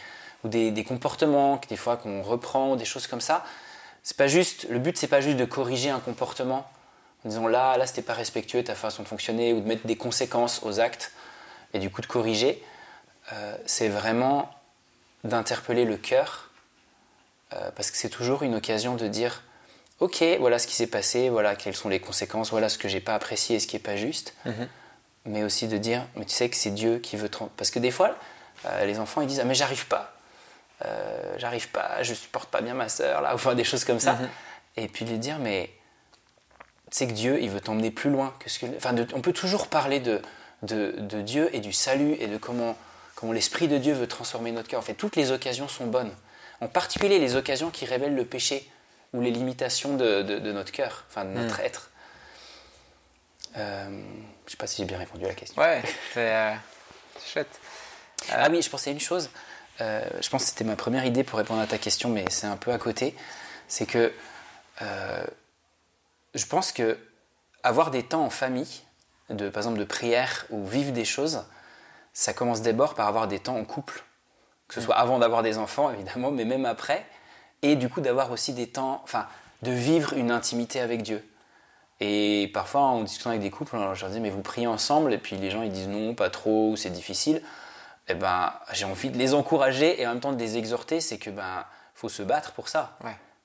ou 0.44 0.48
des, 0.48 0.70
des 0.70 0.84
comportements, 0.84 1.60
des 1.68 1.76
fois 1.76 1.96
qu'on 1.96 2.22
reprend, 2.22 2.76
des 2.76 2.84
choses 2.84 3.06
comme 3.06 3.20
ça. 3.20 3.44
C'est 4.02 4.16
pas 4.16 4.28
juste, 4.28 4.66
le 4.68 4.78
but 4.78 4.96
c'est 4.96 5.08
pas 5.08 5.20
juste 5.20 5.36
de 5.36 5.44
corriger 5.44 5.90
un 5.90 5.98
comportement 5.98 6.68
en 7.24 7.28
disant 7.28 7.48
là, 7.48 7.76
là 7.76 7.86
c'était 7.86 8.02
pas 8.02 8.14
respectueux 8.14 8.62
ta 8.62 8.74
façon 8.74 9.02
de 9.02 9.08
fonctionner 9.08 9.52
ou 9.52 9.60
de 9.60 9.66
mettre 9.66 9.86
des 9.86 9.96
conséquences 9.96 10.62
aux 10.62 10.78
actes 10.78 11.12
et 11.76 11.78
du 11.78 11.90
coup 11.90 12.00
de 12.00 12.06
corriger. 12.06 12.62
Euh, 13.32 13.56
c'est 13.66 13.88
vraiment 13.88 14.50
d'interpeller 15.24 15.84
le 15.84 15.96
cœur 15.96 16.50
euh, 17.52 17.70
parce 17.74 17.90
que 17.90 17.96
c'est 17.96 18.08
toujours 18.08 18.42
une 18.42 18.54
occasion 18.54 18.94
de 18.94 19.08
dire 19.08 19.42
ok 19.98 20.22
voilà 20.38 20.58
ce 20.58 20.66
qui 20.66 20.74
s'est 20.74 20.86
passé, 20.86 21.28
voilà 21.28 21.56
quelles 21.56 21.74
sont 21.74 21.88
les 21.88 22.00
conséquences, 22.00 22.50
voilà 22.50 22.68
ce 22.68 22.78
que 22.78 22.88
j'ai 22.88 23.00
pas 23.00 23.14
apprécié 23.14 23.56
et 23.56 23.60
ce 23.60 23.66
qui 23.66 23.76
est 23.76 23.80
pas 23.80 23.96
juste. 23.96 24.34
Mhm 24.44 24.68
mais 25.28 25.42
aussi 25.42 25.66
de 25.66 25.76
dire, 25.76 26.06
mais 26.14 26.24
tu 26.24 26.32
sais 26.32 26.48
que 26.48 26.54
c'est 26.54 26.70
Dieu 26.70 26.98
qui 26.98 27.16
veut... 27.16 27.28
Parce 27.56 27.72
que 27.72 27.80
des 27.80 27.90
fois, 27.90 28.14
euh, 28.64 28.84
les 28.84 29.00
enfants, 29.00 29.22
ils 29.22 29.26
disent, 29.26 29.40
ah 29.40 29.44
mais 29.44 29.56
j'arrive 29.56 29.88
pas, 29.88 30.14
j'arrive 31.36 31.68
pas, 31.70 32.00
je 32.04 32.14
supporte 32.14 32.48
pas 32.48 32.60
bien 32.60 32.74
ma 32.74 32.88
sœur, 32.88 33.22
là, 33.22 33.32
ou 33.32 33.34
enfin 33.34 33.56
des 33.56 33.64
choses 33.64 33.84
comme 33.84 33.98
ça. 33.98 34.12
Mhm. 34.12 34.28
Et 34.76 34.86
puis 34.86 35.04
de 35.04 35.10
lui 35.10 35.18
dire, 35.18 35.40
mais 35.40 35.70
tu 36.92 36.98
sais 36.98 37.06
que 37.08 37.12
Dieu, 37.12 37.40
il 37.42 37.50
veut 37.50 37.60
t'emmener 37.60 37.90
plus 37.90 38.08
loin 38.08 38.34
que 38.38 38.48
ce 38.48 38.60
que... 38.60 38.66
Enfin, 38.76 38.94
on 39.14 39.20
peut 39.20 39.32
toujours 39.32 39.66
parler 39.66 39.98
de, 39.98 40.22
de, 40.66 40.94
de, 40.98 41.22
Dieu 41.22 41.48
et 41.54 41.60
du 41.60 41.72
salut 41.72 42.16
et 42.20 42.26
de 42.26 42.36
comment, 42.36 42.76
comment 43.14 43.32
l'Esprit 43.32 43.68
de 43.68 43.78
Dieu 43.78 43.94
veut 43.94 44.06
transformer 44.06 44.52
notre 44.52 44.68
cœur. 44.68 44.80
En 44.80 44.84
fait, 44.84 44.94
toutes 44.94 45.16
les 45.16 45.30
occasions 45.32 45.68
sont 45.68 45.86
bonnes. 45.86 46.12
En 46.60 46.68
particulier 46.68 47.18
les 47.18 47.36
occasions 47.36 47.70
qui 47.70 47.84
révèlent 47.84 48.14
le 48.14 48.24
péché 48.24 48.70
ou 49.12 49.20
les 49.20 49.30
limitations 49.30 49.96
de, 49.96 50.22
de 50.22 50.52
notre 50.52 50.72
cœur, 50.72 51.04
enfin 51.08 51.24
de 51.24 51.30
notre 51.30 51.58
mhm. 51.58 51.66
être. 51.66 51.90
Euh, 53.56 54.02
je 54.46 54.50
sais 54.50 54.56
pas 54.56 54.66
si 54.66 54.78
j'ai 54.78 54.84
bien 54.84 54.98
répondu 54.98 55.24
à 55.24 55.28
la 55.28 55.34
question. 55.34 55.60
Ouais, 55.60 55.82
c'est 56.12 56.34
euh, 56.34 56.54
chouette. 57.24 57.60
Ah 58.30 58.48
oui, 58.50 58.60
je 58.62 58.70
pensais 58.70 58.90
à 58.90 58.92
une 58.92 59.00
chose. 59.00 59.30
Euh, 59.80 60.02
je 60.20 60.28
pense 60.28 60.44
que 60.44 60.48
c'était 60.50 60.64
ma 60.64 60.76
première 60.76 61.04
idée 61.04 61.24
pour 61.24 61.38
répondre 61.38 61.60
à 61.60 61.66
ta 61.66 61.78
question, 61.78 62.08
mais 62.10 62.24
c'est 62.30 62.46
un 62.46 62.56
peu 62.56 62.72
à 62.72 62.78
côté. 62.78 63.14
C'est 63.68 63.86
que 63.86 64.12
je 66.34 66.46
pense 66.46 66.72
que 66.72 66.98
avoir 67.62 67.90
des 67.90 68.02
temps 68.02 68.24
en 68.24 68.30
famille, 68.30 68.82
de, 69.30 69.48
par 69.48 69.62
exemple 69.62 69.78
de 69.78 69.84
prière 69.84 70.46
ou 70.50 70.64
vivre 70.64 70.92
des 70.92 71.04
choses, 71.04 71.44
ça 72.12 72.32
commence 72.32 72.62
d'abord 72.62 72.94
par 72.94 73.08
avoir 73.08 73.28
des 73.28 73.38
temps 73.38 73.56
en 73.56 73.64
couple. 73.64 74.04
Que 74.68 74.74
ce 74.74 74.80
mm. 74.80 74.84
soit 74.84 74.96
avant 74.96 75.18
d'avoir 75.18 75.42
des 75.42 75.58
enfants, 75.58 75.90
évidemment, 75.94 76.30
mais 76.30 76.44
même 76.44 76.64
après. 76.64 77.04
Et 77.62 77.76
du 77.76 77.88
coup, 77.88 78.00
d'avoir 78.00 78.30
aussi 78.30 78.52
des 78.52 78.68
temps, 78.68 79.00
enfin, 79.04 79.26
de 79.62 79.70
vivre 79.70 80.14
une 80.14 80.30
intimité 80.30 80.80
avec 80.80 81.02
Dieu. 81.02 81.24
Et 82.00 82.50
parfois, 82.52 82.82
en 82.82 83.02
discutant 83.02 83.30
avec 83.30 83.42
des 83.42 83.50
couples, 83.50 83.76
je 83.94 84.00
leur 84.02 84.10
dis, 84.10 84.20
mais 84.20 84.28
vous 84.28 84.42
priez 84.42 84.66
ensemble 84.66 85.14
Et 85.14 85.18
puis 85.18 85.36
les 85.36 85.50
gens, 85.50 85.62
ils 85.62 85.72
disent 85.72 85.88
non, 85.88 86.14
pas 86.14 86.30
trop, 86.30 86.72
ou 86.72 86.76
c'est 86.76 86.90
difficile. 86.90 87.42
Et 88.08 88.14
ben, 88.14 88.52
j'ai 88.72 88.84
envie 88.84 89.10
de 89.10 89.18
les 89.18 89.34
encourager 89.34 90.00
et 90.00 90.06
en 90.06 90.10
même 90.10 90.20
temps 90.20 90.32
de 90.32 90.38
les 90.38 90.56
exhorter, 90.56 91.00
c'est 91.00 91.18
que 91.18 91.30
ben, 91.30 91.64
faut 91.94 92.08
se 92.08 92.22
battre 92.22 92.52
pour 92.52 92.68
ça. 92.68 92.96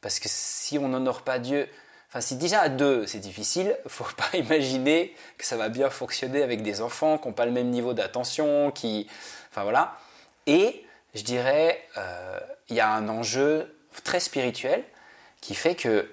Parce 0.01 0.19
que 0.19 0.27
si 0.29 0.77
on 0.77 0.87
n'honore 0.87 1.21
pas 1.21 1.39
Dieu, 1.39 1.67
enfin 2.11 2.21
si 2.21 2.35
déjà 2.35 2.61
à 2.61 2.69
deux 2.69 3.07
c'est 3.07 3.19
difficile, 3.19 3.75
faut 3.87 4.05
pas 4.15 4.37
imaginer 4.37 5.15
que 5.37 5.45
ça 5.45 5.57
va 5.57 5.69
bien 5.69 5.89
fonctionner 5.89 6.43
avec 6.43 6.61
des 6.61 6.81
enfants 6.81 7.17
qui 7.17 7.27
n'ont 7.27 7.33
pas 7.33 7.45
le 7.45 7.51
même 7.51 7.69
niveau 7.69 7.93
d'attention, 7.93 8.71
qui, 8.71 9.07
enfin 9.49 9.63
voilà. 9.63 9.97
Et 10.45 10.85
je 11.15 11.23
dirais, 11.23 11.81
euh, 11.97 12.39
il 12.69 12.75
y 12.75 12.79
a 12.79 12.89
un 12.89 13.09
enjeu 13.09 13.75
très 14.03 14.19
spirituel 14.19 14.83
qui 15.41 15.55
fait 15.55 15.75
que 15.75 16.09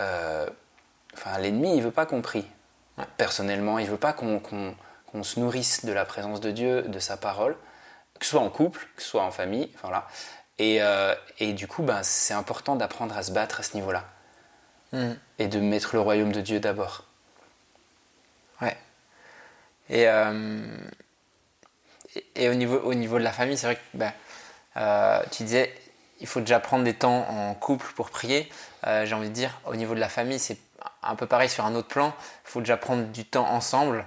euh, 0.00 0.48
enfin, 1.14 1.38
l'ennemi, 1.38 1.76
il 1.76 1.82
veut 1.82 1.90
pas 1.90 2.06
qu'on 2.06 2.22
prie. 2.22 2.46
Personnellement, 3.16 3.78
il 3.78 3.86
veut 3.86 3.96
pas 3.96 4.12
qu'on 4.12 5.22
se 5.22 5.40
nourrisse 5.40 5.84
de 5.84 5.92
la 5.92 6.04
présence 6.04 6.40
de 6.40 6.50
Dieu, 6.50 6.82
de 6.82 6.98
sa 6.98 7.16
parole, 7.16 7.56
que 8.18 8.24
ce 8.24 8.32
soit 8.32 8.40
en 8.40 8.50
couple, 8.50 8.86
que 8.96 9.02
ce 9.02 9.08
soit 9.08 9.22
en 9.22 9.30
famille. 9.30 9.70
Voilà. 9.82 10.06
Et, 10.58 10.82
euh, 10.82 11.14
et 11.38 11.52
du 11.52 11.66
coup, 11.66 11.82
ben, 11.82 12.02
c'est 12.02 12.34
important 12.34 12.76
d'apprendre 12.76 13.16
à 13.16 13.22
se 13.22 13.32
battre 13.32 13.60
à 13.60 13.62
ce 13.62 13.74
niveau-là. 13.74 14.04
Hmm. 14.92 15.14
Et 15.38 15.48
de 15.48 15.58
mettre 15.58 15.94
le 15.94 16.00
royaume 16.00 16.32
de 16.32 16.40
Dieu 16.40 16.60
d'abord. 16.60 17.04
Ouais. 18.60 18.76
Et, 19.88 20.06
euh, 20.06 20.66
et, 22.36 22.48
au, 22.48 22.54
niveau, 22.54 22.78
au 22.78 22.94
niveau 22.94 23.18
de 23.18 23.24
la 23.24 23.32
famille, 23.32 23.56
c'est 23.56 23.66
vrai 23.66 23.76
que 23.76 23.80
ben, 23.94 24.12
tu 25.30 25.44
disais, 25.44 25.74
il 26.22 26.26
faut 26.28 26.40
déjà 26.40 26.60
prendre 26.60 26.84
des 26.84 26.94
temps 26.94 27.28
en 27.28 27.52
couple 27.54 27.92
pour 27.94 28.10
prier. 28.10 28.48
Euh, 28.86 29.04
j'ai 29.04 29.14
envie 29.14 29.28
de 29.28 29.34
dire, 29.34 29.60
au 29.66 29.74
niveau 29.74 29.94
de 29.94 30.00
la 30.00 30.08
famille, 30.08 30.38
c'est 30.38 30.56
un 31.02 31.16
peu 31.16 31.26
pareil 31.26 31.48
sur 31.48 31.66
un 31.66 31.74
autre 31.74 31.88
plan. 31.88 32.14
Il 32.46 32.50
faut 32.50 32.60
déjà 32.60 32.76
prendre 32.76 33.04
du 33.06 33.24
temps 33.24 33.48
ensemble 33.48 34.06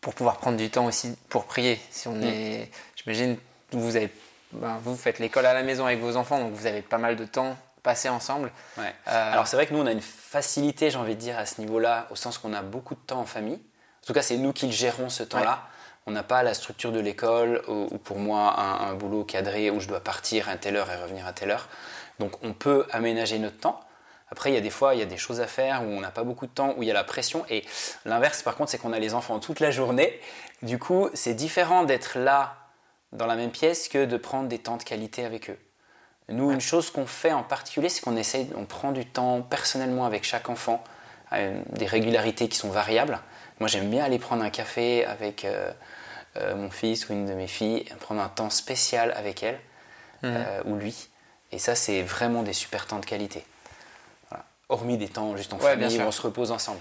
pour 0.00 0.14
pouvoir 0.14 0.38
prendre 0.38 0.56
du 0.56 0.70
temps 0.70 0.86
aussi 0.86 1.16
pour 1.28 1.44
prier. 1.44 1.80
Si 1.90 2.06
on 2.06 2.14
mm. 2.14 2.22
est, 2.22 2.70
j'imagine, 2.94 3.36
vous 3.72 3.96
avez, 3.96 4.12
ben, 4.52 4.78
vous 4.84 4.96
faites 4.96 5.18
l'école 5.18 5.46
à 5.46 5.54
la 5.54 5.64
maison 5.64 5.86
avec 5.86 5.98
vos 5.98 6.16
enfants, 6.16 6.38
donc 6.38 6.52
vous 6.52 6.66
avez 6.66 6.82
pas 6.82 6.98
mal 6.98 7.16
de 7.16 7.24
temps 7.24 7.56
passé 7.82 8.08
ensemble. 8.08 8.52
Ouais. 8.78 8.94
Euh, 9.08 9.32
Alors 9.32 9.48
c'est 9.48 9.56
vrai 9.56 9.66
que 9.66 9.74
nous 9.74 9.80
on 9.80 9.86
a 9.86 9.92
une 9.92 10.00
facilité, 10.36 10.90
j'ai 10.90 10.98
envie 10.98 11.14
de 11.14 11.20
dire, 11.20 11.38
à 11.38 11.46
ce 11.46 11.62
niveau-là, 11.62 12.06
au 12.10 12.14
sens 12.14 12.36
qu'on 12.36 12.52
a 12.52 12.60
beaucoup 12.60 12.94
de 12.94 13.00
temps 13.00 13.20
en 13.20 13.24
famille. 13.24 13.54
En 14.02 14.06
tout 14.06 14.12
cas, 14.12 14.20
c'est 14.20 14.36
nous 14.36 14.52
qui 14.52 14.70
gérons 14.70 15.08
ce 15.08 15.22
temps-là. 15.22 15.66
On 16.04 16.10
n'a 16.10 16.22
pas 16.22 16.42
la 16.42 16.52
structure 16.52 16.92
de 16.92 17.00
l'école 17.00 17.62
ou, 17.68 17.96
pour 17.96 18.18
moi 18.18 18.54
un, 18.60 18.92
boulot 18.94 19.24
cadré 19.24 19.70
où 19.70 19.80
je 19.80 19.88
dois 19.88 20.00
partir 20.00 20.50
à 20.50 20.56
telle 20.56 20.76
heure 20.76 20.90
et 20.90 20.96
revenir 21.02 21.26
à 21.26 21.32
telle 21.32 21.52
heure. 21.52 21.68
Donc 22.18 22.32
on 22.44 22.52
peut 22.52 22.86
aménager 22.92 23.38
notre 23.38 23.56
temps. 23.56 23.80
Après, 24.30 24.50
il 24.50 24.54
y 24.54 24.58
a 24.58 24.60
des 24.60 24.70
fois, 24.70 24.94
il 24.94 24.98
y 24.98 25.02
a 25.02 25.06
des 25.06 25.16
choses 25.16 25.40
à 25.40 25.46
faire 25.46 25.82
où 25.82 25.86
on 25.86 26.00
n'a 26.00 26.10
pas 26.10 26.22
beaucoup 26.22 26.46
de 26.46 26.52
temps, 26.52 26.74
où 26.76 26.82
il 26.82 26.86
y 26.86 26.90
a 26.90 26.94
la 26.94 27.04
pression. 27.04 27.46
Et 27.48 27.64
l'inverse, 28.04 28.42
par 28.42 28.56
contre, 28.56 28.70
c'est 28.70 28.78
qu'on 28.78 28.92
a 28.92 28.98
les 28.98 29.14
enfants 29.14 29.40
toute 29.40 29.60
la 29.60 29.70
journée. 29.70 30.20
Du 30.60 30.78
coup, 30.78 31.08
c'est 31.14 31.34
différent 31.34 31.84
d'être 31.84 32.18
là 32.18 32.56
dans 33.12 33.26
la 33.26 33.36
même 33.36 33.52
pièce 33.52 33.88
que 33.88 34.04
de 34.04 34.16
prendre 34.18 34.48
des 34.48 34.58
temps 34.58 34.76
de 34.76 34.82
qualité 34.82 35.24
avec 35.24 35.48
eux. 35.48 35.58
Nous, 36.28 36.50
une 36.50 36.60
chose 36.60 36.90
qu'on 36.90 37.06
fait 37.06 37.32
en 37.32 37.42
particulier, 37.42 37.88
c'est 37.88 38.00
qu'on 38.00 38.16
essaye, 38.16 38.50
on 38.56 38.64
prend 38.64 38.92
du 38.92 39.06
temps 39.06 39.42
personnellement 39.42 40.06
avec 40.06 40.24
chaque 40.24 40.48
enfant, 40.48 40.82
des 41.32 41.86
régularités 41.86 42.48
qui 42.48 42.56
sont 42.56 42.70
variables. 42.70 43.20
Moi, 43.60 43.68
j'aime 43.68 43.90
bien 43.90 44.04
aller 44.04 44.18
prendre 44.18 44.42
un 44.42 44.50
café 44.50 45.04
avec 45.04 45.44
euh, 45.44 45.70
euh, 46.36 46.54
mon 46.54 46.70
fils 46.70 47.08
ou 47.08 47.12
une 47.12 47.26
de 47.26 47.32
mes 47.32 47.46
filles, 47.46 47.84
prendre 48.00 48.20
un 48.20 48.28
temps 48.28 48.50
spécial 48.50 49.12
avec 49.16 49.42
elle 49.42 49.58
mhm. 50.22 50.34
euh, 50.36 50.62
ou 50.66 50.76
lui. 50.76 51.08
Et 51.52 51.58
ça, 51.58 51.74
c'est 51.74 52.02
vraiment 52.02 52.42
des 52.42 52.52
super 52.52 52.86
temps 52.86 52.98
de 52.98 53.06
qualité. 53.06 53.44
Hormis 54.68 54.98
des 54.98 55.08
temps 55.08 55.36
juste 55.36 55.52
en 55.52 55.58
famille 55.58 55.96
où 56.00 56.02
on 56.02 56.10
se 56.10 56.22
repose 56.22 56.50
ensemble. 56.50 56.80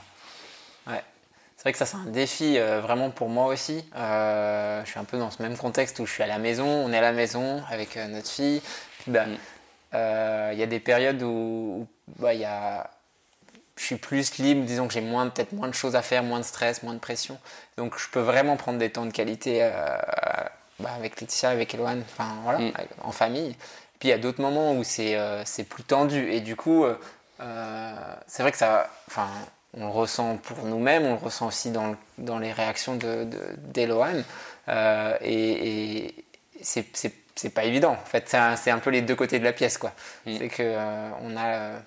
Ouais. 0.87 1.03
C'est 1.55 1.61
vrai 1.61 1.71
que 1.71 1.77
ça, 1.77 1.85
c'est 1.85 1.97
un 1.97 2.05
défi 2.05 2.57
vraiment 2.57 3.11
pour 3.11 3.29
moi 3.29 3.45
aussi. 3.45 3.85
je 3.93 4.83
suis 4.85 4.99
un 4.99 5.03
peu 5.03 5.19
dans 5.19 5.29
ce 5.29 5.41
même 5.43 5.55
contexte 5.55 5.99
où 5.99 6.07
je 6.07 6.11
suis 6.11 6.23
à 6.23 6.27
la 6.27 6.39
maison, 6.39 6.65
on 6.65 6.91
est 6.91 6.97
à 6.97 7.01
la 7.01 7.11
maison 7.11 7.63
avec 7.69 7.95
notre 7.95 8.27
fille. 8.27 8.61
Ben, 9.07 9.29
mm. 9.29 10.53
il 10.53 10.59
y 10.59 10.63
a 10.63 10.67
des 10.67 10.79
périodes 10.79 11.21
où, 11.23 11.87
bah, 12.19 12.33
il 12.33 12.41
y 12.41 12.45
a 12.45 12.89
je 13.77 13.83
suis 13.83 13.95
plus 13.97 14.37
libre, 14.37 14.63
disons 14.65 14.87
que 14.87 14.93
j'ai 14.93 15.01
moins 15.01 15.27
peut-être 15.27 15.51
moins 15.51 15.67
de 15.67 15.73
choses 15.73 15.95
à 15.95 16.01
faire, 16.01 16.23
moins 16.23 16.39
de 16.39 16.45
stress, 16.45 16.83
moins 16.83 16.93
de 16.93 16.99
pression. 16.99 17.37
Donc 17.77 17.97
je 17.99 18.09
peux 18.09 18.21
vraiment 18.21 18.55
prendre 18.55 18.79
des 18.79 18.89
temps 18.89 19.05
de 19.05 19.11
qualité 19.11 19.59
euh, 19.61 19.97
bah, 20.79 20.91
avec 20.95 21.19
Laetitia, 21.19 21.49
avec 21.49 21.73
Eloane, 21.73 22.01
enfin 22.01 22.29
voilà, 22.43 22.59
mm. 22.59 22.73
en 23.03 23.11
famille. 23.11 23.55
Puis 23.99 24.09
il 24.09 24.11
y 24.11 24.13
a 24.13 24.17
d'autres 24.17 24.41
moments 24.41 24.73
où 24.73 24.83
c'est 24.83 25.15
euh, 25.15 25.43
plus 25.69 25.83
tendu 25.83 26.31
et 26.31 26.39
du 26.39 26.55
coup 26.55 26.85
euh, 26.85 26.95
c'est 28.27 28.43
vrai 28.43 28.51
que 28.51 28.57
ça, 28.57 28.89
enfin 29.07 29.27
on 29.77 29.87
le 29.87 29.91
ressent 29.91 30.37
pour 30.37 30.63
nous-mêmes, 30.63 31.03
on 31.03 31.11
le 31.11 31.19
ressent 31.19 31.47
aussi 31.47 31.69
dans, 31.69 31.95
dans 32.17 32.39
les 32.39 32.53
réactions 32.53 32.95
de 32.95 33.27
d'Eloane 33.73 34.23
et, 34.69 36.05
et 36.05 36.25
c'est 36.61 37.13
pas 37.53 37.65
évident. 37.65 37.91
En 37.91 38.05
fait, 38.05 38.35
c'est 38.55 38.71
un, 38.71 38.79
peu 38.79 38.89
les 38.89 39.01
deux 39.01 39.15
côtés 39.15 39.39
de 39.39 39.43
la 39.43 39.53
pièce, 39.53 39.77
quoi. 39.77 39.93
C'est 40.25 40.47
que 40.47 40.77
on 41.21 41.35
a 41.37 41.79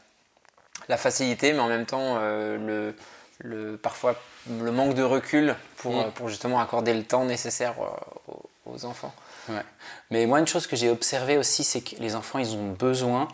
la 0.89 0.97
facilité, 0.97 1.53
mais 1.53 1.61
en 1.61 1.69
même 1.69 1.87
temps 1.87 2.17
euh, 2.19 2.57
le, 2.59 2.95
le, 3.41 3.77
parfois 3.77 4.15
le 4.49 4.71
manque 4.71 4.95
de 4.95 5.03
recul 5.03 5.55
pour, 5.77 6.07
pour 6.13 6.29
justement 6.29 6.61
accorder 6.61 6.95
le 6.95 7.05
temps 7.05 7.25
nécessaire 7.25 7.75
euh, 7.81 8.33
aux, 8.67 8.85
enfants. 8.85 9.15
Mais 10.11 10.27
moi, 10.27 10.41
une 10.41 10.47
chose 10.47 10.67
que 10.67 10.77
j'ai 10.77 10.91
observé 10.91 11.39
aussi, 11.39 11.65
c'est 11.65 11.81
que 11.81 11.97
les 12.01 12.15
enfants, 12.15 12.39
ils 12.39 12.55
ont 12.55 12.73
besoin 12.73 13.29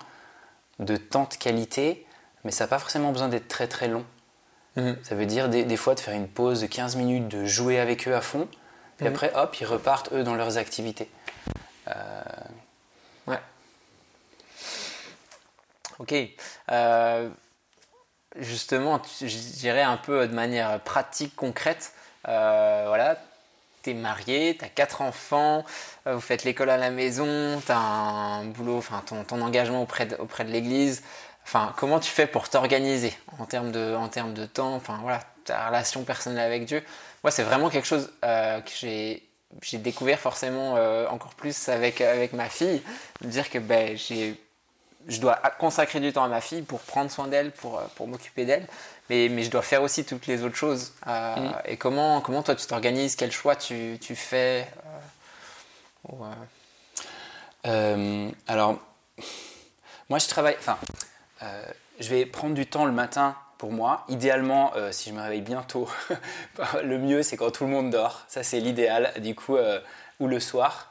de 0.79 0.96
temps 0.96 1.29
de 1.31 1.37
qualité, 1.37 2.07
mais 2.44 2.53
ça 2.53 2.64
n'a 2.64 2.68
pas 2.68 2.79
forcément 2.79 3.11
besoin 3.11 3.29
d'être 3.29 3.48
très 3.48 3.66
très 3.66 3.88
long. 3.88 4.05
Mm-hmm. 4.77 4.96
Ça 5.03 5.14
veut 5.16 5.27
dire 5.27 5.48
des, 5.48 5.64
des, 5.64 5.77
fois 5.77 5.96
de 5.96 6.00
faire 6.00 6.14
une 6.14 6.29
pause 6.29 6.61
de 6.61 6.66
15 6.66 6.94
minutes, 6.94 7.27
de 7.27 7.44
jouer 7.46 7.81
avec 7.81 8.07
eux 8.07 8.14
à 8.14 8.20
fond, 8.20 8.46
puis 8.96 9.07
mm-hmm. 9.07 9.09
après, 9.09 9.33
hop, 9.35 9.57
ils 9.61 9.66
repartent 9.66 10.12
eux 10.12 10.22
dans 10.22 10.37
leurs 10.37 10.57
activités. 10.57 11.11
Euh, 11.88 12.22
ouais. 13.26 13.38
Ok. 15.98 16.14
Euh, 16.70 17.28
justement, 18.36 19.00
je 19.20 19.58
dirais 19.58 19.82
un 19.82 19.96
peu 19.96 20.26
de 20.26 20.34
manière 20.34 20.80
pratique, 20.80 21.36
concrète. 21.36 21.92
Euh, 22.28 22.84
voilà, 22.88 23.18
tu 23.82 23.90
es 23.90 23.94
marié, 23.94 24.56
tu 24.58 24.64
as 24.64 24.68
quatre 24.68 25.02
enfants, 25.02 25.64
vous 26.06 26.20
faites 26.20 26.44
l'école 26.44 26.70
à 26.70 26.78
la 26.78 26.90
maison, 26.90 27.60
tu 27.64 27.70
as 27.70 27.78
un 27.78 28.44
boulot, 28.46 28.78
enfin 28.78 29.02
ton, 29.06 29.42
engagement 29.42 29.82
auprès 29.82 30.06
de, 30.06 30.16
auprès 30.16 30.44
de 30.44 30.50
l'église. 30.50 31.02
Enfin, 31.44 31.74
comment 31.76 32.00
tu 32.00 32.10
fais 32.10 32.26
pour 32.26 32.48
t'organiser 32.48 33.12
en 33.38 33.44
termes 33.44 33.70
de, 33.70 33.94
en 33.94 34.08
termes 34.08 34.32
de 34.32 34.46
temps, 34.46 34.74
enfin 34.74 34.98
voilà, 35.02 35.20
ta 35.44 35.68
relation 35.68 36.02
personnelle 36.04 36.46
avec 36.46 36.64
Dieu. 36.64 36.82
Moi, 37.22 37.30
c'est 37.30 37.42
vraiment 37.42 37.68
quelque 37.68 37.86
chose 37.86 38.10
que 38.22 38.70
j'ai 38.80 39.23
j'ai 39.62 39.78
découvert 39.78 40.18
forcément 40.18 40.74
encore 41.10 41.34
plus 41.34 41.68
avec, 41.68 42.00
avec 42.00 42.32
ma 42.32 42.48
fille, 42.48 42.82
de 43.20 43.28
dire 43.28 43.48
que 43.50 43.58
ben, 43.58 43.96
j'ai 43.96 44.38
je 45.08 45.20
dois 45.20 45.36
consacrer 45.58 46.00
du 46.00 46.12
temps 46.12 46.24
à 46.24 46.28
ma 46.28 46.40
fille 46.40 46.62
pour 46.62 46.80
prendre 46.80 47.10
soin 47.10 47.28
d'elle, 47.28 47.52
pour, 47.52 47.78
euh, 47.78 47.84
pour 47.94 48.08
m'occuper 48.08 48.44
d'elle, 48.44 48.66
mais, 49.10 49.28
mais 49.30 49.42
je 49.42 49.50
dois 49.50 49.62
faire 49.62 49.82
aussi 49.82 50.04
toutes 50.04 50.26
les 50.26 50.42
autres 50.42 50.56
choses. 50.56 50.92
Euh, 51.06 51.36
mm. 51.36 51.54
Et 51.66 51.76
comment, 51.76 52.20
comment 52.20 52.42
toi 52.42 52.54
tu 52.54 52.66
t'organises? 52.66 53.16
Quel 53.16 53.32
choix 53.32 53.56
tu, 53.56 53.98
tu 54.00 54.16
fais 54.16 54.66
euh, 57.66 58.30
Alors, 58.46 58.78
moi 60.08 60.18
je 60.18 60.26
travaille, 60.28 60.56
enfin, 60.58 60.78
je 62.00 62.08
vais 62.08 62.26
prendre 62.26 62.54
du 62.54 62.66
temps 62.66 62.86
le 62.86 62.92
matin 62.92 63.36
pour 63.58 63.72
moi. 63.72 64.04
Idéalement, 64.08 64.72
si 64.90 65.10
je 65.10 65.14
me 65.14 65.20
réveille 65.20 65.40
bientôt, 65.40 65.88
le 66.82 66.98
mieux 66.98 67.22
c'est 67.22 67.36
quand 67.36 67.50
tout 67.50 67.64
le 67.64 67.70
monde 67.70 67.90
dort. 67.90 68.22
Ça 68.28 68.42
c'est 68.42 68.60
l'idéal, 68.60 69.12
du 69.18 69.34
coup, 69.34 69.56
ou 70.20 70.26
le 70.26 70.40
soir. 70.40 70.90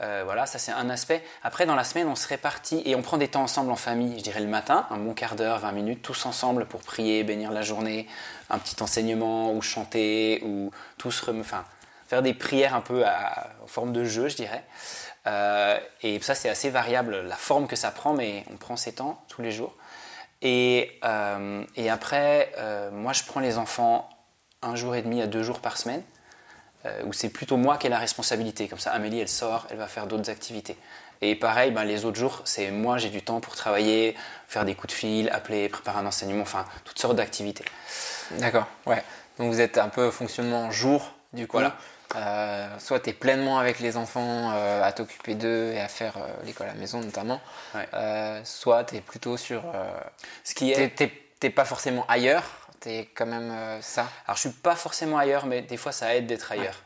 Euh, 0.00 0.22
voilà, 0.24 0.46
ça 0.46 0.58
c'est 0.58 0.72
un 0.72 0.90
aspect. 0.90 1.24
Après, 1.42 1.66
dans 1.66 1.74
la 1.74 1.84
semaine, 1.84 2.06
on 2.08 2.14
se 2.14 2.28
répartit 2.28 2.82
et 2.84 2.94
on 2.94 3.02
prend 3.02 3.16
des 3.16 3.28
temps 3.28 3.42
ensemble 3.42 3.70
en 3.72 3.76
famille. 3.76 4.18
Je 4.18 4.22
dirais 4.22 4.40
le 4.40 4.46
matin, 4.46 4.86
un 4.90 4.98
bon 4.98 5.12
quart 5.12 5.34
d'heure, 5.34 5.58
20 5.58 5.72
minutes, 5.72 6.02
tous 6.02 6.26
ensemble 6.26 6.66
pour 6.66 6.80
prier, 6.80 7.24
bénir 7.24 7.50
la 7.50 7.62
journée, 7.62 8.06
un 8.50 8.58
petit 8.58 8.80
enseignement 8.82 9.52
ou 9.52 9.60
chanter 9.60 10.40
ou 10.44 10.70
tous, 10.98 11.28
enfin, 11.28 11.64
faire 12.06 12.22
des 12.22 12.34
prières 12.34 12.74
un 12.74 12.80
peu 12.80 13.04
en 13.04 13.66
forme 13.66 13.92
de 13.92 14.04
jeu, 14.04 14.28
je 14.28 14.36
dirais. 14.36 14.64
Euh, 15.26 15.78
et 16.02 16.20
ça, 16.20 16.34
c'est 16.34 16.48
assez 16.48 16.70
variable 16.70 17.20
la 17.22 17.36
forme 17.36 17.66
que 17.66 17.76
ça 17.76 17.90
prend, 17.90 18.14
mais 18.14 18.44
on 18.52 18.56
prend 18.56 18.76
ces 18.76 18.92
temps 18.92 19.22
tous 19.28 19.42
les 19.42 19.50
jours. 19.50 19.74
Et, 20.42 20.98
euh, 21.04 21.64
et 21.76 21.90
après, 21.90 22.52
moi, 22.92 23.12
je 23.12 23.24
prends 23.24 23.40
les 23.40 23.58
enfants 23.58 24.08
un 24.62 24.76
jour 24.76 24.94
et 24.94 25.02
demi 25.02 25.22
à 25.22 25.26
deux 25.26 25.42
jours 25.42 25.60
par 25.60 25.76
semaine. 25.76 26.02
Euh, 26.86 27.02
où 27.06 27.12
c'est 27.12 27.28
plutôt 27.28 27.56
moi 27.56 27.76
qui 27.76 27.88
ai 27.88 27.90
la 27.90 27.98
responsabilité. 27.98 28.68
Comme 28.68 28.78
ça, 28.78 28.92
Amélie, 28.92 29.18
elle 29.18 29.28
sort, 29.28 29.66
elle 29.70 29.78
va 29.78 29.88
faire 29.88 30.06
d'autres 30.06 30.30
activités. 30.30 30.76
Et 31.20 31.34
pareil, 31.34 31.72
ben, 31.72 31.82
les 31.82 32.04
autres 32.04 32.18
jours, 32.18 32.42
c'est 32.44 32.70
moi, 32.70 32.98
j'ai 32.98 33.08
du 33.08 33.20
temps 33.20 33.40
pour 33.40 33.56
travailler, 33.56 34.16
faire 34.46 34.64
des 34.64 34.76
coups 34.76 34.94
de 34.94 34.96
fil, 34.96 35.28
appeler, 35.30 35.68
préparer 35.68 35.98
un 35.98 36.06
enseignement, 36.06 36.42
enfin, 36.42 36.64
toutes 36.84 37.00
sortes 37.00 37.16
d'activités. 37.16 37.64
D'accord, 38.38 38.66
ouais. 38.86 39.02
Donc 39.38 39.50
vous 39.52 39.60
êtes 39.60 39.78
un 39.78 39.88
peu 39.88 40.12
fonctionnement 40.12 40.70
jour, 40.70 41.12
du 41.32 41.48
coup. 41.48 41.56
Voilà. 41.56 41.76
Euh, 42.16 42.68
soit 42.78 43.00
tu 43.00 43.10
es 43.10 43.12
pleinement 43.12 43.58
avec 43.58 43.80
les 43.80 43.96
enfants 43.96 44.50
euh, 44.52 44.82
à 44.82 44.92
t'occuper 44.92 45.34
d'eux 45.34 45.72
et 45.72 45.80
à 45.80 45.88
faire 45.88 46.14
l'école 46.44 46.68
à 46.68 46.72
la 46.72 46.78
maison 46.78 47.00
notamment, 47.00 47.40
soit 48.44 48.84
tu 48.84 48.96
es 48.96 49.00
plutôt 49.00 49.36
sur... 49.36 49.62
Ce 50.44 50.54
qui 50.54 50.72
est... 50.72 50.94
T'es 51.40 51.50
pas 51.50 51.64
forcément 51.64 52.04
ailleurs, 52.08 52.42
T'es 52.80 53.08
quand 53.14 53.26
même 53.26 53.50
euh, 53.50 53.80
ça 53.82 54.08
Alors 54.26 54.36
je 54.36 54.42
suis 54.42 54.50
pas 54.50 54.76
forcément 54.76 55.18
ailleurs, 55.18 55.46
mais 55.46 55.62
des 55.62 55.76
fois 55.76 55.92
ça 55.92 56.14
aide 56.14 56.26
d'être 56.26 56.52
ailleurs. 56.52 56.82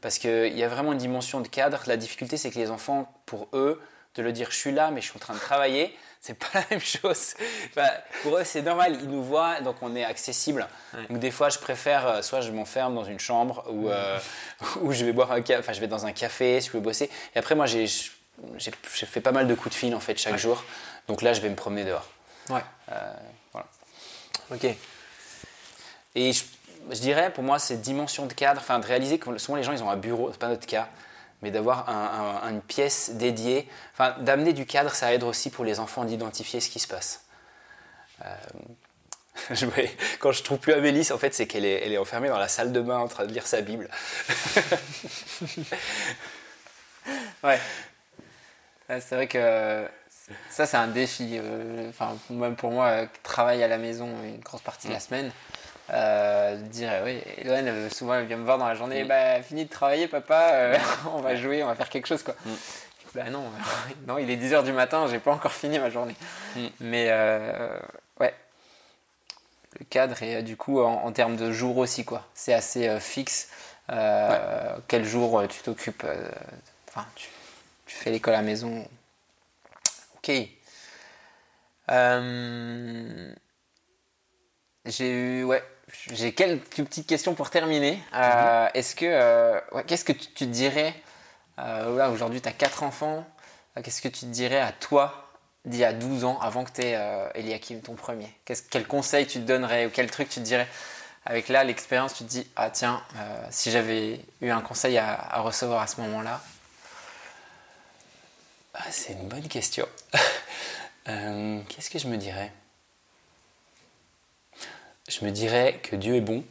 Parce 0.00 0.18
qu'il 0.18 0.56
y 0.56 0.64
a 0.64 0.68
vraiment 0.68 0.92
une 0.92 0.98
dimension 0.98 1.40
de 1.40 1.48
cadre. 1.48 1.82
La 1.86 1.96
difficulté, 1.96 2.36
c'est 2.36 2.50
que 2.50 2.58
les 2.58 2.70
enfants, 2.70 3.12
pour 3.26 3.48
eux, 3.52 3.80
de 4.16 4.22
le 4.22 4.32
dire 4.32 4.50
je 4.50 4.56
suis 4.56 4.72
là, 4.72 4.90
mais 4.90 5.00
je 5.00 5.06
suis 5.06 5.16
en 5.16 5.20
train 5.20 5.34
de 5.34 5.38
travailler, 5.38 5.96
c'est 6.26 6.34
pas 6.34 6.48
la 6.54 6.64
même 6.70 6.80
chose. 6.80 7.34
Enfin, 7.70 7.88
pour 8.22 8.36
eux, 8.36 8.44
c'est 8.44 8.62
normal. 8.62 8.98
Ils 9.00 9.08
nous 9.08 9.22
voient, 9.22 9.60
donc 9.60 9.76
on 9.82 9.94
est 9.94 10.04
accessible. 10.04 10.66
Donc 11.08 11.18
des 11.18 11.30
fois, 11.30 11.48
je 11.48 11.58
préfère, 11.58 12.06
euh, 12.06 12.22
soit 12.22 12.40
je 12.40 12.50
m'enferme 12.50 12.94
dans 12.94 13.04
une 13.04 13.20
chambre 13.20 13.64
ou, 13.70 13.88
euh, 13.88 14.18
ou 14.80 14.92
je 14.92 15.04
vais 15.04 15.12
boire 15.12 15.32
un 15.32 15.40
café, 15.40 15.60
enfin 15.60 15.72
je 15.72 15.80
vais 15.80 15.86
dans 15.86 16.06
un 16.06 16.12
café 16.12 16.60
si 16.60 16.68
je 16.68 16.72
veux 16.72 16.80
bosser. 16.80 17.10
Et 17.34 17.38
après, 17.38 17.54
moi, 17.54 17.66
j'ai 17.66 17.86
j'ai 18.58 18.70
fait 19.06 19.22
pas 19.22 19.32
mal 19.32 19.46
de 19.46 19.54
coups 19.54 19.74
de 19.74 19.78
fil 19.78 19.94
en 19.94 20.00
fait 20.00 20.18
chaque 20.18 20.36
jour. 20.36 20.62
Donc 21.08 21.22
là, 21.22 21.32
je 21.32 21.40
vais 21.40 21.48
me 21.48 21.54
promener 21.54 21.84
dehors. 21.84 22.06
Ouais. 22.50 22.60
Euh, 22.92 23.12
voilà. 23.52 23.66
Ok. 24.50 24.64
Et 26.14 26.32
je, 26.32 26.44
je 26.90 27.00
dirais, 27.00 27.32
pour 27.32 27.44
moi, 27.44 27.58
cette 27.58 27.80
dimension 27.80 28.26
de 28.26 28.34
cadre, 28.34 28.60
enfin, 28.60 28.78
de 28.78 28.86
réaliser 28.86 29.18
que 29.18 29.38
souvent 29.38 29.56
les 29.56 29.62
gens, 29.62 29.72
ils 29.72 29.82
ont 29.82 29.88
un 29.88 29.96
bureau, 29.96 30.30
c'est 30.32 30.38
pas 30.38 30.48
notre 30.48 30.66
cas, 30.66 30.88
mais 31.42 31.50
d'avoir 31.50 31.88
un- 31.88 32.40
un- 32.44 32.50
une 32.50 32.62
pièce 32.62 33.10
dédiée, 33.14 33.68
enfin, 33.92 34.16
d'amener 34.20 34.52
du 34.52 34.66
cadre, 34.66 34.90
ça 34.94 35.12
aide 35.12 35.22
aussi 35.22 35.50
pour 35.50 35.64
les 35.64 35.80
enfants 35.80 36.04
d'identifier 36.04 36.60
ce 36.60 36.70
qui 36.70 36.78
se 36.80 36.88
passe. 36.88 37.24
Euh, 38.24 38.34
je 39.50 39.66
vais- 39.66 39.90
quand 40.18 40.32
je 40.32 40.42
trouve 40.42 40.58
plus 40.58 40.72
Amélie, 40.72 41.10
en 41.12 41.18
fait, 41.18 41.34
c'est 41.34 41.46
qu'elle 41.46 41.64
est, 41.66 41.84
elle 41.84 41.92
est 41.92 41.98
enfermée 41.98 42.28
dans 42.28 42.38
la 42.38 42.48
salle 42.48 42.72
de 42.72 42.80
bain 42.80 42.98
en 42.98 43.08
train 43.08 43.26
de 43.26 43.32
lire 43.32 43.46
sa 43.46 43.60
Bible. 43.60 43.88
Ouais. 47.42 47.60
C'est 48.88 49.14
vrai 49.14 49.26
que 49.28 49.86
ça, 50.50 50.66
c'est 50.66 50.76
un 50.76 50.88
défi. 50.88 51.32
euh, 51.40 51.88
Enfin, 51.90 52.16
même 52.30 52.56
pour 52.56 52.70
moi, 52.72 52.86
euh, 52.88 53.06
qui 53.06 53.20
travaille 53.22 53.62
à 53.62 53.68
la 53.68 53.78
maison 53.78 54.08
une 54.24 54.40
grosse 54.40 54.62
partie 54.62 54.88
de 54.88 54.92
la 54.92 55.00
semaine, 55.00 55.30
euh, 55.90 56.56
dire, 56.56 56.90
oui, 57.04 57.20
Eloane, 57.38 57.68
euh, 57.68 57.90
souvent, 57.90 58.14
elle 58.14 58.26
vient 58.26 58.36
me 58.36 58.44
voir 58.44 58.58
dans 58.58 58.66
la 58.66 58.74
journée, 58.74 59.04
Mm. 59.04 59.08
bah, 59.08 59.42
fini 59.42 59.64
de 59.64 59.70
travailler, 59.70 60.08
papa, 60.08 60.50
euh, 60.52 60.78
on 61.14 61.20
va 61.20 61.36
jouer, 61.36 61.62
on 61.62 61.66
va 61.66 61.74
faire 61.74 61.88
quelque 61.88 62.06
chose, 62.06 62.22
quoi. 62.22 62.34
Mm. 62.44 62.50
Bah 63.14 63.30
non, 63.30 63.44
non, 64.06 64.18
il 64.18 64.28
est 64.30 64.36
10h 64.36 64.64
du 64.64 64.72
matin, 64.72 65.06
j'ai 65.08 65.18
pas 65.18 65.32
encore 65.32 65.52
fini 65.52 65.78
ma 65.78 65.90
journée. 65.90 66.16
Mm. 66.56 66.66
Mais, 66.80 67.06
euh, 67.10 67.78
ouais. 68.20 68.34
Le 69.78 69.84
cadre, 69.84 70.22
et 70.22 70.42
du 70.42 70.56
coup, 70.56 70.80
en, 70.82 71.04
en 71.04 71.12
termes 71.12 71.36
de 71.36 71.52
jours 71.52 71.76
aussi, 71.78 72.04
quoi. 72.04 72.26
C'est 72.34 72.54
assez 72.54 72.98
fixe. 73.00 73.48
Quel 73.88 75.04
jour 75.04 75.42
tu 75.48 75.60
t'occupes 75.62 76.04
Enfin, 76.88 77.06
tu, 77.14 77.28
tu 77.86 77.94
fais 77.94 78.10
l'école 78.10 78.34
à 78.34 78.38
la 78.38 78.42
maison? 78.42 78.88
Ok. 80.16 80.32
J'ai 84.86 85.10
eu, 85.10 85.44
ouais, 85.44 85.62
j'ai 85.92 86.32
quelques 86.32 86.84
petites 86.84 87.06
questions 87.06 87.34
pour 87.34 87.50
terminer. 87.50 88.02
Euh, 88.14 88.68
Est-ce 88.74 88.96
que, 88.96 89.06
euh, 89.06 89.60
ouais, 89.72 89.84
qu'est-ce 89.84 90.04
que 90.04 90.12
tu, 90.12 90.26
te 90.28 90.44
dirais 90.44 90.94
euh, 91.58 91.96
Là, 91.96 92.10
aujourd'hui, 92.10 92.40
tu 92.40 92.48
as 92.48 92.52
quatre 92.52 92.82
enfants. 92.82 93.24
Qu'est-ce 93.82 94.02
que 94.02 94.08
tu 94.08 94.20
te 94.20 94.26
dirais 94.26 94.60
à 94.60 94.72
toi 94.72 95.30
d'il 95.64 95.80
y 95.80 95.84
a 95.84 95.92
12 95.92 96.24
ans, 96.24 96.38
avant 96.40 96.64
que 96.64 96.72
tu 96.72 96.82
aies 96.82 96.98
Eliakim, 97.34 97.80
ton 97.82 97.94
premier? 97.94 98.32
Quel 98.70 98.86
conseil 98.86 99.26
tu 99.26 99.38
te 99.38 99.44
donnerais 99.44 99.86
ou 99.86 99.90
quel 99.90 100.10
truc 100.10 100.28
tu 100.28 100.40
te 100.40 100.44
dirais? 100.44 100.66
Avec 101.26 101.48
là, 101.48 101.62
l'expérience, 101.62 102.14
tu 102.14 102.24
te 102.24 102.28
dis 102.30 102.46
Ah, 102.56 102.70
tiens, 102.70 103.02
si 103.50 103.70
j'avais 103.70 104.20
eu 104.40 104.50
un 104.50 104.62
conseil 104.62 104.96
à, 104.96 105.12
à 105.12 105.40
recevoir 105.40 105.82
à 105.82 105.86
ce 105.86 106.00
moment-là. 106.00 106.40
Ah, 108.74 108.84
c'est 108.90 109.12
une 109.12 109.28
bonne 109.28 109.48
question. 109.48 109.86
Qu'est-ce 111.04 111.90
que 111.90 111.98
je 111.98 112.08
me 112.08 112.16
dirais? 112.16 112.50
Je 115.18 115.24
me 115.24 115.30
dirais 115.30 115.80
que 115.82 115.96
Dieu 115.96 116.16
est 116.16 116.20
bon 116.20 116.44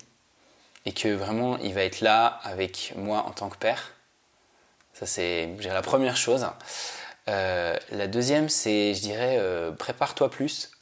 et 0.86 0.91
que 0.91 1.09
vraiment 1.13 1.57
il 1.59 1.74
va 1.74 1.84
être 1.84 2.01
là 2.01 2.39
avec 2.43 2.93
moi 2.95 3.20
en 3.28 3.32
tant 3.32 3.49
que 3.49 3.57
père. 3.57 3.93
Ça, 4.93 5.05
c'est 5.05 5.49
la 5.61 5.82
première 5.82 6.18
chose. 6.18 6.47
Euh, 7.28 7.78
la 7.91 8.07
deuxième, 8.07 8.49
c'est, 8.49 8.93
je 8.93 9.01
dirais, 9.01 9.38
euh, 9.39 9.72
prépare-toi 9.72 10.30
plus. 10.32 10.72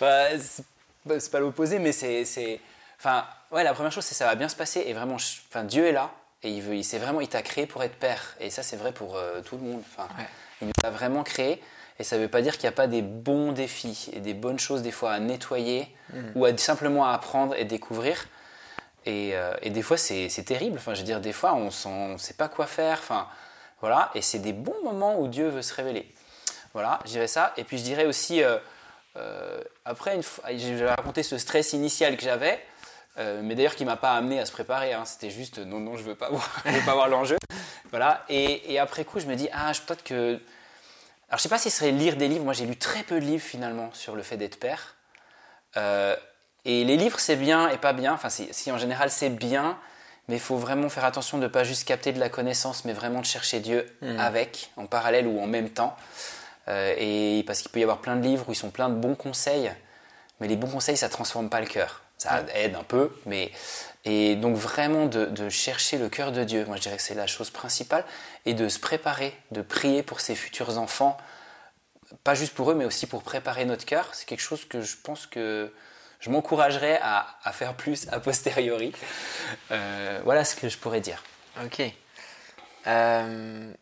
Bah, 0.00 0.26
c'est 0.38 1.30
pas 1.30 1.40
l'opposé, 1.40 1.78
mais 1.78 1.92
c'est. 1.92 2.24
c'est- 2.24 2.60
Enfin, 2.98 3.26
ouais, 3.50 3.62
la 3.64 3.72
première 3.74 3.92
chose, 3.92 4.04
c'est 4.04 4.14
ça 4.14 4.26
va 4.26 4.34
bien 4.34 4.48
se 4.48 4.56
passer 4.56 4.80
et 4.86 4.92
vraiment, 4.92 5.18
je- 5.18 5.38
enfin, 5.48 5.64
Dieu 5.64 5.86
est 5.86 5.92
là 5.92 6.10
et 6.42 6.50
il 6.50 6.62
veut, 6.62 6.74
il 6.76 6.84
c'est 6.84 6.98
vraiment, 6.98 7.20
il 7.20 7.28
t'a 7.28 7.42
créé 7.42 7.66
pour 7.66 7.82
être 7.82 7.94
père 7.96 8.36
et 8.40 8.50
ça, 8.50 8.62
c'est 8.62 8.76
vrai 8.76 8.92
pour 8.92 9.16
euh, 9.16 9.40
tout 9.42 9.56
le 9.56 9.62
monde. 9.62 9.82
Enfin, 9.92 10.08
Ouais. 10.18 10.26
il 10.62 10.66
nous 10.68 10.72
a 10.82 10.90
vraiment 10.90 11.22
créé 11.22 11.62
et 11.98 12.04
ça 12.04 12.18
veut 12.18 12.28
pas 12.28 12.42
dire 12.42 12.54
qu'il 12.58 12.62
n'y 12.64 12.74
a 12.74 12.76
pas 12.76 12.86
des 12.86 13.02
bons 13.02 13.52
défis 13.52 14.10
et 14.12 14.20
des 14.20 14.34
bonnes 14.34 14.58
choses 14.58 14.82
des 14.82 14.90
fois 14.92 15.12
à 15.12 15.18
nettoyer 15.18 15.88
ou 16.34 16.44
à 16.44 16.56
simplement 16.56 17.06
à 17.06 17.12
apprendre 17.12 17.54
et 17.56 17.64
découvrir. 17.64 18.26
Et, 19.06 19.30
euh, 19.34 19.54
et 19.62 19.70
des 19.70 19.82
fois, 19.82 19.96
c'est 19.96 20.28
terrible. 20.44 20.78
Enfin, 20.78 20.94
je 20.94 21.00
veux 21.00 21.06
dire, 21.06 21.20
des 21.20 21.32
fois, 21.32 21.54
on 21.54 21.66
ne 22.12 22.18
sait 22.18 22.34
pas 22.34 22.48
quoi 22.48 22.66
faire. 22.66 22.98
Enfin, 22.98 23.26
voilà. 23.80 24.10
Et 24.14 24.22
c'est 24.22 24.40
des 24.40 24.52
bons 24.52 24.82
moments 24.84 25.18
où 25.20 25.28
Dieu 25.28 25.48
veut 25.48 25.62
se 25.62 25.72
révéler. 25.74 26.12
Voilà, 26.74 26.98
je 27.04 27.10
dirais 27.10 27.28
ça. 27.28 27.52
Et 27.56 27.64
puis, 27.64 27.78
je 27.78 27.84
dirais 27.84 28.04
aussi, 28.04 28.42
euh, 28.42 28.58
euh, 29.16 29.60
après, 29.84 30.14
une 30.16 30.22
fois, 30.22 30.44
j'ai 30.56 30.84
raconté 30.86 31.22
ce 31.22 31.38
stress 31.38 31.72
initial 31.72 32.16
que 32.16 32.22
j'avais, 32.24 32.58
euh, 33.18 33.40
mais 33.42 33.54
d'ailleurs 33.54 33.76
qui 33.76 33.84
m'a 33.86 33.96
pas 33.96 34.12
amené 34.14 34.38
à 34.40 34.44
se 34.44 34.52
préparer. 34.52 34.92
hein. 34.92 35.04
C'était 35.06 35.30
juste, 35.30 35.58
non, 35.58 35.78
non, 35.80 35.96
je 35.96 36.02
veux 36.02 36.14
pas 36.16 36.28
voir, 36.30 36.50
je 36.66 36.72
veux 36.72 36.84
pas 36.84 36.94
voir 36.94 37.08
l'enjeu. 37.08 37.38
Voilà. 37.90 38.24
Et, 38.28 38.72
et 38.74 38.78
après 38.78 39.04
coup, 39.04 39.20
je 39.20 39.26
me 39.26 39.36
dis, 39.36 39.48
ah, 39.52 39.72
je- 39.72 39.80
peut-être 39.82 40.02
que. 40.04 40.40
Alors, 41.28 41.38
je 41.38 41.42
sais 41.42 41.48
pas 41.48 41.58
si 41.58 41.70
ce 41.70 41.78
serait 41.78 41.92
lire 41.92 42.16
des 42.16 42.28
livres. 42.28 42.44
Moi, 42.44 42.52
j'ai 42.52 42.66
lu 42.66 42.76
très 42.76 43.02
peu 43.02 43.20
de 43.20 43.24
livres 43.24 43.42
finalement 43.42 43.90
sur 43.92 44.14
le 44.14 44.22
fait 44.22 44.36
d'être 44.36 44.58
père. 44.58 44.96
Euh, 45.76 46.16
et 46.64 46.84
les 46.84 46.96
livres, 46.96 47.18
c'est 47.18 47.36
bien 47.36 47.68
et 47.68 47.78
pas 47.78 47.92
bien. 47.92 48.12
Enfin, 48.12 48.28
si, 48.28 48.70
en 48.70 48.78
général, 48.78 49.10
c'est 49.10 49.30
bien, 49.30 49.78
mais 50.28 50.36
il 50.36 50.40
faut 50.40 50.56
vraiment 50.56 50.88
faire 50.88 51.04
attention 51.04 51.38
de 51.38 51.44
ne 51.44 51.48
pas 51.48 51.64
juste 51.64 51.86
capter 51.86 52.12
de 52.12 52.20
la 52.20 52.28
connaissance, 52.28 52.84
mais 52.84 52.92
vraiment 52.92 53.20
de 53.20 53.26
chercher 53.26 53.60
Dieu 53.60 53.86
avec, 54.18 54.70
en 54.76 54.86
parallèle 54.86 55.26
ou 55.26 55.40
en 55.40 55.46
même 55.46 55.70
temps. 55.70 55.96
Euh, 56.68 56.94
et 56.98 57.44
parce 57.46 57.62
qu'il 57.62 57.70
peut 57.70 57.78
y 57.78 57.84
avoir 57.84 57.98
plein 57.98 58.16
de 58.16 58.22
livres 58.22 58.44
où 58.48 58.52
ils 58.52 58.56
sont 58.56 58.70
plein 58.70 58.88
de 58.88 58.94
bons 58.96 59.14
conseils, 59.14 59.70
mais 60.40 60.48
les 60.48 60.56
bons 60.56 60.68
conseils, 60.68 60.96
ça 60.96 61.08
transforme 61.08 61.48
pas 61.48 61.60
le 61.60 61.66
cœur. 61.66 62.02
Ça 62.18 62.44
aide 62.54 62.74
un 62.74 62.82
peu, 62.82 63.14
mais 63.26 63.52
et 64.06 64.36
donc 64.36 64.56
vraiment 64.56 65.06
de, 65.06 65.48
chercher 65.50 65.98
le 65.98 66.08
cœur 66.08 66.30
de 66.30 66.44
Dieu. 66.44 66.64
Moi, 66.66 66.76
je 66.76 66.82
dirais 66.82 66.96
que 66.96 67.02
c'est 67.02 67.14
la 67.14 67.26
chose 67.26 67.50
principale 67.50 68.04
et 68.46 68.54
de 68.54 68.68
se 68.68 68.78
préparer, 68.78 69.36
de 69.50 69.62
prier 69.62 70.04
pour 70.04 70.20
ses 70.20 70.36
futurs 70.36 70.78
enfants, 70.78 71.18
pas 72.22 72.34
juste 72.34 72.54
pour 72.54 72.70
eux, 72.70 72.74
mais 72.74 72.84
aussi 72.84 73.08
pour 73.08 73.24
préparer 73.24 73.64
notre 73.64 73.84
cœur. 73.84 74.08
C'est 74.12 74.24
quelque 74.26 74.40
chose 74.40 74.64
que 74.64 74.80
je 74.80 74.96
pense 74.96 75.26
que 75.26 75.72
je 76.20 76.30
m'encouragerais 76.30 77.00
à, 77.02 77.26
faire 77.52 77.74
plus 77.74 78.06
a 78.12 78.20
posteriori. 78.20 78.92
Euh, 79.72 80.20
voilà 80.22 80.44
ce 80.44 80.54
que 80.54 80.68
je 80.68 80.78
pourrais 80.78 81.00
dire. 81.00 81.24
Ok. 81.64 81.82
Euh, 82.86 83.72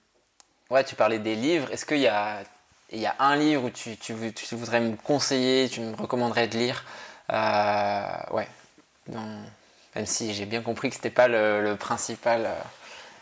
ouais, 0.71 0.85
tu 0.85 0.95
parlais 0.95 1.19
des 1.19 1.35
livres. 1.37 1.71
Est-ce 1.71 1.85
qu'il 1.85 1.99
y 1.99 2.09
a, 2.09 2.43
il 2.91 2.99
y 2.99 3.07
a 3.07 3.15
un 3.19 3.37
livre 3.37 3.65
où 3.65 3.71
tu, 3.71 3.99
tu, 3.99 4.15
vou- 4.15 4.31
tu 4.31 4.55
voudrais 4.55 4.81
me 4.81 4.97
conseiller, 4.97 5.69
tu 5.69 5.81
me 5.81 5.95
recommanderais 5.95 6.49
de 6.49 6.57
lire? 6.57 6.83
Euh, 7.31 8.07
Ouais. 8.31 8.49
Non. 9.09 9.45
Même 9.97 10.07
si 10.07 10.35
j'ai 10.35 10.47
bien 10.47 10.61
compris 10.63 10.89
que 10.91 10.97
c'était 10.97 11.11
pas 11.11 11.29
le, 11.29 11.63
le 11.63 11.77
principal. 11.77 12.47
euh, 12.47 12.55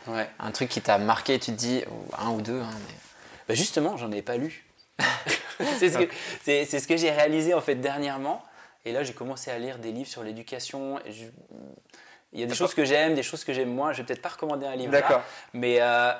Ouais. 0.08 0.28
un 0.40 0.50
truc 0.50 0.68
qui 0.68 0.80
t'a 0.80 0.98
marqué, 0.98 1.38
tu 1.38 1.52
te 1.52 1.56
dis, 1.56 1.84
un 2.18 2.30
ou 2.30 2.40
deux. 2.42 2.60
hein, 2.60 2.70
mais- 2.88 2.94
Bah 3.48 3.54
justement, 3.54 3.96
j'en 3.96 4.10
ai 4.10 4.20
pas 4.22 4.36
lu. 4.36 4.64
c'est 5.78 5.90
ce 5.90 5.98
que, 5.98 6.96
ce 6.96 6.96
j'ai 6.96 7.10
réalisé 7.12 7.54
en 7.54 7.60
fait 7.60 7.76
dernièrement. 7.76 8.42
Et 8.84 8.90
là, 8.92 9.04
j'ai 9.04 9.12
commencé 9.12 9.50
à 9.52 9.58
lire 9.60 9.78
des 9.78 9.92
livres 9.92 10.08
sur 10.08 10.24
l'éducation. 10.24 10.98
je- 11.08 11.26
Il 12.32 12.40
y 12.40 12.42
a 12.42 12.46
des 12.46 12.54
choses 12.54 12.74
que 12.74 12.84
j'aime, 12.84 13.14
des 13.14 13.22
choses 13.22 13.44
que 13.44 13.52
j'aime 13.52 13.72
moins. 13.72 13.92
Je 13.92 13.98
vais 13.98 14.06
peut-être 14.06 14.22
pas 14.22 14.30
recommander 14.30 14.66
un 14.66 14.74
livre. 14.74 14.90
D'accord. 14.90 15.22
mais 15.52 15.80
euh, 15.80 16.12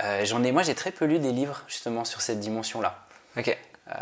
euh, 0.00 0.24
j'en 0.26 0.42
ai, 0.44 0.52
moi, 0.52 0.62
j'ai 0.62 0.74
très 0.74 0.90
peu 0.90 1.06
lu 1.06 1.18
des 1.18 1.32
livres 1.32 1.62
justement 1.68 2.04
sur 2.04 2.20
cette 2.20 2.40
dimension-là. 2.40 2.98
Ok. 3.38 3.56
Euh, 3.88 3.92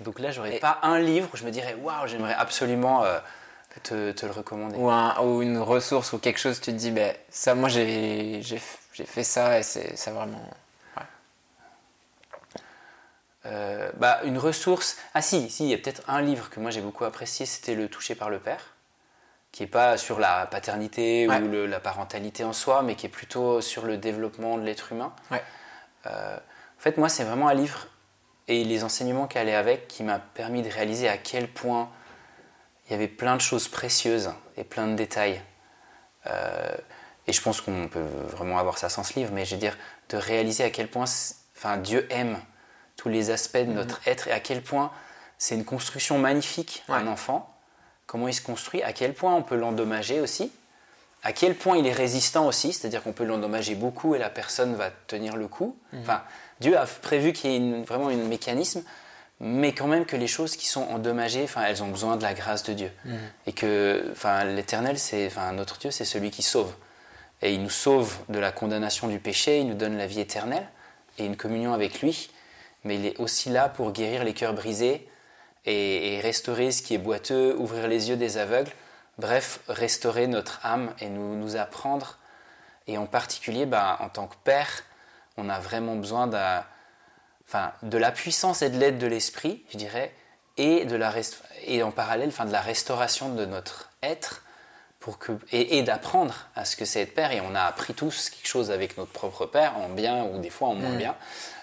donc 0.00 0.18
là, 0.18 0.30
j'aurais 0.30 0.56
Et- 0.56 0.60
pas 0.60 0.78
un 0.82 0.98
livre 0.98 1.30
où 1.32 1.36
je 1.38 1.44
me 1.44 1.50
dirais, 1.50 1.74
waouh, 1.80 2.06
j'aimerais 2.06 2.34
absolument 2.34 3.02
te, 3.80 4.12
te 4.12 4.26
le 4.26 4.32
recommander. 4.32 4.76
Ou, 4.76 4.90
un, 4.90 5.18
ou 5.20 5.42
une 5.42 5.58
ressource 5.58 6.12
ou 6.12 6.18
quelque 6.18 6.38
chose, 6.38 6.60
tu 6.60 6.72
te 6.72 6.76
dis, 6.76 6.90
ben, 6.90 7.14
ça, 7.30 7.54
moi, 7.54 7.68
j'ai 7.68 8.42
fait 9.06 9.24
ça 9.24 9.58
et 9.58 9.62
c'est 9.62 9.96
ça 9.96 10.12
vraiment. 10.12 10.40
Euh, 13.44 13.90
bah, 13.96 14.20
une 14.24 14.38
ressource. 14.38 14.96
Ah 15.14 15.22
si, 15.22 15.50
si, 15.50 15.64
il 15.64 15.70
y 15.70 15.74
a 15.74 15.78
peut-être 15.78 16.02
un 16.06 16.20
livre 16.20 16.48
que 16.48 16.60
moi 16.60 16.70
j'ai 16.70 16.80
beaucoup 16.80 17.04
apprécié, 17.04 17.44
c'était 17.44 17.74
Le 17.74 17.88
Touché 17.88 18.14
par 18.14 18.30
le 18.30 18.38
Père, 18.38 18.74
qui 19.50 19.64
est 19.64 19.66
pas 19.68 19.96
sur 19.96 20.20
la 20.20 20.46
paternité 20.46 21.26
Ouais. 21.28 21.40
ou 21.40 21.48
le- 21.48 21.66
la 21.66 21.80
parentalité 21.80 22.44
en 22.44 22.52
soi, 22.52 22.82
mais 22.82 22.94
qui 22.94 23.06
est 23.06 23.08
plutôt 23.08 23.60
sur 23.60 23.84
le 23.84 23.96
développement 23.96 24.58
de 24.58 24.62
l'être 24.62 24.92
humain. 24.92 25.12
Ouais. 25.32 25.42
Euh, 26.06 26.36
en 26.36 26.80
fait, 26.80 26.98
moi, 26.98 27.08
c'est 27.08 27.24
vraiment 27.24 27.48
un 27.48 27.54
livre 27.54 27.88
et 28.46 28.62
les 28.62 28.84
enseignements 28.84 29.26
qui 29.26 29.38
allaient 29.38 29.56
avec 29.56 29.88
qui 29.88 30.04
m'a 30.04 30.20
permis 30.20 30.62
de 30.62 30.70
réaliser 30.70 31.08
à 31.08 31.16
quel 31.18 31.48
point 31.48 31.90
il 32.92 32.96
y 32.96 32.98
avait 32.98 33.08
plein 33.08 33.36
de 33.36 33.40
choses 33.40 33.68
précieuses 33.68 34.30
et 34.58 34.64
plein 34.64 34.86
de 34.86 34.94
détails. 34.94 35.40
Euh, 36.26 36.76
et 37.26 37.32
je 37.32 37.40
pense 37.40 37.62
qu'on 37.62 37.88
peut 37.88 38.04
vraiment 38.28 38.58
avoir 38.58 38.76
ça 38.76 38.90
sans 38.90 39.02
ce 39.02 39.14
livre, 39.14 39.30
mais 39.32 39.46
je 39.46 39.54
veux 39.54 39.60
dire, 39.60 39.78
de 40.10 40.18
réaliser 40.18 40.62
à 40.62 40.68
quel 40.68 40.88
point 40.88 41.06
enfin, 41.56 41.78
Dieu 41.78 42.06
aime 42.10 42.38
tous 42.96 43.08
les 43.08 43.30
aspects 43.30 43.56
de 43.56 43.72
notre 43.72 44.06
être 44.06 44.28
et 44.28 44.32
à 44.32 44.40
quel 44.40 44.60
point 44.60 44.92
c'est 45.38 45.54
une 45.54 45.64
construction 45.64 46.18
magnifique, 46.18 46.84
un 46.88 47.06
enfant. 47.06 47.48
Comment 48.06 48.28
il 48.28 48.34
se 48.34 48.42
construit, 48.42 48.82
à 48.82 48.92
quel 48.92 49.14
point 49.14 49.34
on 49.34 49.42
peut 49.42 49.56
l'endommager 49.56 50.20
aussi, 50.20 50.52
à 51.22 51.32
quel 51.32 51.54
point 51.54 51.78
il 51.78 51.86
est 51.86 51.92
résistant 51.92 52.46
aussi, 52.46 52.74
c'est-à-dire 52.74 53.02
qu'on 53.02 53.14
peut 53.14 53.24
l'endommager 53.24 53.74
beaucoup 53.74 54.14
et 54.14 54.18
la 54.18 54.28
personne 54.28 54.74
va 54.74 54.90
tenir 55.06 55.36
le 55.36 55.48
coup. 55.48 55.78
Mhm. 55.94 56.00
Enfin, 56.02 56.22
Dieu 56.60 56.76
a 56.76 56.84
prévu 56.84 57.32
qu'il 57.32 57.50
y 57.50 57.56
ait 57.56 57.82
vraiment 57.84 58.08
un 58.08 58.16
mécanisme, 58.16 58.82
mais 59.40 59.72
quand 59.72 59.88
même 59.88 60.06
que 60.06 60.16
les 60.16 60.28
choses 60.28 60.56
qui 60.56 60.66
sont 60.66 60.82
endommagées, 60.82 61.42
enfin, 61.44 61.64
elles 61.64 61.82
ont 61.82 61.88
besoin 61.88 62.16
de 62.16 62.22
la 62.22 62.34
grâce 62.34 62.62
de 62.62 62.72
Dieu. 62.74 62.92
Mhm. 63.04 63.18
Et 63.46 63.52
que 63.52 64.08
enfin, 64.12 64.44
l'Éternel, 64.44 64.98
c'est, 64.98 65.26
enfin, 65.26 65.52
notre 65.52 65.78
Dieu, 65.78 65.90
c'est 65.90 66.04
celui 66.04 66.30
qui 66.30 66.42
sauve. 66.42 66.72
Et 67.42 67.52
il 67.54 67.62
nous 67.62 67.70
sauve 67.70 68.16
de 68.28 68.38
la 68.38 68.52
condamnation 68.52 69.08
du 69.08 69.18
péché, 69.18 69.58
il 69.58 69.66
nous 69.66 69.74
donne 69.74 69.98
la 69.98 70.06
vie 70.06 70.20
éternelle 70.20 70.66
et 71.18 71.26
une 71.26 71.36
communion 71.36 71.74
avec 71.74 72.00
lui, 72.00 72.30
mais 72.84 72.94
il 72.94 73.06
est 73.06 73.18
aussi 73.18 73.50
là 73.50 73.68
pour 73.68 73.92
guérir 73.92 74.22
les 74.22 74.32
cœurs 74.32 74.54
brisés 74.54 75.08
et, 75.64 76.20
restaurer 76.22 76.70
ce 76.70 76.82
qui 76.82 76.94
est 76.94 76.98
boiteux, 76.98 77.54
ouvrir 77.56 77.88
les 77.88 78.10
yeux 78.10 78.16
des 78.16 78.38
aveugles, 78.38 78.70
bref, 79.18 79.60
restaurer 79.68 80.28
notre 80.28 80.64
âme 80.64 80.94
et 81.00 81.08
nous, 81.08 81.36
nous 81.36 81.56
apprendre. 81.56 82.18
Et 82.86 82.96
en 82.96 83.06
particulier, 83.06 83.66
bah, 83.66 83.96
en 84.00 84.08
tant 84.08 84.26
que 84.28 84.36
père, 84.44 84.84
on 85.36 85.48
a 85.48 85.58
vraiment 85.58 85.96
besoin 85.96 86.26
de, 86.26 86.36
enfin, 87.52 87.72
de 87.82 87.98
la 87.98 88.10
puissance 88.10 88.62
et 88.62 88.70
de 88.70 88.78
l'aide 88.78 88.98
de 88.98 89.06
l'esprit, 89.06 89.62
je 89.70 89.76
dirais, 89.76 90.12
et, 90.56 90.84
de 90.84 90.96
la 90.96 91.12
et 91.66 91.82
en 91.82 91.90
parallèle 91.90 92.28
enfin, 92.28 92.46
de 92.46 92.52
la 92.52 92.60
restauration 92.60 93.34
de 93.34 93.44
notre 93.44 93.90
être 94.02 94.42
pour 95.00 95.18
que, 95.18 95.32
et, 95.50 95.82
d'apprendre 95.82 96.34
à 96.54 96.64
ce 96.64 96.76
que 96.76 96.84
c'est 96.84 97.00
être 97.02 97.14
père. 97.14 97.32
Et 97.32 97.40
on 97.40 97.54
a 97.54 97.62
appris 97.62 97.92
tous 97.92 98.30
quelque 98.30 98.46
chose 98.46 98.70
avec 98.70 98.96
notre 98.96 99.10
propre 99.10 99.46
père, 99.46 99.76
en 99.76 99.88
bien 99.88 100.24
ou 100.24 100.38
des 100.38 100.50
fois 100.50 100.68
en 100.68 100.74
moins 100.74 100.92
mm. 100.92 100.98
bien, 100.98 101.16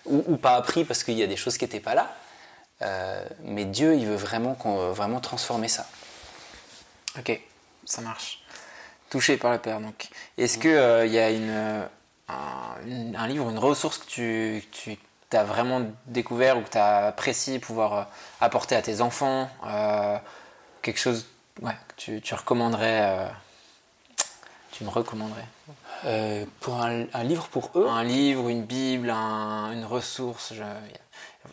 ou, 0.06 0.24
ou, 0.28 0.38
pas 0.38 0.56
appris 0.56 0.84
parce 0.84 1.04
qu'il 1.04 1.16
y 1.16 1.24
a 1.24 1.28
des 1.28 1.38
choses 1.38 1.58
qui 1.58 1.64
n'étaient 1.64 1.80
pas 1.80 1.96
là. 1.96 2.14
Euh, 2.82 3.26
mais 3.44 3.66
Dieu, 3.66 3.96
il 3.96 4.06
veut 4.06 4.16
vraiment, 4.16 4.56
qu'on, 4.56 4.92
vraiment 4.92 5.20
transformer 5.20 5.70
ça. 5.70 5.88
Ok, 7.18 7.40
ça 7.86 8.02
marche. 8.02 8.44
Touché 9.10 9.38
par 9.38 9.52
le 9.52 9.58
Père, 9.58 9.80
donc. 9.80 10.10
Est-ce 10.38 10.58
qu'il 10.60 10.70
euh, 10.70 11.06
y 11.06 11.18
a 11.18 11.32
une, 11.32 11.88
un, 12.28 13.28
livre, 13.28 13.50
une 13.50 13.58
ressource 13.58 13.98
que 13.98 14.06
tu, 14.06 14.64
tu 14.72 14.98
as 15.38 15.44
vraiment 15.44 15.82
découvert 16.06 16.58
ou 16.58 16.62
que 16.62 16.70
tu 16.70 16.78
as 16.78 17.08
apprécié 17.08 17.60
pouvoir 17.60 17.94
euh, 17.94 18.04
apporter 18.42 18.76
à 18.76 18.82
tes 18.82 19.02
enfants 19.02 19.50
Quelque 20.82 21.00
chose 21.00 21.26
ouais, 21.62 21.76
que 21.98 22.20
tu, 22.20 22.34
recommanderais 22.34 23.28
Tu 24.72 24.84
me 24.84 24.90
recommanderais? 24.90 25.46
Pour 26.62 26.82
un, 26.82 27.24
livre 27.24 27.48
pour 27.50 27.72
eux? 27.76 27.88
Un 27.88 28.04
livre, 28.04 28.48
une 28.50 28.64
Bible, 28.64 29.10
une 29.10 29.86
ressource 29.86 30.54
je, 30.54 30.64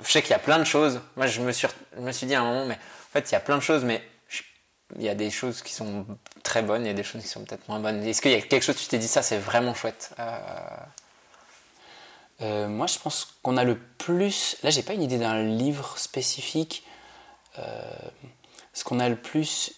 je 0.02 0.10
sais 0.10 0.22
qu'il 0.22 0.30
y 0.30 0.34
a 0.34 0.38
plein 0.38 0.58
de 0.58 0.64
choses. 0.64 1.00
Moi, 1.16 1.26
je 1.26 1.40
me, 1.40 1.52
suis, 1.52 1.68
me 1.98 2.12
suis 2.12 2.26
dit 2.26 2.34
à 2.34 2.42
un 2.42 2.44
moment, 2.44 2.66
mais 2.66 2.74
en 2.74 3.12
fait, 3.12 3.30
il 3.30 3.32
y 3.32 3.36
a 3.36 3.40
plein 3.40 3.56
de 3.56 3.62
choses, 3.62 3.84
mais 3.84 4.02
il 4.96 5.02
y 5.02 5.08
a 5.08 5.14
des 5.14 5.30
choses 5.30 5.62
qui 5.62 5.72
sont 5.72 6.06
très 6.42 6.62
bonnes, 6.62 6.84
il 6.84 6.88
y 6.88 6.90
a 6.90 6.94
des 6.94 7.02
choses 7.02 7.22
qui 7.22 7.28
sont 7.28 7.44
peut-être 7.44 7.68
moins 7.68 7.80
bonnes. 7.80 8.02
Est-ce 8.04 8.22
qu'il 8.22 8.30
y 8.30 8.34
a 8.34 8.40
quelque 8.40 8.62
chose, 8.62 8.76
tu 8.76 8.86
t'es 8.86 8.98
dit, 8.98 9.08
ça, 9.08 9.22
c'est 9.22 9.38
vraiment 9.38 9.74
chouette 9.74 10.14
euh, 12.42 12.68
Moi, 12.68 12.86
je 12.86 12.98
pense 12.98 13.36
qu'on 13.42 13.56
a 13.56 13.64
le 13.64 13.76
plus. 13.76 14.56
Là, 14.62 14.70
j'ai 14.70 14.82
pas 14.82 14.94
une 14.94 15.02
idée 15.02 15.18
d'un 15.18 15.42
livre 15.42 15.98
spécifique. 15.98 16.84
Euh, 17.58 17.62
ce 18.72 18.84
qu'on 18.84 19.00
a 19.00 19.08
le 19.08 19.16
plus 19.16 19.72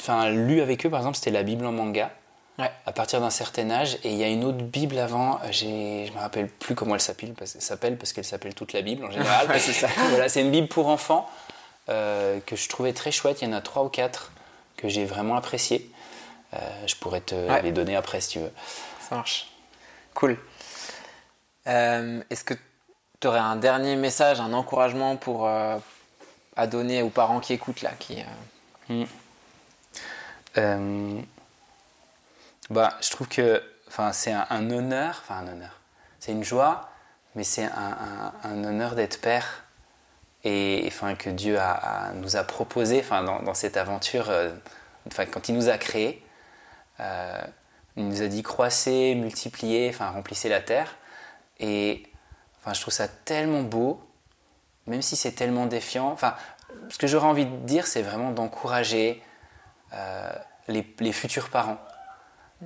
enfin, 0.00 0.30
lu 0.30 0.60
avec 0.60 0.84
eux, 0.84 0.90
par 0.90 1.00
exemple, 1.00 1.16
c'était 1.16 1.30
la 1.30 1.42
Bible 1.42 1.64
en 1.64 1.72
manga 1.72 2.12
à 2.58 2.92
partir 2.92 3.20
d'un 3.20 3.30
certain 3.30 3.70
âge. 3.70 3.96
Et 4.04 4.12
il 4.12 4.16
y 4.16 4.22
a 4.22 4.28
une 4.28 4.44
autre 4.44 4.62
Bible 4.62 4.98
avant, 4.98 5.40
je 5.50 5.66
me 6.12 6.18
rappelle 6.18 6.48
plus 6.48 6.74
comment 6.74 6.94
elle 6.94 7.00
s'appelle, 7.00 7.32
parce, 7.32 7.54
parce 7.54 8.12
qu'elle 8.12 8.24
s'appelle 8.24 8.54
toute 8.54 8.72
la 8.72 8.82
Bible 8.82 9.04
en 9.04 9.10
général. 9.10 9.48
c'est 9.58 9.72
ça. 9.72 9.88
voilà, 10.10 10.28
c'est 10.28 10.42
une 10.42 10.50
Bible 10.50 10.68
pour 10.68 10.88
enfants 10.88 11.28
euh, 11.88 12.38
que 12.46 12.54
je 12.54 12.68
trouvais 12.68 12.92
très 12.92 13.10
chouette. 13.10 13.40
Il 13.40 13.48
y 13.48 13.48
en 13.48 13.56
a 13.56 13.62
trois 13.62 13.82
ou 13.82 13.88
quatre 13.88 14.32
que 14.76 14.88
j'ai 14.88 15.04
vraiment 15.04 15.36
apprécié. 15.36 15.90
Je 16.86 16.94
pourrais 16.96 17.22
te 17.22 17.62
les 17.62 17.72
donner 17.72 17.96
après 17.96 18.20
si 18.20 18.28
tu 18.28 18.38
veux. 18.40 18.52
Ça 19.08 19.16
marche. 19.16 19.48
Cool. 20.14 20.36
Euh, 21.66 22.22
est-ce 22.30 22.44
que 22.44 22.54
tu 23.20 23.28
aurais 23.28 23.38
un 23.38 23.56
dernier 23.56 23.96
message, 23.96 24.40
un 24.40 24.52
encouragement 24.52 25.16
pour 25.16 25.48
à 25.48 26.66
donner 26.66 27.02
aux 27.02 27.10
parents 27.10 27.40
qui 27.40 27.52
écoutent 27.52 27.82
là, 27.82 27.92
qui 27.98 28.22
hmm. 28.88 29.04
Bah, 32.70 32.96
je 33.00 33.10
trouve 33.10 33.28
que 33.28 33.62
c'est 34.12 34.32
un, 34.32 34.70
honneur, 34.70 35.22
enfin 35.22 35.38
un 35.38 35.48
honneur, 35.48 35.80
c'est 36.20 36.32
une 36.32 36.44
joie, 36.44 36.88
mais 37.34 37.44
c'est 37.44 37.64
un, 37.64 38.64
honneur 38.64 38.94
d'être 38.94 39.20
père 39.20 39.64
et 40.44 40.84
enfin, 40.86 41.14
que 41.14 41.30
Dieu 41.30 41.58
nous 42.14 42.36
a 42.36 42.44
proposé 42.44 43.00
enfin, 43.00 43.22
dans, 43.22 43.54
cette 43.54 43.76
aventure, 43.76 44.30
euh, 44.30 44.50
enfin, 45.06 45.26
quand 45.26 45.48
il 45.48 45.54
nous 45.54 45.68
a 45.68 45.78
créés, 45.78 46.24
euh, 47.00 47.40
il 47.96 48.08
nous 48.08 48.22
a 48.22 48.26
dit 48.26 48.42
croissez, 48.42 49.14
multipliez, 49.14 49.90
remplissez 49.98 50.48
la 50.48 50.60
terre. 50.60 50.96
Et 51.62 52.02
enfin, 52.60 52.74
je 52.74 52.80
trouve 52.82 52.92
ça 52.92 53.08
tellement 53.08 53.62
beau, 53.62 54.02
même 54.86 55.00
si 55.00 55.16
c'est 55.16 55.32
tellement 55.32 55.64
défiant. 55.66 56.10
Enfin, 56.10 56.34
ce 56.90 56.98
que 56.98 57.06
j'aurais 57.06 57.28
envie 57.28 57.46
de 57.46 57.56
dire, 57.58 57.86
c'est 57.86 58.02
vraiment 58.02 58.30
d'encourager 58.30 59.22
euh, 59.94 60.32
les, 60.68 60.86
les 61.00 61.12
futurs 61.12 61.48
parents 61.48 61.78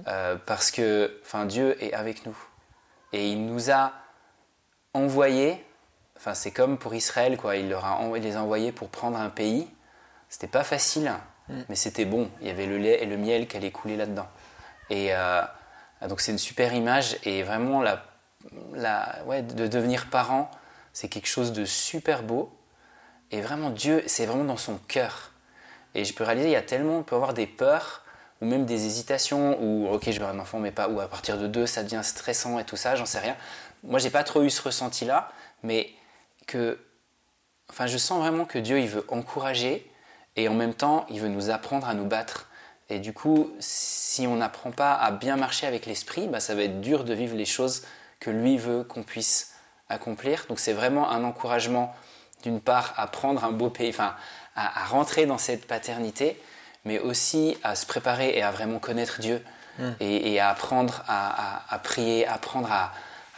euh, 0.07 0.37
parce 0.45 0.71
que 0.71 1.21
enfin, 1.23 1.47
Dieu 1.47 1.83
est 1.83 1.93
avec 1.93 2.27
nous. 2.27 2.37
Et 3.13 3.31
il 3.31 3.47
nous 3.47 3.71
a 3.71 3.93
envoyés, 4.95 5.65
enfin, 6.17 6.35
c'est 6.35 6.51
comme 6.51 6.79
pour 6.79 6.95
Israël, 6.95 7.37
quoi. 7.37 7.57
il, 7.57 7.69
leur 7.69 7.85
a, 7.85 8.19
les 8.19 8.37
a 8.37 8.43
envoyés 8.43 8.73
pour 8.73 8.89
prendre 8.89 9.19
un 9.19 9.31
pays. 9.31 9.69
C'était 10.29 10.49
pas 10.49 10.65
facile, 10.65 11.13
mm. 11.49 11.63
mais 11.69 11.77
c'était 11.77 12.05
bon. 12.05 12.31
Il 12.41 12.47
y 12.47 12.51
avait 12.51 12.67
le 12.67 12.79
lait 12.79 13.03
et 13.03 13.07
le 13.07 13.17
miel 13.17 13.47
qui 13.47 13.57
allaient 13.57 13.71
couler 13.71 13.97
là-dedans. 13.97 14.29
Et 14.91 15.15
euh, 15.15 15.43
donc 16.09 16.21
c'est 16.21 16.33
une 16.33 16.39
super 16.39 16.75
image. 16.75 17.17
Et 17.25 17.43
vraiment, 17.43 17.81
la, 17.81 18.05
ouais, 19.27 19.43
de 19.43 19.67
devenir 19.67 20.09
parent, 20.11 20.51
c'est 20.93 21.09
quelque 21.09 21.29
chose 21.29 21.53
de 21.53 21.65
super 21.65 22.23
beau. 22.23 22.53
Et 23.31 23.41
vraiment, 23.41 23.71
Dieu, 23.71 24.03
c'est 24.07 24.27
vraiment 24.27 24.45
dans 24.45 24.57
son 24.57 24.79
cœur. 24.89 25.33
Et 25.95 26.05
je 26.05 26.15
peux 26.15 26.25
réaliser, 26.25 26.49
il 26.49 26.53
y 26.53 26.57
a 26.57 26.63
tellement, 26.63 26.99
on 26.99 27.03
peut 27.03 27.17
avoir 27.17 27.35
des 27.35 27.47
peurs 27.47 28.03
ou 28.41 28.47
même 28.47 28.67
des 28.67 28.85
hésitations, 28.87 29.59
ou 29.63 29.89
ok, 29.89 30.11
je 30.11 30.21
veux 30.21 30.27
un 30.27 30.39
enfant, 30.39 30.59
mais 30.59 30.71
pas, 30.71 30.89
ou 30.89 31.01
à 31.01 31.09
partir 31.09 31.39
de 31.39 31.47
deux, 31.47 31.67
ça 31.67 31.83
devient 31.83 32.03
stressant 32.03 32.59
et 32.59 32.65
tout 32.65 32.77
ça, 32.77 32.95
j'en 32.95 33.07
sais 33.07 33.19
rien. 33.19 33.37
Moi, 33.83 33.99
j'ai 33.99 34.11
pas 34.11 34.25
trop 34.25 34.43
eu 34.43 34.51
ce 34.51 34.61
ressenti-là, 34.61 35.31
mais 35.63 35.91
que, 36.47 36.79
enfin, 37.71 37.87
je 37.87 37.97
sens 37.97 38.19
vraiment 38.19 38.45
que 38.45 38.59
Dieu, 38.59 38.79
il 38.79 38.89
veut 38.89 39.07
encourager, 39.09 39.91
et 40.37 40.49
en 40.49 40.55
même 40.55 40.75
temps, 40.75 41.07
il 41.09 41.21
veut 41.21 41.29
nous 41.29 41.49
apprendre 41.49 41.89
à 41.89 41.95
nous 41.95 42.05
battre. 42.05 42.49
Et 42.91 42.99
du 42.99 43.13
coup, 43.15 43.51
si 43.59 44.27
on 44.27 44.37
n'apprend 44.37 44.71
pas 44.71 44.95
à 44.95 45.11
bien 45.11 45.37
marcher 45.37 45.67
avec 45.67 45.87
l'esprit, 45.87 46.29
bah, 46.29 46.41
ça 46.41 46.55
va 46.55 46.63
être 46.63 46.81
dur 46.81 47.05
de 47.05 47.15
vivre 47.15 47.37
les 47.37 47.47
choses 47.47 47.83
que 48.21 48.31
lui 48.31 48.59
veut 48.59 48.85
qu'on 48.85 49.03
puisse 49.03 49.53
accomplir. 49.89 50.47
Donc 50.49 50.59
c'est 50.59 50.73
vraiment 50.73 51.11
un 51.11 51.25
encouragement, 51.25 51.95
d'une 52.43 52.61
part, 52.61 52.95
à 52.97 53.07
prendre 53.07 53.45
un 53.45 53.53
beau 53.53 53.71
pays, 53.71 53.91
enfin, 53.91 54.15
à 54.55 54.85
rentrer 54.87 55.27
dans 55.27 55.39
cette 55.39 55.67
paternité, 55.67 56.41
mais 56.87 57.01
aussi 57.01 57.59
à 57.63 57.75
se 57.75 57.85
préparer 57.85 58.39
et 58.39 58.43
à 58.43 58.51
vraiment 58.51 58.79
connaître 58.79 59.21
Dieu 59.21 59.45
hmm. 59.79 59.91
et, 60.01 60.41
à 60.41 60.49
apprendre 60.49 61.03
à, 61.09 61.79
prier, 61.83 62.27
apprendre 62.27 62.71
à, 62.71 62.93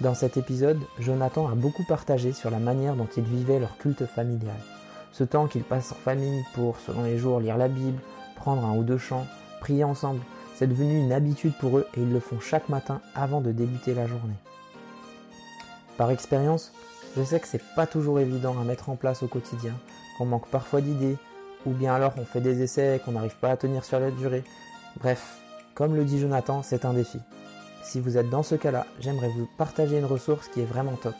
Dans 0.00 0.14
cet 0.14 0.38
épisode, 0.38 0.80
Jonathan 0.98 1.46
a 1.48 1.54
beaucoup 1.54 1.84
partagé 1.84 2.32
sur 2.32 2.50
la 2.50 2.58
manière 2.58 2.94
dont 2.94 3.08
il 3.18 3.22
vivait 3.22 3.58
leur 3.58 3.76
culte 3.76 4.06
familial. 4.06 4.56
Ce 5.12 5.24
temps 5.24 5.46
qu'il 5.46 5.62
passe 5.62 5.92
en 5.92 5.96
famille 5.96 6.42
pour, 6.54 6.78
selon 6.80 7.02
les 7.02 7.18
jours, 7.18 7.38
lire 7.38 7.58
la 7.58 7.68
Bible, 7.68 8.00
prendre 8.34 8.64
un 8.64 8.74
ou 8.76 8.82
deux 8.82 8.96
chants, 8.96 9.26
prier 9.60 9.84
ensemble, 9.84 10.20
c'est 10.54 10.66
devenu 10.66 10.98
une 10.98 11.12
habitude 11.12 11.52
pour 11.60 11.76
eux 11.76 11.86
et 11.94 12.00
ils 12.00 12.12
le 12.12 12.20
font 12.20 12.40
chaque 12.40 12.70
matin 12.70 13.02
avant 13.14 13.42
de 13.42 13.52
débuter 13.52 13.92
la 13.92 14.06
journée. 14.06 14.36
Par 15.98 16.10
expérience, 16.10 16.72
je 17.14 17.22
sais 17.22 17.38
que 17.38 17.48
c'est 17.48 17.62
pas 17.76 17.86
toujours 17.86 18.20
évident 18.20 18.58
à 18.58 18.64
mettre 18.64 18.88
en 18.88 18.96
place 18.96 19.22
au 19.22 19.26
quotidien, 19.26 19.74
qu'on 20.16 20.24
manque 20.24 20.48
parfois 20.48 20.80
d'idées, 20.80 21.18
ou 21.66 21.72
bien 21.72 21.94
alors 21.94 22.14
on 22.16 22.24
fait 22.24 22.40
des 22.40 22.62
essais 22.62 22.96
et 22.96 22.98
qu'on 23.00 23.12
n'arrive 23.12 23.36
pas 23.36 23.50
à 23.50 23.56
tenir 23.58 23.84
sur 23.84 24.00
la 24.00 24.10
durée. 24.10 24.44
Bref, 24.98 25.40
comme 25.74 25.94
le 25.94 26.04
dit 26.04 26.18
Jonathan, 26.18 26.62
c'est 26.62 26.86
un 26.86 26.94
défi. 26.94 27.18
Si 27.82 28.00
vous 28.00 28.18
êtes 28.18 28.30
dans 28.30 28.42
ce 28.42 28.54
cas-là, 28.54 28.86
j'aimerais 29.00 29.28
vous 29.28 29.48
partager 29.56 29.98
une 29.98 30.04
ressource 30.04 30.48
qui 30.48 30.60
est 30.60 30.66
vraiment 30.66 30.96
top. 30.96 31.14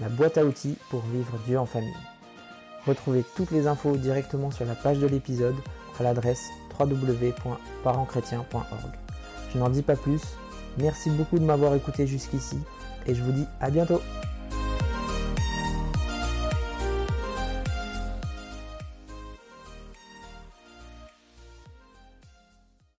La 0.00 0.08
boîte 0.08 0.38
à 0.38 0.44
outils 0.44 0.76
pour 0.90 1.02
vivre 1.02 1.38
Dieu 1.46 1.58
en 1.58 1.66
famille. 1.66 1.94
Retrouvez 2.86 3.24
toutes 3.36 3.50
les 3.50 3.66
infos 3.66 3.96
directement 3.96 4.50
sur 4.50 4.64
la 4.64 4.74
page 4.74 4.98
de 4.98 5.06
l'épisode 5.06 5.56
à 5.98 6.02
l'adresse 6.02 6.42
www.parentschrétien.org. 6.78 8.92
Je 9.52 9.58
n'en 9.58 9.70
dis 9.70 9.82
pas 9.82 9.96
plus, 9.96 10.22
merci 10.78 11.10
beaucoup 11.10 11.38
de 11.38 11.44
m'avoir 11.44 11.74
écouté 11.74 12.06
jusqu'ici 12.06 12.58
et 13.06 13.14
je 13.14 13.22
vous 13.22 13.32
dis 13.32 13.46
à 13.60 13.70
bientôt 13.70 14.00